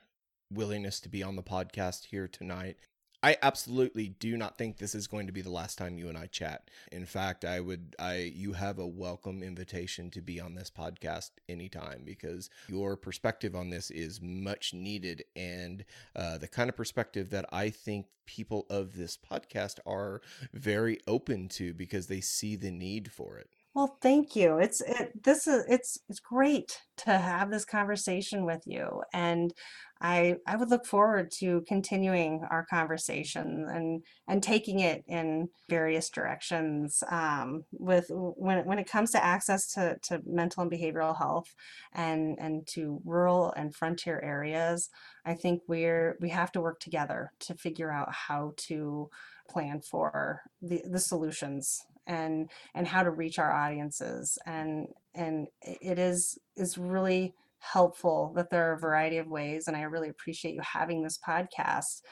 willingness 0.51 0.99
to 1.01 1.09
be 1.09 1.23
on 1.23 1.37
the 1.37 1.43
podcast 1.43 2.07
here 2.07 2.27
tonight 2.27 2.77
I 3.25 3.39
absolutely 3.41 4.09
do 4.09 4.37
not 4.37 4.59
think 4.59 4.77
this 4.77 4.95
is 4.95 5.07
going 5.07 5.29
to 5.29 5.33
be 5.33 5.41
the 5.41 5.49
last 5.49 5.79
time 5.79 5.97
you 5.97 6.11
and 6.11 6.19
I 6.19 6.27
chat. 6.27 6.69
In 6.93 7.07
fact, 7.07 7.47
I 7.47 7.59
would 7.59 7.97
I 7.99 8.17
you 8.37 8.53
have 8.53 8.79
a 8.79 8.87
welcome 8.87 9.43
invitation 9.43 10.11
to 10.11 10.21
be 10.21 10.41
on 10.41 10.55
this 10.55 10.71
podcast 10.71 11.31
anytime 11.49 12.03
because 12.05 12.51
your 12.69 12.99
perspective 12.99 13.57
on 13.57 13.71
this 13.71 13.91
is 13.91 14.21
much 14.21 14.75
needed 14.75 15.25
and 15.35 15.87
uh, 16.15 16.37
the 16.37 16.49
kind 16.49 16.69
of 16.69 16.77
perspective 16.77 17.31
that 17.31 17.47
I 17.51 17.71
think 17.71 18.09
people 18.27 18.67
of 18.69 18.95
this 18.95 19.17
podcast 19.17 19.79
are 19.87 20.21
very 20.53 20.99
open 21.07 21.49
to 21.49 21.73
because 21.73 22.09
they 22.09 22.21
see 22.21 22.57
the 22.57 22.71
need 22.71 23.11
for 23.11 23.39
it. 23.39 23.49
Well, 23.75 23.99
thank 24.01 24.37
you. 24.37 24.59
It's 24.59 24.81
it, 24.83 25.25
this 25.25 25.49
is 25.49 25.65
it's 25.69 25.99
it's 26.09 26.21
great 26.21 26.81
to 26.99 27.19
have 27.19 27.51
this 27.51 27.65
conversation 27.65 28.45
with 28.45 28.63
you, 28.67 29.03
and 29.13 29.53
I, 30.01 30.37
I 30.47 30.55
would 30.57 30.71
look 30.71 30.87
forward 30.87 31.31
to 31.39 31.63
continuing 31.67 32.45
our 32.51 32.65
conversation 32.67 33.67
and 33.69 34.05
and 34.29 34.43
taking 34.45 34.79
it 34.81 35.03
in 35.09 35.49
various 35.69 36.09
directions 36.09 37.03
um, 37.11 37.65
with 37.73 38.07
when, 38.11 38.65
when 38.65 38.79
it 38.79 38.89
comes 38.89 39.11
to 39.13 39.25
access 39.25 39.73
to, 39.75 39.97
to 40.05 40.21
mental 40.25 40.63
and 40.63 40.71
behavioral 40.71 41.17
health 41.19 41.53
and 41.93 42.37
and 42.39 42.67
to 42.69 43.01
rural 43.05 43.53
and 43.57 43.75
frontier 43.75 44.21
areas 44.23 44.89
I 45.25 45.35
think 45.35 45.63
we're 45.67 46.17
we 46.21 46.29
have 46.31 46.53
to 46.53 46.61
work 46.61 46.79
together 46.81 47.33
to 47.41 47.55
figure 47.55 47.91
out 47.91 48.13
how 48.13 48.53
to 48.69 49.11
plan 49.49 49.81
for 49.81 50.43
the, 50.63 50.83
the 50.91 50.99
solutions 50.99 51.81
and 52.07 52.51
and 52.75 52.87
how 52.87 53.03
to 53.03 53.11
reach 53.11 53.39
our 53.39 53.53
audiences. 53.53 54.39
And 54.47 54.89
and 55.15 55.49
it 55.63 55.99
is 55.99 56.39
is 56.57 56.79
really 56.79 57.35
helpful 57.61 58.33
that 58.37 58.51
there 58.51 58.71
are 58.71 58.75
a 58.75 58.79
variety 58.79 59.17
of 59.17 59.27
ways 59.27 59.69
and 59.69 59.77
i 59.77 59.81
really 59.83 60.11
appreciate 60.11 60.55
you 60.55 60.61
having 60.61 61.03
this 61.03 61.19
podcast. 61.27 62.03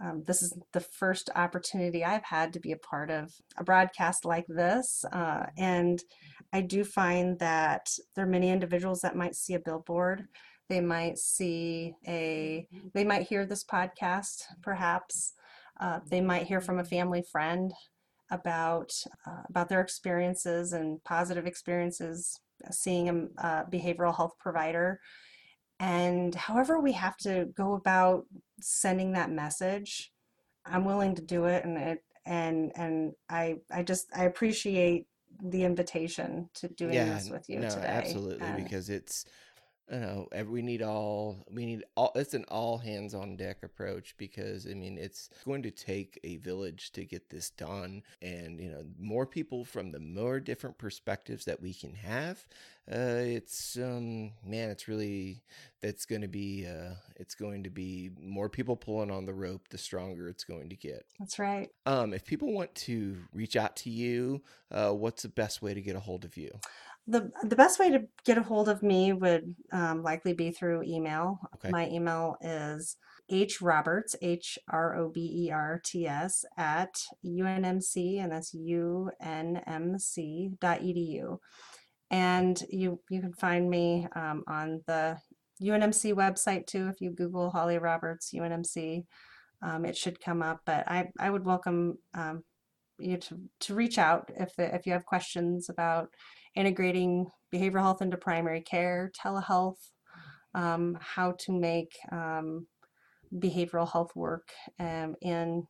Um, 0.00 0.22
this 0.26 0.42
is 0.42 0.56
the 0.72 0.80
first 0.80 1.28
opportunity 1.34 2.04
i've 2.04 2.24
had 2.24 2.52
to 2.52 2.60
be 2.60 2.70
a 2.70 2.76
part 2.76 3.10
of 3.10 3.32
a 3.56 3.64
broadcast 3.64 4.24
like 4.24 4.46
this 4.48 5.04
uh, 5.12 5.46
and 5.56 6.02
i 6.52 6.60
do 6.60 6.84
find 6.84 7.38
that 7.40 7.88
there 8.14 8.24
are 8.24 8.28
many 8.28 8.50
individuals 8.50 9.00
that 9.00 9.16
might 9.16 9.34
see 9.34 9.54
a 9.54 9.60
billboard. 9.60 10.28
They 10.68 10.80
might 10.80 11.18
see 11.18 11.94
a 12.06 12.68
they 12.94 13.04
might 13.04 13.26
hear 13.26 13.46
this 13.46 13.64
podcast 13.64 14.42
perhaps 14.62 15.34
uh, 15.80 16.00
they 16.08 16.20
might 16.20 16.46
hear 16.46 16.60
from 16.60 16.78
a 16.78 16.84
family 16.84 17.22
friend 17.30 17.72
about 18.30 18.92
uh, 19.26 19.42
about 19.48 19.68
their 19.68 19.80
experiences 19.80 20.72
and 20.72 21.02
positive 21.04 21.46
experiences 21.46 22.38
seeing 22.70 23.08
a, 23.08 23.14
a 23.46 23.64
behavioral 23.70 24.14
health 24.14 24.34
provider. 24.38 25.00
And 25.80 26.34
however 26.34 26.80
we 26.80 26.92
have 26.92 27.16
to 27.18 27.46
go 27.56 27.74
about 27.74 28.26
sending 28.60 29.12
that 29.12 29.30
message 29.30 30.12
i'm 30.66 30.84
willing 30.84 31.14
to 31.14 31.22
do 31.22 31.46
it 31.46 31.64
and 31.64 31.78
it 31.78 32.02
and 32.26 32.72
and 32.76 33.12
i 33.30 33.56
i 33.70 33.82
just 33.82 34.06
i 34.16 34.24
appreciate 34.24 35.06
the 35.44 35.64
invitation 35.64 36.48
to 36.54 36.68
doing 36.68 36.92
Yeah, 36.92 37.14
this 37.14 37.30
with 37.30 37.48
you 37.48 37.60
no, 37.60 37.68
today 37.68 37.86
absolutely, 37.86 38.46
and 38.46 38.64
because 38.64 38.90
it's 38.90 39.24
you 39.90 39.98
know 39.98 40.28
ev- 40.32 40.48
we 40.48 40.62
need 40.62 40.82
all 40.82 41.44
we 41.50 41.64
need 41.66 41.82
all 41.96 42.12
it's 42.14 42.34
an 42.34 42.44
all 42.48 42.78
hands 42.78 43.14
on 43.14 43.36
deck 43.36 43.58
approach 43.62 44.14
because 44.18 44.66
I 44.66 44.74
mean 44.74 44.98
it's 44.98 45.30
going 45.44 45.62
to 45.62 45.70
take 45.70 46.18
a 46.24 46.36
village 46.36 46.92
to 46.92 47.04
get 47.04 47.30
this 47.30 47.50
done, 47.50 48.02
and 48.20 48.60
you 48.60 48.70
know 48.70 48.84
more 48.98 49.26
people 49.26 49.64
from 49.64 49.92
the 49.92 50.00
more 50.00 50.40
different 50.40 50.78
perspectives 50.78 51.44
that 51.46 51.60
we 51.60 51.72
can 51.74 51.94
have. 51.94 52.46
Uh, 52.90 53.20
it's 53.20 53.76
um 53.76 54.32
man, 54.44 54.70
it's 54.70 54.88
really 54.88 55.42
that's 55.82 56.06
going 56.06 56.22
to 56.22 56.28
be 56.28 56.66
uh 56.66 56.94
it's 57.16 57.34
going 57.34 57.62
to 57.64 57.70
be 57.70 58.10
more 58.20 58.48
people 58.48 58.76
pulling 58.76 59.10
on 59.10 59.26
the 59.26 59.34
rope, 59.34 59.68
the 59.68 59.78
stronger 59.78 60.28
it's 60.28 60.44
going 60.44 60.68
to 60.70 60.76
get. 60.76 61.04
that's 61.18 61.38
right 61.38 61.68
Um, 61.86 62.14
if 62.14 62.24
people 62.24 62.52
want 62.52 62.74
to 62.76 63.16
reach 63.32 63.56
out 63.56 63.76
to 63.76 63.90
you, 63.90 64.42
uh, 64.70 64.92
what's 64.92 65.22
the 65.22 65.28
best 65.28 65.60
way 65.62 65.74
to 65.74 65.80
get 65.82 65.96
a 65.96 66.00
hold 66.00 66.24
of 66.24 66.36
you? 66.36 66.50
The 67.08 67.30
the 67.42 67.56
best 67.56 67.78
way 67.78 67.90
to 67.90 68.02
get 68.24 68.38
a 68.38 68.42
hold 68.42 68.68
of 68.68 68.82
me 68.82 69.12
would 69.12 69.54
um, 69.72 70.02
likely 70.02 70.34
be 70.34 70.50
through 70.50 70.82
email. 70.82 71.38
Okay. 71.56 71.70
My 71.70 71.88
email 71.88 72.36
is 72.42 72.96
h 73.30 73.60
roberts 73.60 74.14
h 74.22 74.58
r 74.70 74.96
o 74.96 75.08
b 75.08 75.46
e 75.46 75.50
r 75.50 75.80
t 75.84 76.06
s 76.06 76.44
at 76.56 76.94
unmc 77.24 78.22
and 78.22 78.32
that's 78.32 78.54
unmc 78.54 80.58
dot 80.60 80.80
edu. 80.80 81.38
And 82.10 82.62
you 82.70 83.00
you 83.10 83.20
can 83.20 83.32
find 83.32 83.68
me 83.68 84.06
um, 84.14 84.44
on 84.46 84.82
the 84.86 85.18
UNMC 85.62 86.14
website 86.14 86.66
too. 86.66 86.88
If 86.88 87.00
you 87.00 87.10
Google 87.10 87.50
Holly 87.50 87.78
Roberts 87.78 88.32
UNMC, 88.32 89.04
um, 89.62 89.84
it 89.84 89.96
should 89.96 90.20
come 90.20 90.42
up. 90.42 90.60
But 90.64 90.88
I 90.88 91.08
I 91.18 91.30
would 91.30 91.44
welcome 91.44 91.98
you 92.98 93.16
to 93.16 93.40
to 93.60 93.74
reach 93.74 93.98
out 93.98 94.30
if 94.36 94.52
if 94.58 94.86
you 94.86 94.92
have 94.92 95.04
questions 95.04 95.68
about 95.68 96.08
integrating 96.54 97.26
behavioral 97.54 97.82
health 97.82 98.02
into 98.02 98.16
primary 98.16 98.60
care, 98.60 99.10
telehealth, 99.16 99.78
um, 100.54 100.98
how 101.00 101.32
to 101.38 101.52
make 101.52 101.92
um, 102.12 102.66
behavioral 103.34 103.90
health 103.90 104.10
work 104.14 104.50
um, 104.78 105.14
in 105.22 105.66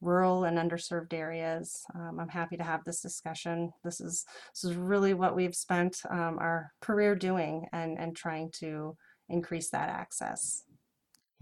rural 0.00 0.44
and 0.44 0.58
underserved 0.58 1.12
areas. 1.12 1.84
Um, 1.94 2.18
I'm 2.18 2.28
happy 2.28 2.56
to 2.56 2.64
have 2.64 2.84
this 2.84 3.00
discussion. 3.00 3.70
This 3.84 4.00
is 4.00 4.24
this 4.54 4.70
is 4.70 4.76
really 4.76 5.14
what 5.14 5.36
we've 5.36 5.54
spent 5.54 5.98
um, 6.10 6.38
our 6.38 6.72
career 6.80 7.14
doing 7.14 7.66
and 7.72 7.98
and 7.98 8.16
trying 8.16 8.50
to 8.60 8.96
increase 9.28 9.70
that 9.70 9.88
access. 9.88 10.64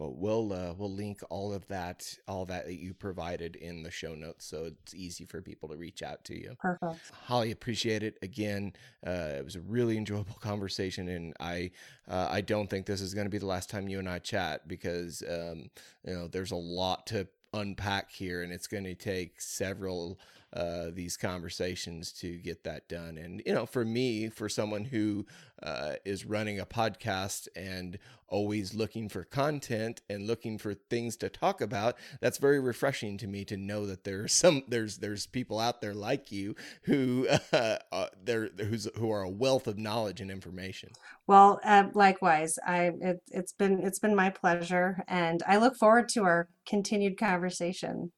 Well, 0.00 0.14
we'll 0.16 0.52
uh, 0.54 0.72
we'll 0.78 0.90
link 0.90 1.20
all 1.28 1.52
of 1.52 1.68
that, 1.68 2.16
all 2.26 2.46
that 2.46 2.64
that 2.64 2.78
you 2.78 2.94
provided 2.94 3.54
in 3.56 3.82
the 3.82 3.90
show 3.90 4.14
notes, 4.14 4.46
so 4.46 4.64
it's 4.64 4.94
easy 4.94 5.26
for 5.26 5.42
people 5.42 5.68
to 5.68 5.76
reach 5.76 6.02
out 6.02 6.24
to 6.24 6.34
you. 6.34 6.56
Perfect. 6.58 7.10
Holly, 7.26 7.50
appreciate 7.50 8.02
it 8.02 8.16
again. 8.22 8.72
Uh, 9.06 9.32
it 9.36 9.44
was 9.44 9.56
a 9.56 9.60
really 9.60 9.96
enjoyable 9.98 10.38
conversation, 10.40 11.08
and 11.08 11.34
I 11.38 11.72
uh, 12.08 12.28
I 12.30 12.40
don't 12.40 12.70
think 12.70 12.86
this 12.86 13.02
is 13.02 13.12
going 13.12 13.26
to 13.26 13.30
be 13.30 13.36
the 13.36 13.44
last 13.44 13.68
time 13.68 13.88
you 13.88 13.98
and 13.98 14.08
I 14.08 14.20
chat 14.20 14.66
because 14.66 15.22
um, 15.28 15.68
you 16.06 16.14
know 16.14 16.28
there's 16.28 16.52
a 16.52 16.56
lot 16.56 17.06
to 17.08 17.28
unpack 17.52 18.10
here, 18.10 18.42
and 18.42 18.54
it's 18.54 18.68
going 18.68 18.84
to 18.84 18.94
take 18.94 19.38
several 19.38 20.18
uh, 20.52 20.86
these 20.92 21.16
conversations 21.16 22.12
to 22.12 22.36
get 22.38 22.64
that 22.64 22.88
done. 22.88 23.16
And 23.16 23.42
you 23.46 23.54
know, 23.54 23.66
for 23.66 23.84
me, 23.84 24.28
for 24.28 24.48
someone 24.48 24.84
who 24.84 25.26
uh, 25.62 25.94
is 26.04 26.24
running 26.24 26.58
a 26.58 26.66
podcast 26.66 27.46
and 27.54 27.98
always 28.26 28.74
looking 28.74 29.08
for 29.08 29.24
content 29.24 30.00
and 30.08 30.26
looking 30.26 30.58
for 30.58 30.74
things 30.74 31.16
to 31.18 31.28
talk 31.28 31.60
about, 31.60 31.96
that's 32.20 32.38
very 32.38 32.58
refreshing 32.58 33.16
to 33.18 33.26
me 33.26 33.44
to 33.44 33.56
know 33.56 33.86
that 33.86 34.04
there's 34.04 34.32
some 34.32 34.62
there's 34.68 34.98
there's 34.98 35.26
people 35.26 35.58
out 35.58 35.80
there 35.80 35.94
like 35.94 36.32
you 36.32 36.56
who 36.82 37.28
uh, 37.52 37.76
uh, 37.92 38.06
they're 38.24 38.50
who's 38.58 38.88
who 38.96 39.10
are 39.10 39.22
a 39.22 39.30
wealth 39.30 39.66
of 39.66 39.78
knowledge 39.78 40.20
and 40.20 40.30
information. 40.30 40.90
Well, 41.26 41.60
uh, 41.64 41.84
likewise, 41.94 42.58
I 42.66 42.90
it, 43.00 43.22
it's 43.30 43.52
been 43.52 43.80
it's 43.84 43.98
been 43.98 44.16
my 44.16 44.30
pleasure, 44.30 45.04
and 45.06 45.42
I 45.46 45.58
look 45.58 45.76
forward 45.76 46.08
to 46.10 46.24
our 46.24 46.48
continued 46.66 47.18
conversation. 47.18 48.12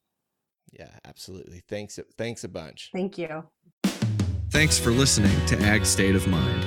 Yeah, 0.77 0.89
absolutely. 1.05 1.61
Thanks 1.67 1.99
thanks 2.17 2.43
a 2.43 2.49
bunch. 2.49 2.89
Thank 2.93 3.17
you. 3.17 3.43
Thanks 4.49 4.77
for 4.77 4.91
listening 4.91 5.45
to 5.47 5.59
Ag 5.61 5.85
State 5.85 6.15
of 6.15 6.27
Mind. 6.27 6.63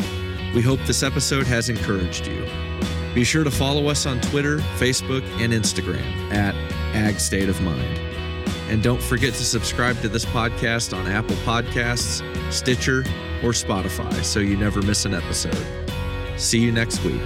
We 0.55 0.63
hope 0.63 0.81
this 0.87 1.03
episode 1.03 1.47
has 1.47 1.69
encouraged 1.69 2.27
you. 2.27 2.47
Be 3.15 3.25
sure 3.25 3.45
to 3.45 3.51
follow 3.51 3.89
us 3.89 4.07
on 4.07 4.21
Twitter, 4.21 4.59
Facebook, 4.79 5.23
and 5.41 5.53
Instagram 5.53 6.33
at 6.33 6.55
Ag 6.95 7.19
State 7.19 7.49
of 7.49 7.61
Mind. 7.63 7.99
And 8.69 8.83
don't 8.83 9.03
forget 9.03 9.33
to 9.35 9.45
subscribe 9.45 10.01
to 10.01 10.09
this 10.09 10.25
podcast 10.25 10.97
on 10.97 11.07
Apple 11.07 11.37
Podcasts, 11.37 12.23
Stitcher, 12.53 13.01
or 13.43 13.53
Spotify 13.53 14.13
so 14.25 14.41
you 14.41 14.57
never 14.57 14.83
miss 14.83 15.05
an 15.05 15.15
episode. 15.15 15.67
See 16.37 16.59
you 16.59 16.73
next 16.73 17.03
week. 17.05 17.23